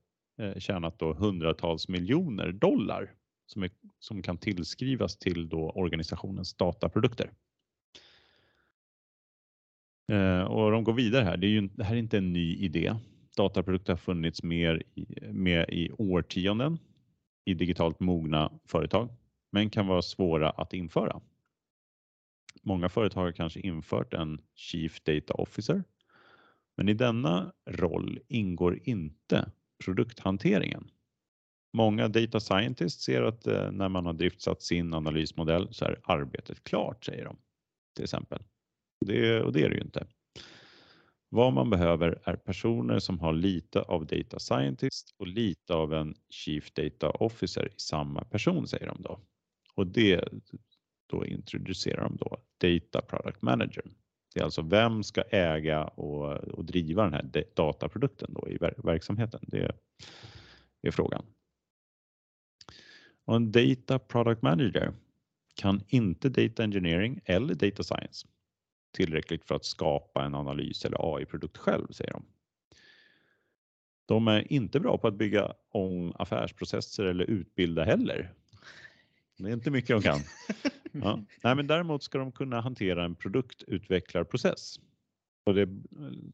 tjänat 0.58 0.98
då 0.98 1.12
hundratals 1.12 1.88
miljoner 1.88 2.52
dollar 2.52 3.14
som, 3.46 3.62
är, 3.62 3.70
som 3.98 4.22
kan 4.22 4.38
tillskrivas 4.38 5.16
till 5.16 5.48
då 5.48 5.70
organisationens 5.70 6.54
dataprodukter. 6.54 7.30
Eh, 10.12 10.42
och 10.42 10.70
de 10.70 10.84
går 10.84 10.92
vidare 10.92 11.24
här. 11.24 11.36
Det, 11.36 11.46
är 11.46 11.50
ju, 11.50 11.68
det 11.68 11.84
här 11.84 11.94
är 11.94 11.98
inte 11.98 12.18
en 12.18 12.32
ny 12.32 12.56
idé. 12.56 12.96
Dataprodukter 13.36 13.92
har 13.92 13.98
funnits 13.98 14.42
mer 14.42 14.82
i, 14.94 15.06
med 15.32 15.68
i 15.68 15.90
årtionden 15.98 16.78
i 17.44 17.54
digitalt 17.54 18.00
mogna 18.00 18.52
företag, 18.64 19.08
men 19.52 19.70
kan 19.70 19.86
vara 19.86 20.02
svåra 20.02 20.50
att 20.50 20.72
införa. 20.72 21.20
Många 22.62 22.88
företag 22.88 23.22
har 23.22 23.32
kanske 23.32 23.60
infört 23.60 24.14
en 24.14 24.40
Chief 24.54 25.00
Data 25.00 25.34
Officer, 25.34 25.84
men 26.76 26.88
i 26.88 26.94
denna 26.94 27.52
roll 27.66 28.20
ingår 28.28 28.80
inte 28.84 29.50
produkthanteringen. 29.84 30.90
Många 31.72 32.08
data 32.08 32.40
scientists 32.40 33.04
ser 33.04 33.22
att 33.22 33.46
eh, 33.46 33.70
när 33.70 33.88
man 33.88 34.06
har 34.06 34.12
driftsatt 34.12 34.62
sin 34.62 34.94
analysmodell 34.94 35.68
så 35.74 35.84
är 35.84 36.00
arbetet 36.02 36.64
klart, 36.64 37.04
säger 37.04 37.24
de 37.24 37.36
till 37.96 38.04
exempel. 38.04 38.42
Det, 39.06 39.40
och 39.42 39.52
det 39.52 39.62
är 39.62 39.68
det 39.68 39.74
ju 39.74 39.82
inte. 39.82 40.06
Vad 41.28 41.52
man 41.52 41.70
behöver 41.70 42.22
är 42.24 42.36
personer 42.36 42.98
som 42.98 43.20
har 43.20 43.32
lite 43.32 43.82
av 43.82 44.06
data 44.06 44.38
scientist 44.38 45.14
och 45.18 45.26
lite 45.26 45.74
av 45.74 45.94
en 45.94 46.14
chief 46.30 46.72
data 46.72 47.10
officer 47.10 47.66
i 47.66 47.74
samma 47.76 48.24
person 48.24 48.68
säger 48.68 48.86
de 48.86 49.02
då. 49.02 49.20
Och 49.74 49.86
det 49.86 50.28
då 51.06 51.26
introducerar 51.26 52.02
de 52.02 52.16
då 52.16 52.38
data 52.60 53.00
product 53.00 53.42
manager. 53.42 53.84
Det 54.34 54.40
är 54.40 54.44
alltså 54.44 54.62
vem 54.62 55.02
ska 55.02 55.22
äga 55.22 55.84
och, 55.84 56.32
och 56.32 56.64
driva 56.64 57.04
den 57.04 57.12
här 57.12 57.44
dataprodukten 57.54 58.34
då 58.34 58.48
i 58.48 58.58
verksamheten. 58.76 59.40
Det 59.42 59.72
är 60.82 60.90
frågan. 60.90 61.24
Och 63.32 63.36
en 63.36 63.52
data 63.52 63.98
product 63.98 64.42
manager 64.42 64.92
kan 65.54 65.80
inte 65.88 66.28
data 66.28 66.62
engineering 66.62 67.20
eller 67.24 67.54
data 67.54 67.82
science 67.82 68.26
tillräckligt 68.94 69.44
för 69.44 69.54
att 69.54 69.64
skapa 69.64 70.24
en 70.24 70.34
analys 70.34 70.84
eller 70.84 71.16
AI-produkt 71.16 71.56
själv, 71.56 71.86
säger 71.90 72.12
de. 72.12 72.24
De 74.06 74.28
är 74.28 74.52
inte 74.52 74.80
bra 74.80 74.98
på 74.98 75.08
att 75.08 75.14
bygga 75.14 75.52
om 75.70 76.12
affärsprocesser 76.18 77.04
eller 77.04 77.24
utbilda 77.24 77.84
heller. 77.84 78.32
Det 79.38 79.48
är 79.48 79.52
inte 79.52 79.70
mycket 79.70 79.96
de 79.96 80.02
kan. 80.02 80.20
Ja. 80.92 81.20
Nej, 81.42 81.54
men 81.54 81.66
däremot 81.66 82.02
ska 82.02 82.18
de 82.18 82.32
kunna 82.32 82.60
hantera 82.60 83.04
en 83.04 83.14
produktutvecklarprocess. 83.14 84.80
Och 85.44 85.54
det, 85.54 85.68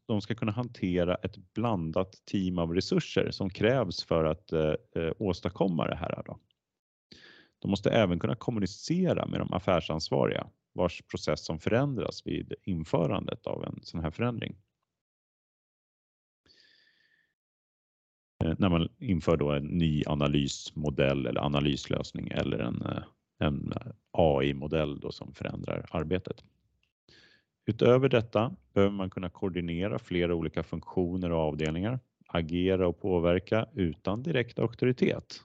de 0.05 0.21
ska 0.21 0.35
kunna 0.35 0.51
hantera 0.51 1.15
ett 1.15 1.53
blandat 1.53 2.25
team 2.25 2.57
av 2.57 2.75
resurser 2.75 3.31
som 3.31 3.49
krävs 3.49 4.03
för 4.03 4.23
att 4.23 4.51
eh, 4.51 4.73
eh 4.95 5.11
åstadkomma 5.17 5.87
det 5.87 5.95
här. 5.95 6.23
Då. 6.25 6.39
De 7.59 7.71
måste 7.71 7.89
även 7.89 8.19
kunna 8.19 8.35
kommunicera 8.35 9.25
med 9.25 9.39
de 9.39 9.53
affärsansvariga 9.53 10.47
vars 10.73 11.01
process 11.01 11.45
som 11.45 11.59
förändras 11.59 12.27
vid 12.27 12.53
införandet 12.63 13.47
av 13.47 13.63
en 13.63 13.79
sån 13.83 13.99
här 13.99 14.11
förändring. 14.11 14.55
Eh, 18.43 18.53
när 18.57 18.69
man 18.69 18.89
inför 18.99 19.37
då 19.37 19.51
en 19.51 19.63
ny 19.63 20.03
analysmodell 20.05 21.25
eller 21.25 21.41
analyslösning 21.41 22.27
eller 22.27 22.59
en, 22.59 22.81
eh, 22.81 23.03
en 23.39 23.71
eh, 23.71 23.91
AI-modell 24.11 24.99
då 24.99 25.11
som 25.11 25.33
förändrar 25.33 25.85
arbetet. 25.91 26.43
Utöver 27.65 28.09
detta 28.09 28.55
behöver 28.73 28.95
man 28.95 29.09
kunna 29.09 29.29
koordinera 29.29 29.99
flera 29.99 30.35
olika 30.35 30.63
funktioner 30.63 31.31
och 31.31 31.39
avdelningar, 31.39 31.99
agera 32.27 32.87
och 32.87 33.01
påverka 33.01 33.67
utan 33.73 34.23
direkt 34.23 34.59
auktoritet. 34.59 35.43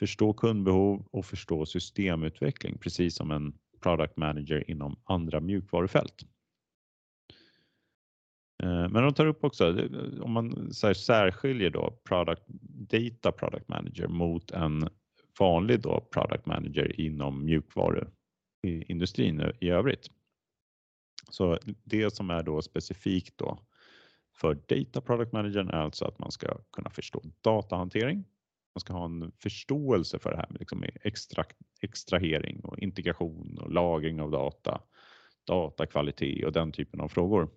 Förstå 0.00 0.32
kundbehov 0.32 1.06
och 1.10 1.26
förstå 1.26 1.66
systemutveckling, 1.66 2.78
precis 2.78 3.16
som 3.16 3.30
en 3.30 3.58
product 3.80 4.16
manager 4.16 4.70
inom 4.70 5.00
andra 5.04 5.40
mjukvarufält. 5.40 6.22
Eh, 8.62 8.88
men 8.88 9.02
de 9.02 9.14
tar 9.14 9.26
upp 9.26 9.44
också, 9.44 9.80
eh, 9.80 10.20
om 10.20 10.32
man 10.32 10.74
särskiljer 10.74 11.70
då 11.70 12.00
product, 12.04 12.42
data 12.90 13.32
product 13.32 13.68
manager 13.68 14.08
mot 14.08 14.50
en 14.50 14.88
vanlig 15.38 15.80
då 15.80 16.00
product 16.00 16.46
manager 16.46 17.00
inom 17.00 17.44
mjukvaruindustrin 17.44 19.52
i 19.60 19.70
övrigt. 19.70 20.10
Så 21.30 21.58
det 21.84 22.14
som 22.14 22.30
är 22.30 22.42
då 22.42 22.62
specifikt 22.62 23.38
då 23.38 23.58
för 24.36 24.54
data 24.54 25.00
product 25.00 25.32
managern 25.32 25.68
är 25.68 25.82
alltså 25.82 26.04
att 26.04 26.18
man 26.18 26.30
ska 26.30 26.58
kunna 26.72 26.90
förstå 26.90 27.22
datahantering, 27.40 28.24
man 28.74 28.80
ska 28.80 28.92
ha 28.92 29.04
en 29.04 29.32
förståelse 29.42 30.18
för 30.18 30.30
det 30.30 30.36
här 30.36 30.46
med, 30.50 30.60
liksom 30.60 30.84
extrakt, 31.02 31.56
extrahering 31.80 32.60
och 32.60 32.78
integration 32.78 33.58
och 33.58 33.72
lagring 33.72 34.20
av 34.20 34.30
data, 34.30 34.80
datakvalitet 35.46 36.46
och 36.46 36.52
den 36.52 36.72
typen 36.72 37.00
av 37.00 37.08
frågor. 37.08 37.50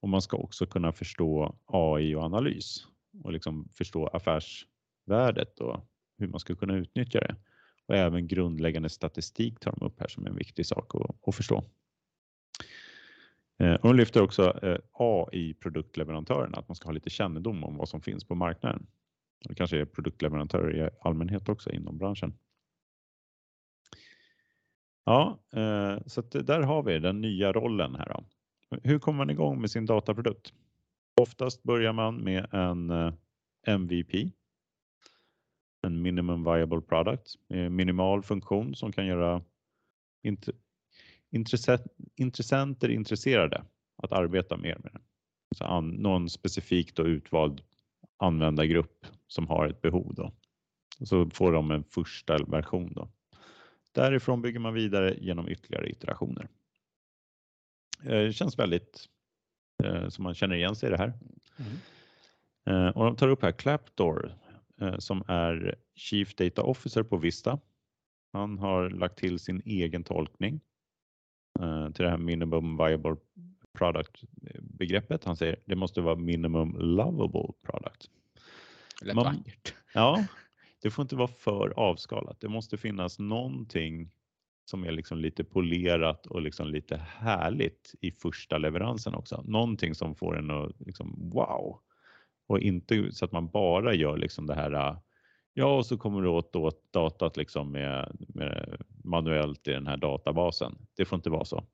Och 0.00 0.08
man 0.08 0.22
ska 0.22 0.36
också 0.36 0.66
kunna 0.66 0.92
förstå 0.92 1.58
AI 1.66 2.14
och 2.14 2.22
analys 2.22 2.86
och 3.24 3.32
liksom 3.32 3.68
förstå 3.72 4.06
affärsvärdet 4.06 5.60
och 5.60 5.90
hur 6.18 6.28
man 6.28 6.40
ska 6.40 6.54
kunna 6.54 6.74
utnyttja 6.76 7.20
det. 7.20 7.36
Och 7.86 7.96
även 7.96 8.26
grundläggande 8.26 8.88
statistik 8.88 9.60
tar 9.60 9.72
de 9.72 9.86
upp 9.86 10.00
här 10.00 10.08
som 10.08 10.26
en 10.26 10.36
viktig 10.36 10.66
sak 10.66 10.94
att, 10.94 11.28
att 11.28 11.34
förstå. 11.34 11.64
Eh, 13.58 13.76
de 13.82 13.96
lyfter 13.96 14.22
också 14.22 14.66
eh, 14.66 14.78
AI-produktleverantörerna, 14.92 16.58
att 16.58 16.68
man 16.68 16.74
ska 16.74 16.88
ha 16.88 16.92
lite 16.92 17.10
kännedom 17.10 17.64
om 17.64 17.76
vad 17.76 17.88
som 17.88 18.00
finns 18.00 18.24
på 18.24 18.34
marknaden. 18.34 18.86
Det 19.48 19.54
kanske 19.54 19.80
är 19.80 19.84
produktleverantörer 19.84 20.86
i 20.86 20.90
allmänhet 21.00 21.48
också 21.48 21.70
inom 21.70 21.98
branschen. 21.98 22.34
Ja, 25.04 25.38
eh, 25.52 25.98
så 26.06 26.22
så 26.22 26.40
där 26.40 26.62
har 26.62 26.82
vi 26.82 26.98
den 26.98 27.20
nya 27.20 27.52
rollen 27.52 27.94
här. 27.94 28.08
Då. 28.08 28.24
Hur 28.82 28.98
kommer 28.98 29.16
man 29.16 29.30
igång 29.30 29.60
med 29.60 29.70
sin 29.70 29.86
dataprodukt? 29.86 30.52
Oftast 31.20 31.62
börjar 31.62 31.92
man 31.92 32.16
med 32.16 32.54
en 32.54 32.90
eh, 32.90 33.12
MVP, 33.66 34.32
en 35.82 36.02
minimum 36.02 36.44
viable 36.44 36.80
product 36.80 37.34
med 37.48 37.72
minimal 37.72 38.22
funktion 38.22 38.74
som 38.74 38.92
kan 38.92 39.06
göra 39.06 39.42
intressenter 42.16 42.88
intresserade 42.88 43.64
att 44.02 44.12
arbeta 44.12 44.56
mer 44.56 44.78
med 44.82 44.92
den. 44.92 46.02
Någon 46.02 46.30
specifikt 46.30 46.98
och 46.98 47.06
utvald 47.06 47.62
användargrupp 48.16 49.06
som 49.32 49.48
har 49.48 49.68
ett 49.68 49.82
behov. 49.82 50.14
Då. 50.14 50.32
Och 51.00 51.08
så 51.08 51.30
får 51.30 51.52
de 51.52 51.70
en 51.70 51.84
första 51.84 52.38
version. 52.44 52.92
Då. 52.92 53.08
Därifrån 53.92 54.42
bygger 54.42 54.60
man 54.60 54.74
vidare 54.74 55.16
genom 55.20 55.48
ytterligare 55.48 55.90
iterationer. 55.90 56.48
Eh, 58.02 58.08
det 58.10 58.32
känns 58.32 58.58
väldigt 58.58 59.08
eh, 59.84 60.08
som 60.08 60.24
man 60.24 60.34
känner 60.34 60.56
igen 60.56 60.76
sig 60.76 60.88
i 60.88 60.90
det 60.90 60.98
här. 60.98 61.12
Mm. 61.56 62.86
Eh, 62.86 62.96
och 62.96 63.04
de 63.04 63.16
tar 63.16 63.28
upp 63.28 63.42
här 63.42 63.52
Clapdoor 63.52 64.36
som 64.98 65.24
är 65.26 65.74
Chief 65.94 66.34
Data 66.34 66.62
Officer 66.62 67.02
på 67.02 67.16
Vista. 67.16 67.58
Han 68.32 68.58
har 68.58 68.90
lagt 68.90 69.18
till 69.18 69.38
sin 69.38 69.62
egen 69.64 70.04
tolkning 70.04 70.60
till 71.94 72.04
det 72.04 72.10
här 72.10 72.18
minimum 72.18 72.76
viable 72.76 73.16
product 73.78 74.24
begreppet. 74.60 75.24
Han 75.24 75.36
säger 75.36 75.56
det 75.64 75.76
måste 75.76 76.00
vara 76.00 76.16
minimum 76.16 76.76
lovable 76.78 77.52
product. 77.62 78.10
Lät 79.00 79.14
Man, 79.14 79.24
vackert. 79.24 79.74
Ja, 79.94 80.24
det 80.82 80.90
får 80.90 81.02
inte 81.02 81.16
vara 81.16 81.28
för 81.28 81.68
avskalat. 81.76 82.40
Det 82.40 82.48
måste 82.48 82.76
finnas 82.76 83.18
någonting 83.18 84.10
som 84.64 84.84
är 84.84 84.92
liksom 84.92 85.18
lite 85.18 85.44
polerat 85.44 86.26
och 86.26 86.42
liksom 86.42 86.68
lite 86.68 86.96
härligt 86.96 87.94
i 88.00 88.10
första 88.10 88.58
leveransen 88.58 89.14
också. 89.14 89.42
Någonting 89.46 89.94
som 89.94 90.14
får 90.14 90.38
en 90.38 90.50
att 90.50 90.80
liksom 90.80 91.30
wow 91.30 91.80
och 92.46 92.60
inte 92.60 93.12
så 93.12 93.24
att 93.24 93.32
man 93.32 93.48
bara 93.48 93.94
gör 93.94 94.16
liksom 94.16 94.46
det 94.46 94.54
här. 94.54 94.96
Ja, 95.54 95.76
och 95.76 95.86
så 95.86 95.98
kommer 95.98 96.22
du 96.22 96.28
åt, 96.28 96.56
åt 96.56 96.92
datat 96.92 97.36
liksom 97.36 97.72
med, 97.72 98.16
med 98.28 98.82
manuellt 99.04 99.68
i 99.68 99.72
den 99.72 99.86
här 99.86 99.96
databasen. 99.96 100.78
Det 100.96 101.04
får 101.04 101.16
inte 101.16 101.30
vara 101.30 101.44
så. 101.44 101.64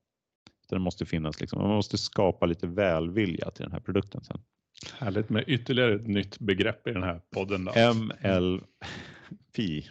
Det 0.69 0.79
måste 0.79 1.05
finnas 1.05 1.39
liksom, 1.41 1.61
man 1.61 1.75
måste 1.75 1.97
skapa 1.97 2.45
lite 2.45 2.67
välvilja 2.67 3.51
till 3.51 3.63
den 3.63 3.71
här 3.71 3.79
produkten 3.79 4.23
sen. 4.23 4.41
Härligt 4.99 5.29
med 5.29 5.43
ytterligare 5.47 5.95
ett 5.95 6.07
nytt 6.07 6.39
begrepp 6.39 6.87
i 6.87 6.93
den 6.93 7.03
här 7.03 7.21
podden. 7.29 7.65
Då. 7.65 7.71
MLP. 7.93 9.59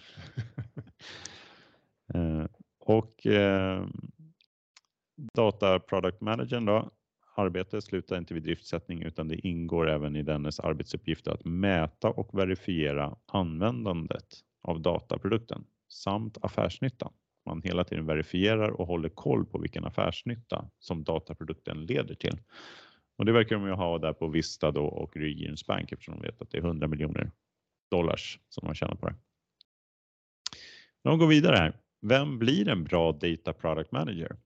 eh, 2.15 2.47
och 2.81 3.27
eh, 3.27 3.87
Data 5.35 5.81
Product 5.81 6.21
Managern 6.21 6.65
då, 6.65 6.91
arbetet 7.37 7.85
slutar 7.85 8.19
inte 8.19 8.35
vid 8.35 8.43
driftsättning 8.43 9.03
utan 9.03 9.29
det 9.29 9.47
ingår 9.47 9.89
även 9.89 10.17
i 10.17 10.23
dennes 10.23 10.61
arbetsuppgifter 10.61 11.31
att 11.31 11.45
mäta 11.45 12.11
och 12.11 12.39
verifiera 12.39 13.17
användandet 13.27 14.27
av 14.63 14.81
dataprodukten 14.81 15.65
samt 15.89 16.39
affärsnyttan. 16.43 17.13
Man 17.47 17.63
hela 17.63 17.85
tiden 17.85 18.07
verifierar 18.07 18.71
och 18.71 18.87
håller 18.87 19.09
koll 19.09 19.47
på 19.47 19.59
vilken 19.59 19.85
affärsnytta 19.85 20.71
som 20.79 21.05
dataprodukten 21.05 21.87
leder 21.87 22.15
till. 22.15 22.39
Och 23.17 23.25
det 23.25 23.33
verkar 23.33 23.57
de 23.57 23.67
ju 23.67 23.73
ha 23.73 23.99
där 23.99 24.13
på 24.13 24.29
Vista 24.29 24.71
då 24.71 24.85
och 24.85 25.17
Regions 25.17 25.67
Bank 25.67 25.93
eftersom 25.93 26.15
de 26.15 26.23
vet 26.23 26.43
att 26.43 26.51
det 26.51 26.59
är 26.59 26.63
100 26.63 26.87
miljoner 26.89 27.31
dollars 27.91 28.39
som 28.49 28.67
de 28.67 28.75
tjänar 28.75 28.95
på 28.95 29.09
det. 29.09 29.15
De 31.03 31.19
går 31.19 31.27
vidare 31.27 31.57
här. 31.57 31.77
Vem 32.01 32.39
blir 32.39 32.69
en 32.69 32.85
bra 32.85 33.13
Data 33.13 33.53
Product 33.53 33.93
Manager? 33.93 34.37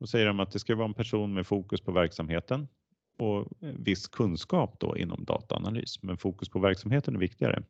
Då 0.00 0.06
säger 0.06 0.26
de 0.26 0.40
att 0.40 0.50
det 0.50 0.58
ska 0.58 0.76
vara 0.76 0.88
en 0.88 0.94
person 0.94 1.34
med 1.34 1.46
fokus 1.46 1.80
på 1.80 1.92
verksamheten 1.92 2.68
och 3.18 3.48
viss 3.60 4.08
kunskap 4.08 4.80
då 4.80 4.96
inom 4.96 5.24
dataanalys. 5.24 6.02
Men 6.02 6.16
fokus 6.16 6.48
på 6.48 6.58
verksamheten 6.58 7.14
är 7.14 7.18
viktigare. 7.18 7.62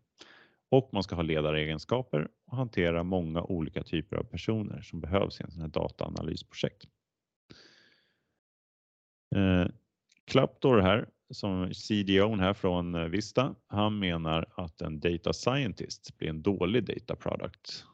Och 0.68 0.90
man 0.92 1.02
ska 1.02 1.14
ha 1.14 1.22
ledaregenskaper 1.22 2.28
och 2.46 2.56
hantera 2.56 3.02
många 3.02 3.42
olika 3.42 3.82
typer 3.82 4.16
av 4.16 4.24
personer 4.24 4.82
som 4.82 5.00
behövs 5.00 5.40
i 5.40 5.44
en 5.44 5.50
sån 5.50 5.60
här 5.60 5.68
dataanalysprojekt. 5.68 6.84
Eh, 9.34 9.66
Klaptor 10.26 10.78
här, 10.78 11.08
som 11.30 11.74
CDO 11.74 12.36
här 12.36 12.54
från 12.54 12.94
eh, 12.94 13.04
Vista, 13.04 13.54
han 13.66 13.98
menar 13.98 14.46
att 14.56 14.80
en 14.80 15.00
data 15.00 15.32
scientist 15.32 16.18
blir 16.18 16.28
en 16.28 16.42
dålig 16.42 16.84
data 16.84 17.16
product 17.16 17.84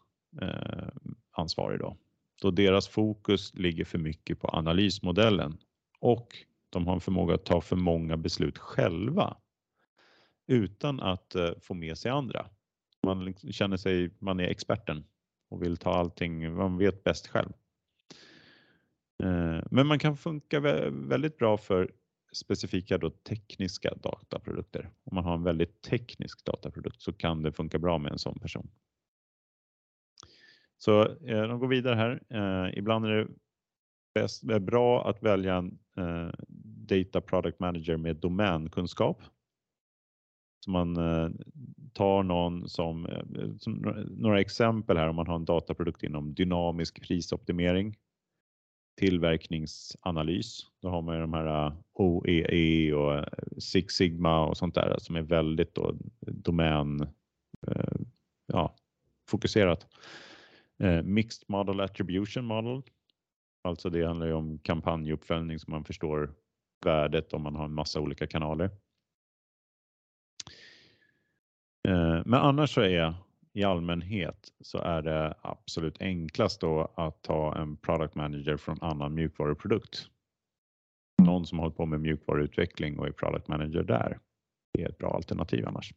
eh, 0.43 0.89
ansvarig 1.31 1.81
då. 1.81 1.97
Då 2.43 2.51
deras 2.51 2.89
fokus 2.89 3.55
ligger 3.55 3.85
för 3.85 3.99
mycket 3.99 4.41
på 4.41 4.49
analysmodellen 4.49 5.59
och 6.01 6.29
de 6.71 6.87
har 6.87 6.95
en 6.95 7.01
förmåga 7.01 7.35
att 7.35 7.45
ta 7.45 7.61
för 7.61 7.77
många 7.77 8.17
beslut 8.17 8.59
själva 8.59 9.37
utan 10.47 11.01
att 11.01 11.35
eh, 11.35 11.51
få 11.61 11.75
med 11.75 11.99
sig 11.99 12.11
andra. 12.11 12.47
Man 13.03 13.25
liksom 13.25 13.53
känner 13.53 13.77
sig, 13.77 14.11
man 14.19 14.41
är 14.41 14.45
experten 14.45 15.05
och 15.49 15.63
vill 15.63 15.77
ta 15.77 15.91
allting, 15.95 16.55
man 16.55 16.79
vet 16.79 17.05
bäst 17.05 17.27
själv. 17.27 17.53
Eh, 19.23 19.63
men 19.71 19.87
man 19.87 19.99
kan 19.99 20.17
funka 20.17 20.61
väldigt 20.91 21.39
bra 21.39 21.57
för 21.57 21.91
specifika 22.33 22.99
då 22.99 23.11
tekniska 23.11 23.95
dataprodukter. 23.95 24.91
Om 25.05 25.15
man 25.15 25.25
har 25.25 25.35
en 25.35 25.43
väldigt 25.43 25.83
teknisk 25.83 26.45
dataprodukt 26.45 27.03
så 27.03 27.13
kan 27.13 27.43
det 27.43 27.53
funka 27.53 27.79
bra 27.79 27.99
med 27.99 28.13
en 28.13 28.19
sån 28.19 28.39
person. 28.39 28.71
Så 30.79 31.03
eh, 31.03 31.43
de 31.43 31.59
går 31.59 31.69
vidare 31.69 31.95
här. 31.95 32.23
Eh, 32.29 32.79
ibland 32.79 33.07
är 33.07 33.11
det 33.11 33.29
bäst, 34.15 34.43
är 34.43 34.59
bra 34.59 35.09
att 35.09 35.23
välja 35.23 35.55
en 35.55 35.79
eh, 35.97 36.31
Data 36.89 37.21
Product 37.21 37.61
Manager 37.61 37.97
med 37.97 38.17
domänkunskap. 38.17 39.23
Så 40.65 40.71
man 40.71 40.97
eh, 40.97 41.31
tar 41.93 42.23
någon 42.23 42.69
som, 42.69 43.09
som, 43.59 43.75
några 44.11 44.41
exempel 44.41 44.97
här 44.97 45.09
om 45.09 45.17
man 45.17 45.27
har 45.27 45.37
en 45.37 45.45
dataprodukt 45.45 46.03
inom 46.03 46.35
dynamisk 46.35 47.03
prisoptimering 47.03 47.97
tillverkningsanalys. 49.01 50.67
Då 50.83 50.89
har 50.89 51.03
man 51.03 51.15
ju 51.15 51.21
de 51.21 51.35
här 51.35 51.67
äh, 51.67 51.73
OEE 51.93 52.95
och 52.95 53.15
äh, 53.15 53.25
Six 53.59 53.95
Sigma 53.95 54.47
och 54.47 54.57
sånt 54.57 54.75
där 54.75 54.97
som 54.99 55.17
är 55.17 55.23
väldigt 55.23 55.75
då 55.75 55.95
domän 56.21 57.01
äh, 57.67 58.01
ja, 58.47 58.77
fokuserat. 59.29 59.87
Mixed 61.05 61.45
Model 61.49 61.81
Attribution 61.81 62.45
Model. 62.45 62.83
Alltså 63.65 63.91
det 63.91 64.07
handlar 64.07 64.27
ju 64.27 64.33
om 64.33 64.59
kampanjuppföljning 64.59 65.59
så 65.59 65.71
man 65.71 65.85
förstår 65.85 66.35
värdet 66.85 67.33
om 67.33 67.43
man 67.43 67.57
har 67.57 67.65
en 67.65 67.75
massa 67.75 68.01
olika 68.01 68.27
kanaler. 68.27 68.71
Men 72.25 72.35
annars 72.35 72.75
så 72.75 72.81
är 72.81 73.15
i 73.53 73.65
allmänhet 73.65 74.53
så 74.61 74.79
är 74.79 75.03
det 75.03 75.35
absolut 75.43 76.01
enklast 76.01 76.61
då 76.61 76.93
att 76.95 77.23
ta 77.23 77.57
en 77.57 77.77
product 77.77 78.15
manager 78.15 78.57
från 78.57 78.79
annan 78.81 79.15
mjukvaruprodukt. 79.15 80.09
Någon 81.23 81.47
som 81.47 81.59
håller 81.59 81.71
på 81.75 81.87
med 81.87 82.01
mjukvaruutveckling 82.01 82.99
och 82.99 83.07
är 83.07 83.13
product 83.13 83.49
manager 83.49 83.83
där. 83.83 84.19
Det 84.73 84.83
är 84.83 84.89
ett 84.89 84.99
bra 84.99 85.15
alternativ 85.15 85.67
annars. 85.67 85.95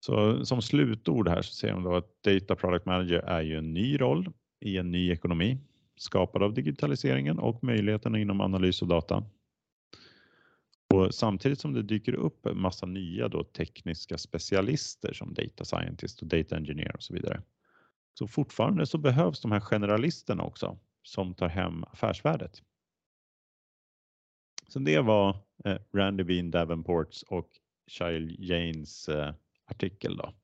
Så 0.00 0.44
som 0.44 0.62
slutord 0.62 1.28
här 1.28 1.42
så 1.42 1.54
säger 1.54 1.74
de 1.74 1.82
då 1.82 1.96
att 1.96 2.22
Data 2.22 2.56
Product 2.56 2.86
Manager 2.86 3.18
är 3.18 3.42
ju 3.42 3.58
en 3.58 3.74
ny 3.74 4.00
roll 4.00 4.32
i 4.60 4.78
en 4.78 4.90
ny 4.90 5.10
ekonomi 5.10 5.58
skapad 5.96 6.42
av 6.42 6.54
digitaliseringen 6.54 7.38
och 7.38 7.64
möjligheterna 7.64 8.18
inom 8.18 8.40
analys 8.40 8.82
och 8.82 8.88
data. 8.88 9.24
Och 10.94 11.14
samtidigt 11.14 11.60
som 11.60 11.72
det 11.72 11.82
dyker 11.82 12.14
upp 12.14 12.46
en 12.46 12.60
massa 12.60 12.86
nya 12.86 13.28
då 13.28 13.44
tekniska 13.44 14.18
specialister 14.18 15.12
som 15.12 15.34
data 15.34 15.64
scientist 15.64 16.22
och 16.22 16.28
data 16.28 16.56
engineer 16.56 16.96
och 16.96 17.02
så 17.02 17.14
vidare. 17.14 17.42
Så 18.18 18.26
fortfarande 18.26 18.86
så 18.86 18.98
behövs 18.98 19.40
de 19.40 19.52
här 19.52 19.60
generalisterna 19.60 20.42
också 20.42 20.78
som 21.02 21.34
tar 21.34 21.48
hem 21.48 21.84
affärsvärdet. 21.84 22.62
Så 24.68 24.78
det 24.78 25.00
var 25.00 25.36
eh, 25.64 25.78
Randy 25.92 26.24
Bean 26.24 26.50
Davenports 26.50 27.22
och 27.22 27.50
Child 27.86 28.36
Janes 28.38 29.08
eh, 29.08 29.34
artikel 29.64 30.16
då. 30.16 30.34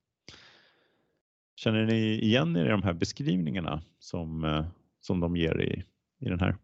Känner 1.57 1.87
ni 1.87 2.21
igen 2.23 2.57
er 2.57 2.67
i 2.67 2.69
de 2.69 2.83
här 2.83 2.93
beskrivningarna 2.93 3.83
som, 3.99 4.45
eh, 4.45 4.67
som 5.01 5.21
de 5.21 5.37
ger 5.37 5.61
i, 5.61 5.85
i 6.19 6.29
den 6.29 6.41
här? 6.41 6.57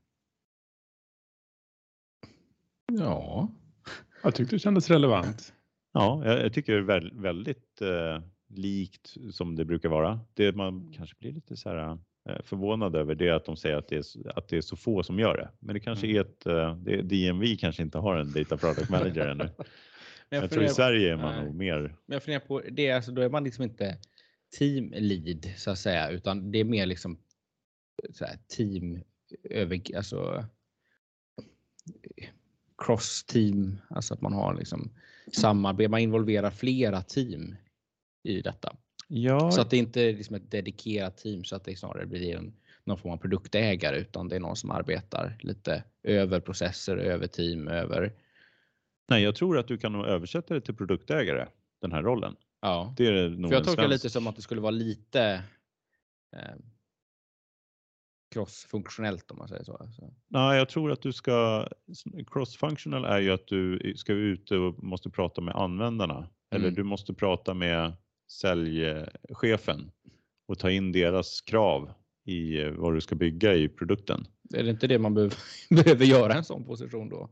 Ja, 2.92 3.48
jag 4.22 4.34
tyckte 4.34 4.56
det 4.56 4.60
kändes 4.60 4.90
relevant. 4.90 5.52
Ja, 5.92 6.22
jag, 6.24 6.44
jag 6.44 6.52
tycker 6.52 6.72
det 6.72 6.94
är 6.94 7.22
väldigt 7.22 7.82
eh, 7.82 8.22
likt 8.48 9.16
som 9.32 9.56
det 9.56 9.64
brukar 9.64 9.88
vara. 9.88 10.20
Det 10.34 10.56
man 10.56 10.92
kanske 10.92 11.16
blir 11.18 11.32
lite 11.32 11.56
så 11.56 11.68
här 11.68 11.98
eh, 12.28 12.42
förvånad 12.44 12.96
över 12.96 13.14
det 13.14 13.28
är 13.28 13.32
att 13.32 13.44
de 13.44 13.56
säger 13.56 13.76
att 13.76 13.88
det 13.88 13.96
är, 13.96 14.38
att 14.38 14.48
det 14.48 14.56
är 14.56 14.60
så 14.60 14.76
få 14.76 15.02
som 15.02 15.18
gör 15.18 15.36
det. 15.36 15.50
Men 15.60 15.74
det 15.74 15.80
kanske 15.80 16.06
mm. 16.06 16.16
är 16.16 16.20
ett, 16.20 16.46
eh, 16.46 16.76
det, 16.76 17.02
DMV 17.02 17.56
kanske 17.56 17.82
inte 17.82 17.98
har 17.98 18.16
en 18.16 18.32
data 18.32 18.56
product 18.56 18.90
manager 18.90 19.28
ännu. 19.28 19.48
jag, 20.28 20.42
jag 20.42 20.50
tror 20.50 20.64
i 20.64 20.68
Sverige 20.68 21.12
är 21.12 21.16
man 21.16 21.34
nej. 21.34 21.44
nog 21.44 21.54
mer. 21.54 21.80
Men 22.06 22.14
jag 22.14 22.22
funderar 22.22 22.46
på 22.46 22.62
det, 22.70 22.92
alltså, 22.92 23.12
då 23.12 23.22
är 23.22 23.28
man 23.28 23.44
liksom 23.44 23.64
inte 23.64 23.98
team 24.58 24.92
lead 24.96 25.46
så 25.56 25.70
att 25.70 25.78
säga, 25.78 26.10
utan 26.10 26.52
det 26.52 26.58
är 26.58 26.64
mer 26.64 26.86
liksom 26.86 27.18
så 28.10 28.24
här, 28.24 28.38
team 28.48 29.00
över, 29.50 29.96
alltså 29.96 30.44
cross 32.78 33.24
team, 33.24 33.78
alltså 33.90 34.14
att 34.14 34.20
man 34.20 34.32
har 34.32 34.54
liksom 34.54 34.90
samarbete, 35.32 35.88
man 35.88 36.00
involverar 36.00 36.50
flera 36.50 37.02
team 37.02 37.56
i 38.22 38.42
detta. 38.42 38.76
Ja. 39.08 39.50
Så 39.50 39.60
att 39.60 39.70
det 39.70 39.76
inte 39.76 40.00
är 40.02 40.12
liksom 40.12 40.36
ett 40.36 40.50
dedikerat 40.50 41.16
team 41.16 41.44
så 41.44 41.56
att 41.56 41.64
det 41.64 41.76
snarare 41.76 42.06
blir 42.06 42.36
en, 42.36 42.52
någon 42.84 42.98
form 42.98 43.12
av 43.12 43.16
produktägare 43.16 43.98
utan 43.98 44.28
det 44.28 44.36
är 44.36 44.40
någon 44.40 44.56
som 44.56 44.70
arbetar 44.70 45.38
lite 45.40 45.84
över 46.02 46.40
processer, 46.40 46.96
över 46.96 47.26
team, 47.26 47.68
över. 47.68 48.12
Nej, 49.08 49.22
jag 49.22 49.34
tror 49.34 49.58
att 49.58 49.68
du 49.68 49.78
kan 49.78 49.92
nog 49.92 50.06
översätta 50.06 50.54
det 50.54 50.60
till 50.60 50.74
produktägare, 50.74 51.46
den 51.80 51.92
här 51.92 52.02
rollen. 52.02 52.36
Ja, 52.60 52.94
det 52.96 53.06
är 53.06 53.28
nog 53.28 53.50
För 53.50 53.56
jag 53.56 53.64
tolkar 53.64 53.82
svensk... 53.82 54.04
lite 54.04 54.10
som 54.10 54.26
att 54.26 54.36
det 54.36 54.42
skulle 54.42 54.60
vara 54.60 54.70
lite 54.70 55.42
eh, 56.36 56.56
cross-funktionellt 58.34 59.30
om 59.30 59.38
man 59.38 59.48
säger 59.48 59.64
så. 59.64 59.88
så. 59.96 60.14
Nej, 60.28 60.58
jag 60.58 60.68
tror 60.68 60.92
att 60.92 61.02
du 61.02 61.12
ska, 61.12 61.68
cross-functional 62.26 63.04
är 63.04 63.20
ju 63.20 63.30
att 63.30 63.46
du 63.46 63.92
ska 63.96 64.12
ut 64.12 64.50
och 64.50 64.84
måste 64.84 65.10
prata 65.10 65.40
med 65.40 65.54
användarna 65.54 66.16
mm. 66.16 66.28
eller 66.50 66.70
du 66.70 66.82
måste 66.82 67.14
prata 67.14 67.54
med 67.54 67.92
säljchefen 68.30 69.90
och 70.48 70.58
ta 70.58 70.70
in 70.70 70.92
deras 70.92 71.40
krav 71.40 71.92
i 72.24 72.64
vad 72.64 72.94
du 72.94 73.00
ska 73.00 73.14
bygga 73.14 73.54
i 73.54 73.68
produkten. 73.68 74.26
Är 74.54 74.62
det 74.62 74.70
inte 74.70 74.86
det 74.86 74.98
man 74.98 75.14
behöver, 75.14 75.36
behöver 75.70 76.04
göra 76.04 76.34
en 76.34 76.44
sån 76.44 76.64
position 76.64 77.08
då? 77.08 77.30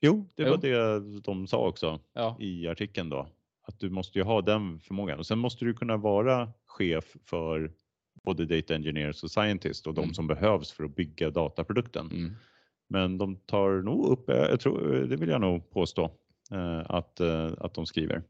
Jo, 0.00 0.28
det 0.34 0.50
var 0.50 0.56
det 0.56 1.20
de 1.20 1.46
sa 1.46 1.68
också 1.68 2.00
ja. 2.12 2.36
i 2.40 2.68
artikeln 2.68 3.08
då. 3.08 3.28
Att 3.62 3.80
du 3.80 3.90
måste 3.90 4.18
ju 4.18 4.24
ha 4.24 4.42
den 4.42 4.80
förmågan 4.80 5.18
och 5.18 5.26
sen 5.26 5.38
måste 5.38 5.64
du 5.64 5.74
kunna 5.74 5.96
vara 5.96 6.52
chef 6.66 7.04
för 7.24 7.72
både 8.26 8.46
data 8.46 8.74
engineers 8.74 9.22
och 9.22 9.30
scientists 9.30 9.86
och 9.86 9.94
de 9.94 10.04
mm. 10.04 10.14
som 10.14 10.26
behövs 10.26 10.72
för 10.72 10.84
att 10.84 10.96
bygga 10.96 11.30
dataprodukten. 11.30 12.06
Mm. 12.10 12.32
Men 12.88 13.18
de 13.18 13.36
tar 13.36 13.82
nog 13.82 14.06
upp, 14.06 14.28
eh, 14.28 14.36
jag 14.36 14.60
tror, 14.60 14.94
eh, 14.94 15.00
det 15.08 15.16
vill 15.16 15.28
jag 15.28 15.40
nog 15.40 15.70
påstå, 15.70 16.04
eh, 16.52 16.78
att, 16.78 17.20
att 17.58 17.74
de 17.74 17.86
skriver. 17.86 18.22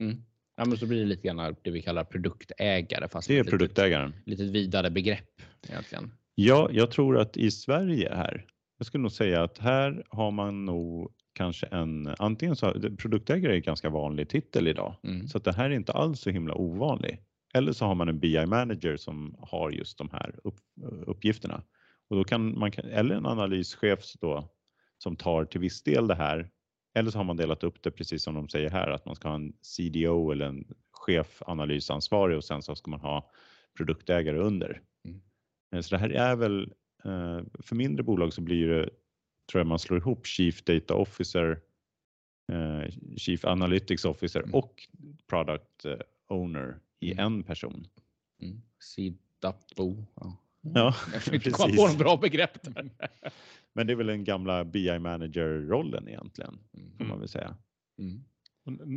Mm. 0.00 0.16
Ja, 0.56 0.64
men 0.64 0.78
så 0.78 0.86
blir 0.86 1.00
det 1.00 1.06
lite 1.06 1.28
grann 1.28 1.56
det 1.62 1.70
vi 1.70 1.82
kallar 1.82 2.04
produktägare. 2.04 3.08
Fast 3.08 3.28
det 3.28 3.38
är 3.38 3.44
produktägaren. 3.44 4.10
Litet, 4.10 4.26
litet 4.26 4.54
vidare 4.54 4.90
begrepp 4.90 5.42
egentligen. 5.68 6.10
Ja, 6.34 6.68
jag 6.72 6.90
tror 6.90 7.18
att 7.18 7.36
i 7.36 7.50
Sverige 7.50 8.14
här, 8.14 8.46
jag 8.78 8.86
skulle 8.86 9.02
nog 9.02 9.12
säga 9.12 9.42
att 9.42 9.58
här 9.58 10.04
har 10.08 10.30
man 10.30 10.64
nog 10.64 11.12
kanske 11.34 11.66
en, 11.66 12.14
antingen 12.18 12.56
så, 12.56 12.72
produktägare 12.98 13.52
är 13.52 13.56
en 13.56 13.62
ganska 13.62 13.90
vanlig 13.90 14.28
titel 14.28 14.68
idag, 14.68 14.96
mm. 15.02 15.28
så 15.28 15.38
att 15.38 15.44
det 15.44 15.52
här 15.52 15.70
är 15.70 15.74
inte 15.74 15.92
alls 15.92 16.20
så 16.20 16.30
himla 16.30 16.54
ovanlig. 16.54 17.20
Eller 17.56 17.72
så 17.72 17.84
har 17.84 17.94
man 17.94 18.08
en 18.08 18.18
BI 18.18 18.46
manager 18.46 18.96
som 18.96 19.36
har 19.38 19.70
just 19.70 19.98
de 19.98 20.10
här 20.12 20.40
upp, 20.44 20.60
uppgifterna. 21.06 21.62
Och 22.08 22.16
då 22.16 22.24
kan 22.24 22.58
man, 22.58 22.72
eller 22.72 23.14
en 23.14 23.26
analyschef 23.26 24.00
då, 24.20 24.48
som 24.98 25.16
tar 25.16 25.44
till 25.44 25.60
viss 25.60 25.82
del 25.82 26.06
det 26.06 26.14
här. 26.14 26.50
Eller 26.94 27.10
så 27.10 27.18
har 27.18 27.24
man 27.24 27.36
delat 27.36 27.64
upp 27.64 27.82
det 27.82 27.90
precis 27.90 28.22
som 28.22 28.34
de 28.34 28.48
säger 28.48 28.70
här 28.70 28.90
att 28.90 29.06
man 29.06 29.16
ska 29.16 29.28
ha 29.28 29.34
en 29.34 29.52
CDO 29.62 30.30
eller 30.30 30.46
en 30.46 30.64
chef 30.92 31.42
analysansvarig 31.46 32.36
och 32.36 32.44
sen 32.44 32.62
så 32.62 32.74
ska 32.74 32.90
man 32.90 33.00
ha 33.00 33.30
produktägare 33.76 34.38
under. 34.38 34.80
Mm. 35.04 35.20
Eh, 35.74 35.80
så 35.80 35.94
det 35.94 36.00
här 36.00 36.10
är 36.10 36.36
väl, 36.36 36.62
eh, 37.04 37.40
för 37.60 37.74
mindre 37.74 38.02
bolag 38.02 38.32
så 38.32 38.40
blir 38.40 38.68
det 38.68 38.90
tror 39.50 39.60
jag 39.60 39.66
man 39.66 39.78
slår 39.78 39.98
ihop 39.98 40.26
Chief 40.26 40.64
Data 40.64 40.94
Officer, 40.94 41.60
eh, 42.52 42.90
Chief 43.16 43.44
Analytics 43.44 44.04
Officer 44.04 44.40
mm. 44.40 44.54
och 44.54 44.88
Product 45.28 45.84
eh, 45.84 45.98
Owner 46.28 46.78
i 47.04 47.12
mm. 47.12 47.24
en 47.24 47.42
person. 47.42 47.86
Mm. 48.42 48.62
CDAPO. 48.80 50.04
Ja. 50.14 50.36
Ja, 50.74 50.94
jag 51.12 51.34
inte 51.34 51.50
komma 51.50 51.74
på 51.74 51.86
något 51.86 51.98
bra 51.98 52.16
begrepp 52.16 52.62
där. 52.62 52.90
Men 53.72 53.86
det 53.86 53.92
är 53.92 53.96
väl 53.96 54.06
den 54.06 54.24
gamla 54.24 54.64
BI 54.64 54.98
manager-rollen 54.98 56.08
egentligen, 56.08 56.58
får 56.98 57.04
man 57.04 57.18
väl 57.18 57.28
säga. 57.28 57.56
Mm. 57.98 58.24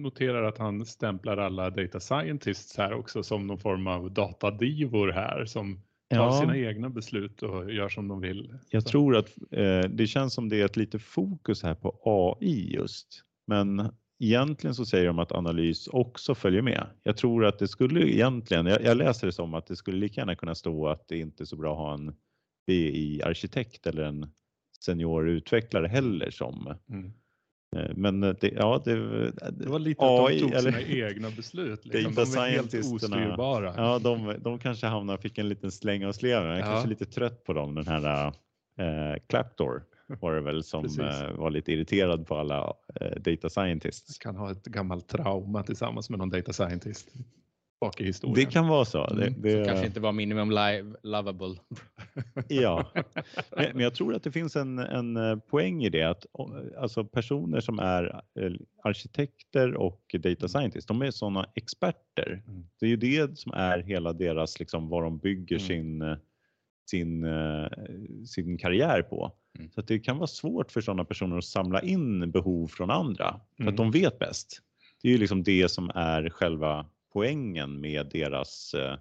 Noterar 0.01 0.43
att 0.43 0.58
han 0.58 0.86
stämplar 0.86 1.38
alla 1.38 1.70
data 1.70 1.99
scientists 1.99 2.78
här 2.78 2.93
också 2.93 3.24
som 3.24 3.47
någon 3.47 3.60
form 3.60 3.88
av 3.88 4.12
datadivor 4.12 5.12
här 5.12 5.45
som 5.45 5.82
tar 6.10 6.18
ja. 6.18 6.39
sina 6.39 6.58
egna 6.58 6.89
beslut 6.89 7.43
och 7.43 7.74
gör 7.74 7.89
som 7.89 8.08
de 8.08 8.22
vill. 8.22 8.53
Jag 8.70 8.84
Så. 8.84 8.89
tror 8.89 9.16
att 9.16 9.30
eh, 9.51 9.89
det 9.89 10.08
känns 10.08 10.34
som 10.34 10.49
det 10.49 10.62
är 10.62 10.66
ett 10.66 10.76
lite 10.76 10.99
fokus 10.99 11.64
här 11.64 11.76
på 11.76 11.99
AI 12.03 12.74
just. 12.74 13.24
Men 13.47 13.80
egentligen 14.20 14.76
så 14.76 14.86
säger 14.86 15.07
de 15.07 15.20
att 15.20 15.32
analys 15.32 15.88
också 15.88 16.36
följer 16.36 16.61
med. 16.61 16.88
Jag 17.03 17.18
tror 17.18 17.45
att 17.45 17.59
det 17.59 17.68
skulle 17.68 18.07
egentligen, 18.07 18.65
jag, 18.65 18.84
jag 18.84 18.97
läser 18.97 19.28
det 19.28 19.34
som 19.34 19.53
att 19.53 19.68
det 19.68 19.76
skulle 19.76 19.97
lika 19.97 20.22
gärna 20.22 20.36
kunna 20.36 20.55
stå 20.55 20.88
att 20.88 21.07
det 21.07 21.18
inte 21.18 21.43
är 21.43 21.45
så 21.45 21.55
bra 21.55 21.72
att 21.72 21.78
ha 21.78 21.93
en 21.93 22.15
BI-arkitekt 22.68 23.88
eller 23.88 24.03
en 24.03 24.28
senior 24.86 25.30
utvecklare 25.30 25.88
heller 25.88 26.32
som 26.32 26.76
mm. 26.89 27.13
Eh, 27.76 27.91
men 27.95 28.22
det, 28.22 28.51
ja, 28.55 28.82
det, 28.86 28.95
det 29.51 29.70
var 29.70 29.80
lite 29.80 30.05
AI, 30.05 30.36
att 30.36 30.39
de 30.39 30.39
tog 30.39 30.51
eller, 30.51 30.72
sina 30.72 31.07
egna 31.07 31.30
beslut. 31.32 31.86
Liksom. 31.86 32.15
De 32.15 32.22
är 32.22 32.49
helt 32.49 32.74
ostyrbara. 32.74 33.74
Ja, 33.78 33.99
de, 33.99 34.36
de 34.39 34.59
kanske 34.59 34.88
hamnar, 34.88 35.18
fick 35.18 35.38
en 35.38 35.49
liten 35.49 35.72
släng 35.72 36.05
av 36.05 36.11
sleven. 36.11 36.47
Jag 36.47 36.55
är 36.55 36.59
ja. 36.59 36.65
kanske 36.65 36.89
lite 36.89 37.05
trött 37.05 37.43
på 37.43 37.53
dem, 37.53 37.76
den 37.76 37.88
här 37.88 38.26
äh, 38.78 39.20
Clapdoor 39.28 39.84
var 40.08 40.36
det 40.36 40.41
väl 40.41 40.64
som 40.64 40.86
äh, 40.86 41.32
var 41.32 41.49
lite 41.49 41.72
irriterad 41.72 42.28
på 42.28 42.38
alla 42.38 42.74
äh, 43.01 43.22
data 43.22 43.49
scientists. 43.49 44.18
Kan 44.18 44.36
ha 44.36 44.51
ett 44.51 44.64
gammalt 44.64 45.08
trauma 45.08 45.64
tillsammans 45.64 46.10
med 46.10 46.20
någon 46.20 46.30
data 46.30 46.53
scientist 46.53 47.08
bak 47.80 48.01
i 48.01 48.03
historien. 48.03 48.45
Det 48.45 48.51
kan 48.51 48.68
vara 48.68 48.86
så. 48.86 49.08
Det, 49.08 49.28
mm. 49.28 49.41
det... 49.41 49.66
kanske 49.66 49.86
inte 49.86 49.99
var 49.99 50.12
minimum 50.12 50.49
live, 50.49 50.95
lovable. 51.03 51.55
ja, 52.47 52.91
men 53.55 53.80
jag 53.80 53.95
tror 53.95 54.16
att 54.16 54.24
det 54.24 54.32
finns 54.32 54.55
en, 54.55 54.80
en 54.80 55.18
eh, 55.18 55.36
poäng 55.36 55.84
i 55.84 55.89
det 55.89 56.03
att 56.03 56.26
alltså 56.78 57.05
personer 57.05 57.60
som 57.60 57.80
är 57.80 58.22
eh, 58.39 58.51
arkitekter 58.84 59.74
och 59.74 60.01
data 60.14 60.28
mm. 60.28 60.49
scientists, 60.49 60.86
de 60.86 61.01
är 61.01 61.12
sådana 61.12 61.49
experter. 61.55 62.43
Mm. 62.47 62.68
Det 62.80 62.86
är 62.86 62.89
ju 62.89 62.97
det 62.97 63.39
som 63.39 63.51
är 63.53 63.80
hela 63.80 64.14
deras, 64.14 64.60
liksom 64.60 64.89
vad 64.89 65.03
de 65.03 65.18
bygger 65.18 65.55
mm. 65.55 65.68
sin, 65.68 66.01
eh, 66.01 66.18
sin, 66.89 67.26
sin 68.26 68.58
karriär 68.58 69.01
på. 69.01 69.32
Mm. 69.60 69.72
Så 69.72 69.80
att 69.80 69.88
det 69.88 69.99
kan 69.99 70.18
vara 70.18 70.28
svårt 70.28 70.72
för 70.72 70.82
sådana 70.82 71.05
personer 71.05 71.38
att 71.38 71.45
samla 71.45 71.82
in 71.82 72.32
behov 72.32 72.68
från 72.68 72.89
andra 72.89 73.39
för 73.58 73.64
att 73.64 73.80
mm. 73.80 73.91
de 73.91 73.91
vet 73.91 74.20
bäst. 74.20 74.62
Det 75.01 75.08
är 75.08 75.12
ju 75.12 75.18
liksom 75.18 75.43
det 75.43 75.72
som 75.72 75.91
är 75.95 76.30
själva 76.30 76.86
poängen 77.14 77.82
med 77.82 78.10
deras 78.12 78.74
eh, 78.74 78.97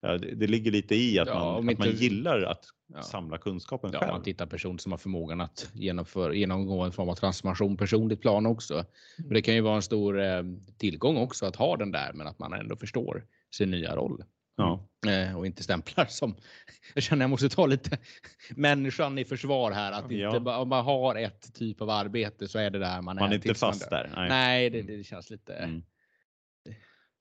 Ja, 0.00 0.18
det, 0.18 0.34
det, 0.34 0.46
ligger 0.46 0.70
lite 0.70 0.94
i 0.94 1.18
att, 1.18 1.28
ja, 1.28 1.60
man, 1.60 1.68
att 1.68 1.78
man 1.78 1.90
gillar 1.90 2.42
att 2.42 2.64
ja. 2.94 3.02
samla 3.02 3.38
kunskapen 3.38 3.90
ja, 3.92 3.98
själv. 3.98 4.12
Man 4.12 4.22
tittar 4.22 4.46
person 4.46 4.78
som 4.78 4.92
har 4.92 4.98
förmågan 4.98 5.40
att 5.40 5.70
genomföra, 5.74 6.34
genomgå 6.34 6.80
en 6.82 6.92
form 6.92 7.08
av 7.08 7.14
transformation 7.14 7.76
personligt 7.76 8.20
plan 8.20 8.46
också. 8.46 8.74
Men 8.74 9.24
mm. 9.24 9.34
det 9.34 9.42
kan 9.42 9.54
ju 9.54 9.60
vara 9.60 9.76
en 9.76 9.82
stor 9.82 10.20
eh, 10.20 10.42
tillgång 10.78 11.16
också 11.16 11.46
att 11.46 11.56
ha 11.56 11.76
den 11.76 11.92
där, 11.92 12.12
men 12.12 12.26
att 12.26 12.38
man 12.38 12.52
ändå 12.52 12.76
förstår 12.76 13.24
sin 13.50 13.70
nya 13.70 13.96
roll. 13.96 14.24
Ja. 14.56 14.88
Eh, 15.06 15.38
och 15.38 15.46
inte 15.46 15.62
stämplar 15.62 16.04
som, 16.04 16.36
jag 16.94 17.02
känner 17.02 17.22
jag 17.22 17.30
måste 17.30 17.48
ta 17.48 17.66
lite 17.66 17.98
människan 18.56 19.18
i 19.18 19.24
försvar 19.24 19.72
här. 19.72 19.92
Att 19.92 20.10
inte, 20.10 20.36
om 20.36 20.68
man 20.68 20.84
har 20.84 21.14
ett 21.14 21.54
typ 21.54 21.80
av 21.80 21.90
arbete 21.90 22.48
så 22.48 22.58
är 22.58 22.70
det 22.70 22.78
där 22.78 23.02
man, 23.02 23.04
man 23.04 23.18
är. 23.18 23.20
Man 23.20 23.32
är 23.32 23.34
inte 23.34 23.54
fast 23.54 23.90
där. 23.90 24.10
Nej, 24.16 24.28
Nej 24.28 24.70
det, 24.70 24.82
det, 24.82 25.04
känns 25.04 25.30
lite. 25.30 25.54
Mm. 25.54 25.82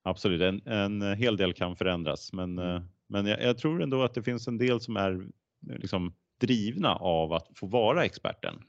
Absolut, 0.04 0.42
en, 0.42 0.68
en 0.68 1.18
hel 1.18 1.38
del 1.38 1.54
kan 1.54 1.76
förändras, 1.76 2.34
men, 2.34 2.60
mm. 2.60 2.76
Eh, 2.76 2.82
men 3.10 3.26
jag, 3.26 3.44
jag, 3.44 3.58
tror 3.58 3.84
ändå 3.84 4.04
att 4.04 4.14
det 4.14 4.24
finns 4.24 4.48
en 4.48 4.58
del 4.58 4.82
som 4.82 4.98
är 4.98 5.28
liksom 5.80 6.16
drivna 6.40 6.96
av 6.96 7.34
att 7.34 7.48
få 7.56 7.68
vara 7.68 8.06
experten. 8.06 8.64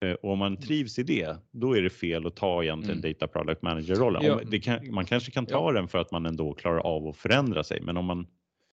Eh, 0.00 0.12
och 0.12 0.32
om 0.32 0.38
man 0.38 0.52
mm. 0.52 0.62
trivs 0.62 0.98
i 0.98 1.02
det, 1.02 1.36
då 1.50 1.76
är 1.76 1.82
det 1.82 1.90
fel 1.90 2.26
att 2.26 2.36
ta 2.36 2.62
egentligen 2.62 2.98
mm. 2.98 3.12
Data 3.12 3.26
Product 3.26 3.62
Manager-rollen. 3.62 4.24
Ja. 4.24 4.80
man 4.90 5.04
kanske 5.04 5.30
kan 5.30 5.46
ta 5.46 5.68
ja. 5.68 5.72
den 5.72 5.88
för 5.88 5.98
att 5.98 6.10
man 6.10 6.26
ändå 6.26 6.52
klarar 6.52 6.78
av 6.78 7.08
att 7.08 7.16
förändra 7.16 7.64
sig, 7.64 7.80
men 7.80 7.96
om 7.96 8.04
man 8.04 8.26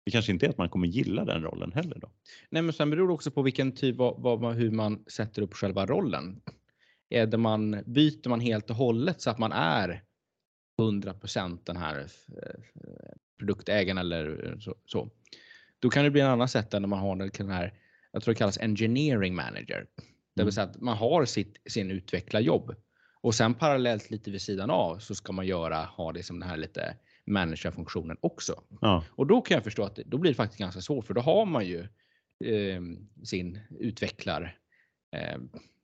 det 0.06 0.12
kanske 0.12 0.32
inte 0.32 0.46
är 0.46 0.50
att 0.50 0.58
man 0.58 0.70
kommer 0.70 0.88
gilla 0.88 1.26
den 1.26 1.44
rollen 1.44 1.72
heller 1.72 2.00
då. 2.00 2.12
Nej, 2.50 2.62
men 2.62 2.74
sen 2.74 2.90
beror 2.90 3.08
det 3.08 3.14
också 3.14 3.32
på 3.32 3.42
vilken 3.42 3.72
typ 3.72 4.00
av 4.00 4.22
vad, 4.22 4.56
hur 4.56 4.72
man 4.72 5.04
sätter 5.08 5.42
upp 5.42 5.54
själva 5.54 5.86
rollen. 5.86 6.42
Är 7.10 7.26
det 7.26 7.38
man 7.38 7.84
byter 7.86 8.30
man 8.30 8.40
helt 8.40 8.70
och 8.70 8.76
hållet 8.76 9.22
så 9.22 9.30
att 9.30 9.38
man 9.38 9.52
är 9.52 10.04
100 10.80 11.14
den 11.64 11.78
här 11.78 12.00
eh, 12.00 12.62
produktägaren 13.40 13.98
eller 13.98 14.58
så, 14.60 14.76
så, 14.86 15.10
Då 15.80 15.90
kan 15.90 16.04
det 16.04 16.12
bli 16.12 16.22
en 16.22 16.28
annan 16.28 16.48
sätt 16.48 16.74
än 16.74 16.82
när 16.82 16.90
man 16.90 17.00
har 17.00 17.16
den 17.16 17.50
här, 17.50 17.74
jag 18.12 18.24
tror 18.24 18.34
det 18.34 18.38
kallas 18.38 18.58
engineering 18.58 19.36
manager. 19.36 19.86
Det 20.36 20.42
vill 20.42 20.44
mm. 20.44 20.52
säga 20.52 20.68
att 20.68 20.82
man 20.82 20.98
har 20.98 21.26
sitt, 21.26 21.58
sin 21.66 21.92
utvecklarjobb 21.92 22.76
och 23.22 23.36
sen 23.36 23.54
parallellt 23.54 24.12
lite 24.12 24.32
vid 24.32 24.42
sidan 24.42 24.70
av 24.70 25.00
så 25.00 25.16
ska 25.16 25.34
man 25.34 25.48
göra, 25.48 25.84
ha 25.84 26.12
det 26.12 26.24
som 26.24 26.40
den 26.40 26.50
här 26.50 26.58
lite 26.58 26.96
managerfunktionen 27.26 28.18
också. 28.22 28.64
Ja. 28.82 29.04
Och 29.10 29.28
då 29.28 29.42
kan 29.42 29.56
jag 29.56 29.64
förstå 29.64 29.84
att 29.84 29.96
det, 29.96 30.04
då 30.06 30.18
blir 30.18 30.32
det 30.32 30.36
faktiskt 30.36 30.60
ganska 30.60 30.82
svårt 30.82 31.06
för 31.06 31.14
då 31.14 31.22
har 31.22 31.46
man 31.46 31.66
ju 31.66 31.80
eh, 32.46 32.82
sin 33.24 33.60
utvecklar 33.80 34.58
eh, 35.16 35.40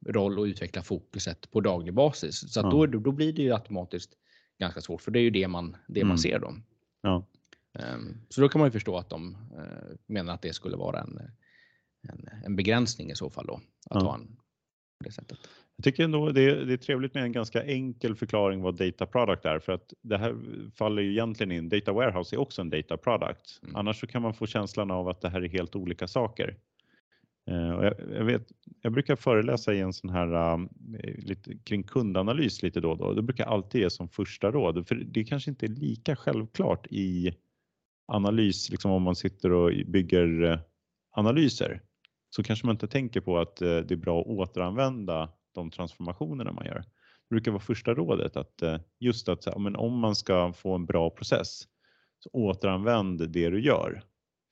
roll 0.05 0.39
och 0.39 0.43
utveckla 0.43 0.83
fokuset 0.83 1.51
på 1.51 1.61
daglig 1.61 1.93
basis. 1.93 2.53
Så 2.53 2.59
ja. 2.59 2.69
då, 2.69 2.85
då 2.85 3.11
blir 3.11 3.33
det 3.33 3.41
ju 3.41 3.53
automatiskt 3.53 4.11
ganska 4.59 4.81
svårt 4.81 5.01
för 5.01 5.11
det 5.11 5.19
är 5.19 5.23
ju 5.23 5.29
det 5.29 5.47
man, 5.47 5.77
det 5.87 5.99
mm. 5.99 6.07
man 6.07 6.17
ser 6.17 6.39
då. 6.39 6.55
Ja. 7.01 7.25
Um, 7.93 8.17
så 8.29 8.41
då 8.41 8.49
kan 8.49 8.59
man 8.59 8.67
ju 8.67 8.71
förstå 8.71 8.97
att 8.97 9.09
de 9.09 9.37
uh, 9.57 9.95
menar 10.05 10.33
att 10.33 10.41
det 10.41 10.53
skulle 10.53 10.77
vara 10.77 11.01
en, 11.01 11.21
en, 12.09 12.29
en, 12.45 12.55
begränsning 12.55 13.11
i 13.11 13.15
så 13.15 13.29
fall 13.29 13.45
då. 13.45 13.53
Att 13.89 14.01
ja. 14.01 14.07
ha 14.07 14.15
en, 14.15 14.27
på 14.27 15.03
det 15.03 15.11
sättet. 15.11 15.37
Jag 15.75 15.83
tycker 15.83 16.03
ändå 16.03 16.31
det 16.31 16.41
är, 16.41 16.55
det 16.55 16.73
är 16.73 16.77
trevligt 16.77 17.13
med 17.13 17.23
en 17.23 17.31
ganska 17.31 17.63
enkel 17.63 18.15
förklaring 18.15 18.61
vad 18.61 18.75
data 18.77 19.05
product 19.05 19.45
är 19.45 19.59
för 19.59 19.73
att 19.73 19.93
det 20.01 20.17
här 20.17 20.35
faller 20.75 21.01
ju 21.01 21.11
egentligen 21.11 21.51
in. 21.51 21.69
Data 21.69 21.93
warehouse 21.93 22.35
är 22.35 22.39
också 22.39 22.61
en 22.61 22.69
data 22.69 22.97
product. 22.97 23.59
Mm. 23.63 23.75
Annars 23.75 23.99
så 23.99 24.07
kan 24.07 24.21
man 24.21 24.33
få 24.33 24.45
känslan 24.45 24.91
av 24.91 25.07
att 25.07 25.21
det 25.21 25.29
här 25.29 25.41
är 25.41 25.49
helt 25.49 25.75
olika 25.75 26.07
saker. 26.07 26.57
Eh, 27.47 27.55
jag, 27.55 27.93
jag, 28.13 28.25
vet, 28.25 28.47
jag 28.81 28.93
brukar 28.93 29.15
föreläsa 29.15 29.73
i 29.73 29.79
en 29.79 29.93
sån 29.93 30.09
här 30.09 30.53
um, 30.53 30.69
lite, 31.17 31.57
kring 31.57 31.83
kundanalys 31.83 32.63
lite 32.63 32.79
då 32.79 32.91
och 32.91 32.97
då. 32.97 33.13
Det 33.13 33.21
brukar 33.21 33.43
jag 33.43 33.53
alltid 33.53 33.81
ge 33.81 33.89
som 33.89 34.09
första 34.09 34.51
råd, 34.51 34.87
för 34.87 34.95
det 34.95 35.23
kanske 35.23 35.49
inte 35.49 35.65
är 35.65 35.69
lika 35.69 36.15
självklart 36.15 36.87
i 36.89 37.35
analys, 38.07 38.69
liksom 38.69 38.91
om 38.91 39.03
man 39.03 39.15
sitter 39.15 39.51
och 39.51 39.71
bygger 39.85 40.43
uh, 40.43 40.59
analyser, 41.11 41.81
så 42.37 42.43
kanske 42.43 42.65
man 42.65 42.75
inte 42.75 42.87
tänker 42.87 43.21
på 43.21 43.37
att 43.37 43.61
eh, 43.61 43.77
det 43.77 43.91
är 43.91 43.95
bra 43.95 44.21
att 44.21 44.27
återanvända 44.27 45.29
de 45.55 45.71
transformationerna 45.71 46.51
man 46.51 46.65
gör. 46.65 46.79
Det 47.29 47.29
brukar 47.29 47.51
vara 47.51 47.61
första 47.61 47.93
rådet 47.93 48.37
att 48.37 48.61
eh, 48.61 48.77
just 48.99 49.29
att 49.29 49.61
men 49.61 49.75
om 49.75 49.99
man 49.99 50.15
ska 50.15 50.53
få 50.53 50.75
en 50.75 50.85
bra 50.85 51.09
process, 51.09 51.63
så 52.19 52.29
återanvänd 52.33 53.29
det 53.29 53.49
du 53.49 53.61
gör 53.61 54.03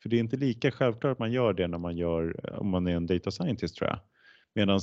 för 0.06 0.10
det 0.10 0.16
är 0.16 0.20
inte 0.20 0.38
lika 0.38 0.72
självklart 0.72 1.12
att 1.12 1.20
man 1.20 1.32
gör 1.32 1.54
det 1.54 1.68
när 1.68 1.78
man 1.78 1.98
gör, 1.98 2.42
eh, 2.44 2.60
om 2.60 2.70
man 2.70 2.88
är 2.88 2.96
en 2.96 3.08
data 3.08 3.32
scientist 3.32 3.76
tror 3.76 3.90
jag. 3.90 4.00
Medan 4.56 4.80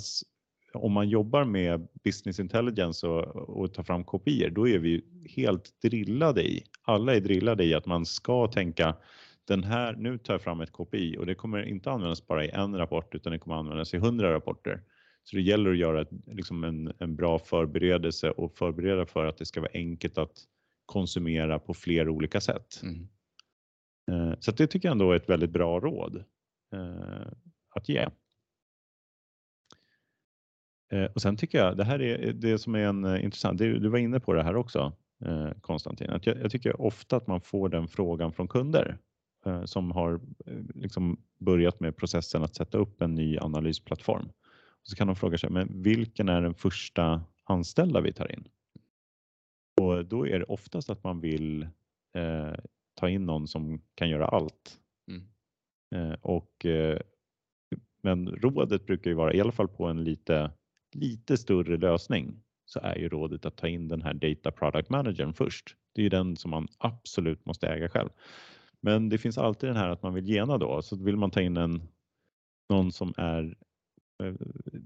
om 0.75 0.93
man 0.93 1.09
jobbar 1.09 1.45
med 1.45 1.89
business 2.05 2.41
intelligence 2.41 3.07
och, 3.07 3.37
och 3.63 3.75
tar 3.75 3.83
fram 3.83 4.05
kopior, 4.05 4.51
då 4.51 4.69
är 4.69 4.79
vi 4.79 5.05
helt 5.37 5.81
drillade 5.83 6.43
i, 6.49 6.65
alla 6.83 7.15
är 7.15 7.21
drillade 7.21 7.65
i 7.65 7.75
att 7.75 7.87
man 7.87 8.07
ska 8.07 8.47
tänka 8.47 8.97
den 9.45 9.65
här, 9.65 9.97
nu 9.97 10.19
tar 10.19 10.35
jag 10.35 10.43
fram 10.43 10.61
ett 10.61 10.73
KPI 10.73 11.17
och 11.19 11.27
det 11.27 11.35
kommer 11.35 11.63
inte 11.63 11.91
användas 11.91 12.27
bara 12.27 12.45
i 12.45 12.51
en 12.51 12.79
rapport 12.79 13.15
utan 13.15 13.33
det 13.33 13.39
kommer 13.39 13.57
användas 13.57 13.95
i 13.95 13.99
hundra 13.99 14.33
rapporter. 14.33 14.83
Så 15.25 15.37
det 15.37 15.43
gäller 15.43 15.71
att 15.71 15.77
göra 15.77 16.01
ett, 16.01 16.11
liksom 16.27 16.65
en, 16.65 16.93
en 16.99 17.17
bra 17.17 17.39
förberedelse 17.39 18.31
och 18.31 18.57
förbereda 18.57 19.07
för 19.07 19.27
att 19.27 19.37
det 19.37 19.47
ska 19.47 19.61
vara 19.61 19.71
enkelt 19.75 20.19
att 20.19 20.45
konsumera 20.87 21.59
på 21.59 21.75
flera 21.75 22.11
olika 22.11 22.41
sätt. 22.41 22.81
Mm. 22.83 23.09
Eh, 24.11 24.39
så 24.41 24.53
det 24.53 24.67
tycker 24.67 24.89
jag 24.89 24.93
ändå 24.93 25.13
är 25.13 25.17
ett 25.17 25.29
väldigt 25.29 25.51
bra 25.51 25.81
råd 25.81 26.25
eh, 26.73 27.33
att 27.71 27.89
ge. 27.89 28.09
Eh, 30.93 31.05
och 31.05 31.23
sen 31.23 31.37
tycker 31.37 31.59
jag, 31.59 31.77
det 31.77 31.85
här 31.85 32.03
är 32.03 32.33
det 32.33 32.59
som 32.59 32.75
är 32.75 32.79
en 32.79 33.21
intressant, 33.21 33.59
du 33.59 33.89
var 33.89 33.99
inne 33.99 34.21
på 34.21 34.33
det 34.33 34.43
här 34.43 34.57
också 34.57 34.93
Konstantin, 35.61 36.11
att 36.11 36.27
jag, 36.27 36.41
jag 36.41 36.51
tycker 36.51 36.81
ofta 36.81 37.17
att 37.17 37.27
man 37.27 37.41
får 37.41 37.69
den 37.69 37.89
frågan 37.89 38.33
från 38.33 38.49
kunder 38.49 38.99
som 39.65 39.91
har 39.91 40.21
liksom 40.75 41.21
börjat 41.39 41.81
med 41.81 41.97
processen 41.97 42.43
att 42.43 42.55
sätta 42.55 42.79
upp 42.79 43.03
en 43.03 43.15
ny 43.15 43.39
analysplattform. 43.39 44.29
Och 44.83 44.89
så 44.89 44.97
kan 44.97 45.07
de 45.07 45.17
fråga 45.17 45.39
sig, 45.39 45.51
men 45.51 45.83
vilken 45.83 46.29
är 46.29 46.43
den 46.43 46.55
första 46.55 47.23
anställda 47.45 48.01
vi 48.01 48.13
tar 48.13 48.33
in? 48.33 48.49
Och 49.81 50.05
då 50.05 50.27
är 50.27 50.39
det 50.39 50.45
oftast 50.45 50.91
att 50.91 51.05
man 51.05 51.21
vill 51.21 51.69
ta 52.95 53.09
in 53.09 53.27
någon 53.27 53.49
som 53.49 53.83
kan 53.95 54.09
göra 54.09 54.27
allt. 54.27 54.79
Mm. 55.09 55.27
Eh, 55.95 56.17
och 56.21 56.67
eh, 56.67 57.01
Men 58.03 58.29
rådet 58.29 58.87
brukar 58.87 59.11
ju 59.11 59.17
vara, 59.17 59.35
i 59.35 59.41
alla 59.41 59.53
fall 59.53 59.69
på 59.69 59.87
en 59.87 60.05
lite, 60.05 60.51
lite 60.95 61.37
större 61.37 61.77
lösning, 61.77 62.43
så 62.65 62.81
är 62.81 62.97
ju 62.97 63.09
rådet 63.09 63.47
att 63.47 63.57
ta 63.57 63.69
in 63.69 63.89
den 63.89 64.03
här 64.03 64.15
Data 64.15 64.51
Product 64.51 64.91
Managern 64.91 65.35
först. 65.35 65.77
Det 65.95 66.01
är 66.01 66.03
ju 66.03 66.09
den 66.09 66.37
som 66.37 66.51
man 66.51 66.69
absolut 66.79 67.47
måste 67.47 67.69
äga 67.69 67.89
själv. 67.89 68.11
Men 68.83 69.09
det 69.09 69.19
finns 69.19 69.39
alltid 69.39 69.69
den 69.69 69.77
här 69.77 69.89
att 69.89 70.03
man 70.03 70.15
vill 70.15 70.29
gena 70.29 70.59
då, 70.59 70.83
så 70.83 70.97
vill 70.97 71.17
man 71.17 71.31
ta 71.31 71.41
in 71.41 71.57
en, 71.57 71.83
någon 72.69 72.93
som 72.93 73.15
är 73.17 73.57
eh, 74.23 74.35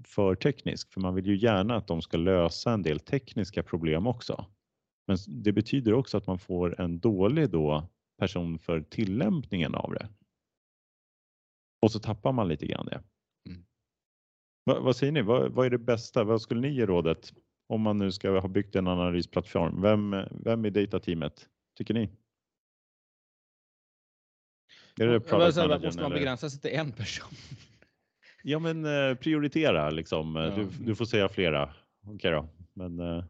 för 0.07 0.35
teknisk, 0.35 0.93
för 0.93 1.01
man 1.01 1.15
vill 1.15 1.25
ju 1.25 1.37
gärna 1.37 1.75
att 1.75 1.87
de 1.87 2.01
ska 2.01 2.17
lösa 2.17 2.71
en 2.71 2.83
del 2.83 2.99
tekniska 2.99 3.63
problem 3.63 4.07
också. 4.07 4.45
Men 5.07 5.17
det 5.27 5.51
betyder 5.51 5.93
också 5.93 6.17
att 6.17 6.27
man 6.27 6.39
får 6.39 6.81
en 6.81 6.99
dålig 6.99 7.49
då 7.49 7.89
person 8.19 8.59
för 8.59 8.81
tillämpningen 8.81 9.75
av 9.75 9.93
det. 9.93 10.09
Och 11.81 11.91
så 11.91 11.99
tappar 11.99 12.31
man 12.31 12.47
lite 12.47 12.65
grann 12.65 12.85
det. 12.85 13.03
Mm. 13.49 13.65
Vad, 14.63 14.83
vad, 14.83 14.95
säger 14.95 15.11
ni? 15.11 15.21
Vad, 15.21 15.51
vad, 15.51 15.65
är 15.65 15.69
det 15.69 15.77
bästa? 15.77 16.23
Vad 16.23 16.41
skulle 16.41 16.61
ni 16.61 16.69
ge 16.69 16.85
rådet 16.85 17.33
om 17.67 17.81
man 17.81 17.97
nu 17.97 18.11
ska 18.11 18.39
ha 18.39 18.47
byggt 18.47 18.75
en 18.75 18.87
analysplattform? 18.87 19.81
Vem, 19.81 20.15
vem 20.31 20.65
är 20.65 20.69
datateamet 20.69 21.49
tycker 21.77 21.93
ni? 21.93 22.09
Är 24.99 25.07
det 25.07 25.19
product 25.19 25.83
måste 25.83 26.01
man 26.01 26.11
begränsa 26.11 26.49
sig 26.49 26.61
till 26.61 26.71
en 26.71 26.91
person? 26.91 27.29
Ja, 28.43 28.59
men 28.59 28.85
eh, 28.85 29.15
prioritera 29.15 29.89
liksom. 29.89 30.35
Ja. 30.35 30.55
Du, 30.55 30.69
du, 30.85 30.95
får 30.95 31.05
säga 31.05 31.29
flera. 31.29 31.73
Okej 32.03 32.15
okay 32.15 32.31
då, 32.31 32.49
men. 32.73 32.99
Eh... 32.99 33.23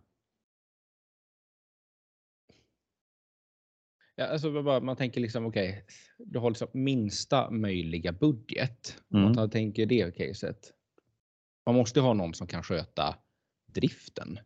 Ja, 4.15 4.25
alltså 4.25 4.51
man 4.81 4.95
tänker 4.95 5.21
liksom 5.21 5.45
okej, 5.45 5.69
okay, 5.69 5.83
du 6.17 6.39
har 6.39 6.49
liksom 6.49 6.67
minsta 6.73 7.49
möjliga 7.49 8.11
budget. 8.11 9.03
Mm. 9.13 9.31
Man 9.35 9.49
tänker 9.49 9.85
det 9.85 10.17
caset. 10.17 10.73
Man 11.65 11.75
måste 11.75 11.99
ha 11.99 12.13
någon 12.13 12.33
som 12.33 12.47
kan 12.47 12.63
sköta 12.63 13.15
driften. 13.73 14.39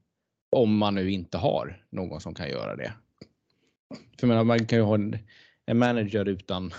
Om 0.49 0.77
man 0.77 0.95
nu 0.95 1.11
inte 1.11 1.37
har 1.37 1.85
någon 1.89 2.21
som 2.21 2.33
kan 2.33 2.49
göra 2.49 2.75
det. 2.75 2.93
För 4.19 4.43
man 4.43 4.65
kan 4.65 4.79
ju 4.79 4.83
ha 4.83 4.95
en, 4.95 5.17
en 5.65 5.77
manager 5.77 6.25
utan, 6.25 6.73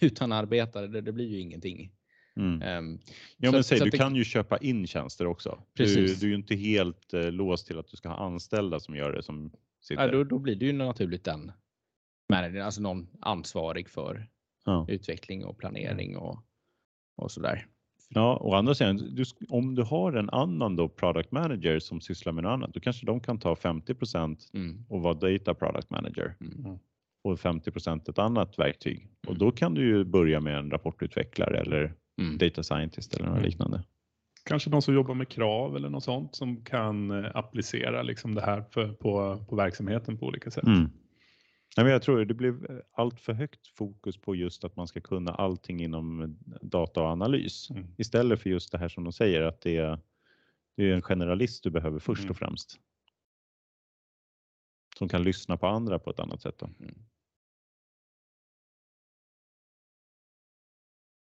utan 0.06 0.32
arbetare, 0.32 0.86
det, 0.86 1.00
det 1.00 1.12
blir 1.12 1.28
ju 1.28 1.40
ingenting. 1.40 1.92
Mm. 2.36 2.78
Um, 2.78 3.00
ja, 3.36 3.52
men 3.52 3.64
säg, 3.64 3.78
du 3.78 3.90
det... 3.90 3.98
kan 3.98 4.16
ju 4.16 4.24
köpa 4.24 4.58
in 4.58 4.86
tjänster 4.86 5.26
också. 5.26 5.62
Precis. 5.76 5.96
Du, 5.96 6.14
du 6.14 6.26
är 6.26 6.28
ju 6.28 6.36
inte 6.36 6.54
helt 6.54 7.14
uh, 7.14 7.32
låst 7.32 7.66
till 7.66 7.78
att 7.78 7.88
du 7.88 7.96
ska 7.96 8.08
ha 8.08 8.16
anställda 8.16 8.80
som 8.80 8.96
gör 8.96 9.12
det 9.12 9.22
som 9.22 9.52
sitter. 9.80 10.06
Ja, 10.06 10.12
då, 10.12 10.24
då 10.24 10.38
blir 10.38 10.56
det 10.56 10.66
ju 10.66 10.72
naturligt 10.72 11.24
den 11.24 11.52
manager, 12.30 12.60
alltså 12.60 12.80
någon 12.80 13.08
ansvarig 13.20 13.88
för 13.88 14.28
ja. 14.64 14.86
utveckling 14.88 15.44
och 15.44 15.58
planering 15.58 16.16
och, 16.16 16.42
och 17.16 17.30
sådär. 17.30 17.66
Ja, 18.08 18.36
och 18.36 18.58
andra 18.58 18.74
sidan, 18.74 18.96
du, 18.96 19.24
om 19.48 19.74
du 19.74 19.82
har 19.82 20.12
en 20.12 20.30
annan 20.30 20.76
då 20.76 20.88
product 20.88 21.32
manager 21.32 21.78
som 21.78 22.00
sysslar 22.00 22.32
med 22.32 22.44
något 22.44 22.50
annat, 22.50 22.74
då 22.74 22.80
kanske 22.80 23.06
de 23.06 23.20
kan 23.20 23.38
ta 23.38 23.56
50 23.56 23.94
mm. 24.54 24.84
och 24.88 25.02
vara 25.02 25.14
data 25.14 25.54
product 25.54 25.90
manager 25.90 26.36
mm. 26.40 26.78
Och 27.22 27.40
50 27.40 27.70
ett 28.10 28.18
annat 28.18 28.58
verktyg. 28.58 28.96
Mm. 28.98 29.10
Och 29.26 29.38
då 29.38 29.52
kan 29.52 29.74
du 29.74 29.86
ju 29.86 30.04
börja 30.04 30.40
med 30.40 30.58
en 30.58 30.70
rapportutvecklare 30.70 31.58
eller 31.58 31.94
mm. 32.20 32.38
data 32.38 32.62
scientist 32.62 33.14
eller 33.14 33.24
något 33.24 33.36
mm. 33.36 33.44
liknande. 33.44 33.84
Kanske 34.44 34.70
någon 34.70 34.82
som 34.82 34.94
jobbar 34.94 35.14
med 35.14 35.28
krav 35.28 35.76
eller 35.76 35.90
något 35.90 36.04
sånt 36.04 36.34
som 36.34 36.64
kan 36.64 37.10
eh, 37.10 37.30
applicera 37.34 38.02
liksom 38.02 38.34
det 38.34 38.40
här 38.40 38.62
för, 38.62 38.92
på, 38.92 39.44
på 39.48 39.56
verksamheten 39.56 40.18
på 40.18 40.26
olika 40.26 40.50
sätt. 40.50 40.66
Mm. 40.66 40.90
Nej, 41.76 41.84
men 41.84 41.92
jag 41.92 42.02
tror 42.02 42.24
det 42.24 42.34
blev 42.34 42.70
eh, 42.70 42.76
allt 42.92 43.20
för 43.20 43.32
högt 43.32 43.66
fokus 43.66 44.16
på 44.16 44.34
just 44.34 44.64
att 44.64 44.76
man 44.76 44.88
ska 44.88 45.00
kunna 45.00 45.30
allting 45.30 45.82
inom 45.82 46.20
eh, 46.20 46.28
data 46.62 47.02
och 47.02 47.08
analys 47.08 47.70
mm. 47.70 47.86
istället 47.98 48.42
för 48.42 48.50
just 48.50 48.72
det 48.72 48.78
här 48.78 48.88
som 48.88 49.04
de 49.04 49.12
säger 49.12 49.42
att 49.42 49.60
det 49.60 49.76
är, 49.76 49.98
det 50.76 50.90
är 50.90 50.94
en 50.94 51.02
generalist 51.02 51.64
du 51.64 51.70
behöver 51.70 51.98
först 51.98 52.20
mm. 52.20 52.30
och 52.30 52.36
främst. 52.36 52.80
Som 54.98 55.08
kan 55.08 55.22
lyssna 55.22 55.56
på 55.56 55.66
andra 55.66 55.98
på 55.98 56.10
ett 56.10 56.20
annat 56.20 56.42
sätt. 56.42 56.62
Mm. 56.62 56.94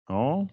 Ja, 0.07 0.47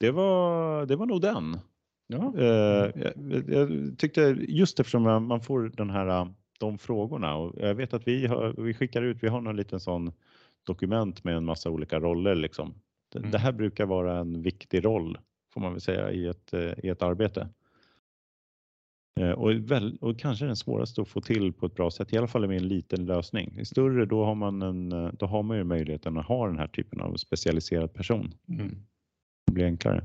det 0.00 0.10
var, 0.10 0.86
det 0.86 0.96
var 0.96 1.06
nog 1.06 1.20
den. 1.20 1.58
Ja. 2.06 2.32
Uh, 2.36 3.02
jag, 3.04 3.48
jag, 3.48 3.98
tyckte 3.98 4.20
just 4.48 4.80
eftersom 4.80 5.02
man 5.02 5.40
får 5.40 5.72
den 5.76 5.90
här 5.90 6.28
de 6.58 6.78
frågorna 6.78 7.36
och 7.36 7.54
jag 7.56 7.74
vet 7.74 7.94
att 7.94 8.08
vi, 8.08 8.26
har, 8.26 8.54
vi 8.62 8.74
skickar 8.74 9.02
ut, 9.02 9.22
vi 9.22 9.28
har 9.28 9.40
någon 9.40 9.56
liten 9.56 9.80
sån 9.80 10.12
dokument 10.66 11.24
med 11.24 11.36
en 11.36 11.44
massa 11.44 11.70
olika 11.70 12.00
roller 12.00 12.34
liksom. 12.34 12.74
Det, 13.12 13.18
mm. 13.18 13.30
det 13.30 13.38
här 13.38 13.52
brukar 13.52 13.86
vara 13.86 14.18
en 14.18 14.42
viktig 14.42 14.84
roll 14.84 15.18
får 15.52 15.60
man 15.60 15.72
väl 15.72 15.80
säga 15.80 16.10
i 16.10 16.26
ett, 16.26 16.52
eh, 16.52 16.72
i 16.82 16.88
ett 16.88 17.02
arbete. 17.02 17.48
Eh, 19.20 19.30
och, 19.30 19.50
väl, 19.52 19.98
och 20.00 20.18
kanske 20.18 20.46
den 20.46 20.56
svåraste 20.56 21.02
att 21.02 21.08
få 21.08 21.20
till 21.20 21.52
på 21.52 21.66
ett 21.66 21.74
bra 21.74 21.90
sätt, 21.90 22.12
i 22.12 22.18
alla 22.18 22.26
fall 22.26 22.48
med 22.48 22.56
en 22.56 22.68
liten 22.68 23.06
lösning. 23.06 23.58
I 23.58 23.64
större 23.64 24.06
då 24.06 24.24
har 24.24 24.34
man, 24.34 24.62
en, 24.62 24.92
eh, 24.92 25.12
då 25.12 25.26
har 25.26 25.42
man 25.42 25.56
ju 25.56 25.64
möjligheten 25.64 26.18
att 26.18 26.26
ha 26.26 26.46
den 26.46 26.58
här 26.58 26.68
typen 26.68 27.00
av 27.00 27.16
specialiserad 27.16 27.94
person. 27.94 28.34
Mm. 28.48 28.86
Det 29.46 29.52
blir 29.52 29.64
enklare. 29.64 30.04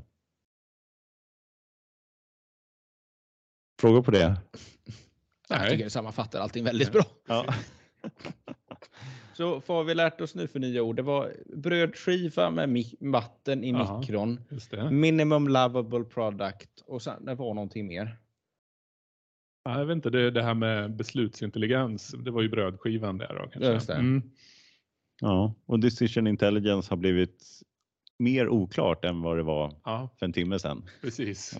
Frågor 3.80 4.02
på 4.02 4.10
det? 4.10 4.40
Jag 5.48 5.70
tycker 5.70 5.84
det 5.84 5.90
sammanfattar 5.90 6.40
allting 6.40 6.64
väldigt 6.64 6.92
bra. 6.92 7.04
Ja. 7.26 7.46
Så 9.34 9.62
vad 9.66 9.76
har 9.76 9.84
vi 9.84 9.94
lärt 9.94 10.20
oss 10.20 10.34
nu 10.34 10.48
för 10.48 10.58
nya 10.58 10.82
ord? 10.82 10.96
Det 10.96 11.02
var 11.02 11.32
brödskiva 11.56 12.50
med 12.50 12.84
vatten 13.00 13.64
i 13.64 13.74
Aha, 13.74 13.98
mikron. 13.98 14.40
Minimum 14.90 15.48
lovable 15.48 16.04
product 16.04 16.82
och 16.86 17.02
sen 17.02 17.24
det 17.24 17.34
var 17.34 17.54
någonting 17.54 17.86
mer. 17.86 18.21
Jag 19.64 19.86
vet 19.86 19.96
inte, 19.96 20.10
det, 20.10 20.30
det, 20.30 20.42
här 20.42 20.54
med 20.54 20.96
beslutsintelligens. 20.96 22.14
Det 22.18 22.30
var 22.30 22.42
ju 22.42 22.48
brödskivan 22.48 23.18
där 23.18 23.34
då 23.34 23.50
kanske. 23.50 23.72
Just 23.72 23.86
det. 23.86 23.94
Mm. 23.94 24.22
Ja, 25.20 25.54
och 25.66 25.80
decision 25.80 26.26
intelligence 26.26 26.92
har 26.92 26.96
blivit 26.96 27.62
mer 28.18 28.48
oklart 28.48 29.04
än 29.04 29.22
vad 29.22 29.36
det 29.36 29.42
var 29.42 29.80
ja. 29.84 30.08
för 30.18 30.26
en 30.26 30.32
timme 30.32 30.58
sedan. 30.58 30.88
Precis. 31.00 31.58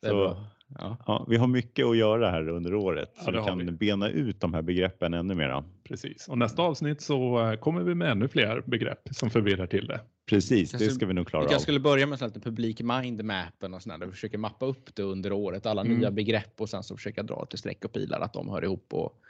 Så, 0.00 0.36
ja. 0.78 0.96
ja. 1.06 1.26
vi 1.28 1.36
har 1.36 1.46
mycket 1.46 1.86
att 1.86 1.96
göra 1.96 2.30
här 2.30 2.48
under 2.48 2.74
året 2.74 3.12
ja, 3.16 3.24
så 3.24 3.30
vi 3.30 3.38
kan 3.38 3.58
vi. 3.58 3.72
bena 3.72 4.08
ut 4.08 4.40
de 4.40 4.54
här 4.54 4.62
begreppen 4.62 5.14
ännu 5.14 5.34
mera. 5.34 5.64
Precis, 5.84 6.28
och 6.28 6.38
nästa 6.38 6.62
avsnitt 6.62 7.00
så 7.00 7.50
eh, 7.50 7.58
kommer 7.58 7.82
vi 7.82 7.94
med 7.94 8.10
ännu 8.10 8.28
fler 8.28 8.62
begrepp 8.66 9.08
som 9.10 9.30
förvirrar 9.30 9.66
till 9.66 9.86
det. 9.86 10.00
Precis, 10.26 10.70
det 10.70 10.90
ska 10.90 11.06
vi 11.06 11.14
nog 11.14 11.26
klara 11.26 11.42
vi 11.42 11.46
av. 11.46 11.52
Jag 11.52 11.60
skulle 11.60 11.80
börja 11.80 12.06
med 12.06 12.22
en 12.22 12.40
publik 12.40 12.80
mindmappen 12.80 13.74
och 13.74 13.82
sådär, 13.82 13.98
där 13.98 14.06
vi 14.06 14.12
försöker 14.12 14.38
mappa 14.38 14.66
upp 14.66 14.94
det 14.94 15.02
under 15.02 15.32
året, 15.32 15.66
alla 15.66 15.80
mm. 15.80 15.98
nya 15.98 16.10
begrepp 16.10 16.60
och 16.60 16.68
sen 16.68 16.82
så 16.82 16.96
försöka 16.96 17.22
dra 17.22 17.46
till 17.46 17.58
streck 17.58 17.84
och 17.84 17.92
pilar 17.92 18.20
att 18.20 18.32
de 18.32 18.48
hör 18.48 18.64
ihop 18.64 18.94
och 18.94 19.20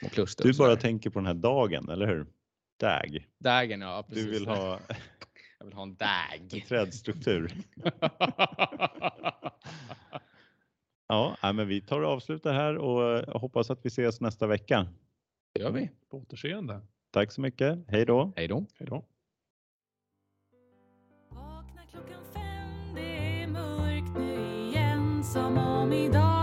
små 0.00 0.08
kluster. 0.08 0.44
Du 0.44 0.58
bara 0.58 0.76
tänker 0.76 1.10
på 1.10 1.18
den 1.18 1.26
här 1.26 1.34
dagen, 1.34 1.88
eller 1.88 2.06
hur? 2.06 2.26
DAG. 2.80 3.26
Dagen, 3.38 3.80
ja 3.80 4.04
precis. 4.08 4.24
Du 4.24 4.30
vill 4.30 4.46
ha 4.46 4.80
Jag 5.58 5.66
vill 5.66 5.74
ha 5.74 5.82
en 5.82 5.94
DAG. 5.94 6.52
En 6.52 6.60
trädstruktur. 6.60 7.52
Ja, 11.08 11.36
men 11.42 11.68
vi 11.68 11.80
tar 11.80 12.00
och 12.00 12.10
avslutar 12.10 12.52
här 12.52 12.76
och 12.78 13.18
eh, 13.18 13.40
hoppas 13.40 13.70
att 13.70 13.84
vi 13.84 13.88
ses 13.88 14.20
nästa 14.20 14.46
vecka. 14.46 14.86
Det 15.54 15.60
gör 15.60 15.70
vi. 15.70 15.90
På 16.10 16.18
återseende. 16.18 16.80
Tack 17.10 17.32
så 17.32 17.40
mycket. 17.40 17.78
Hej 17.88 18.06
då. 18.06 18.32
Hej 18.36 18.48
då. 18.48 18.66
Hej 18.78 18.88
då. 18.88 19.04
Vakna 21.30 21.82
klockan 21.90 22.24
fem, 22.34 22.94
det 22.94 23.42
är 23.42 23.46
mörkt 23.46 24.18
nu 24.18 24.68
igen 24.68 25.24
som 25.24 25.58
om 25.58 25.92
idag 25.92 26.33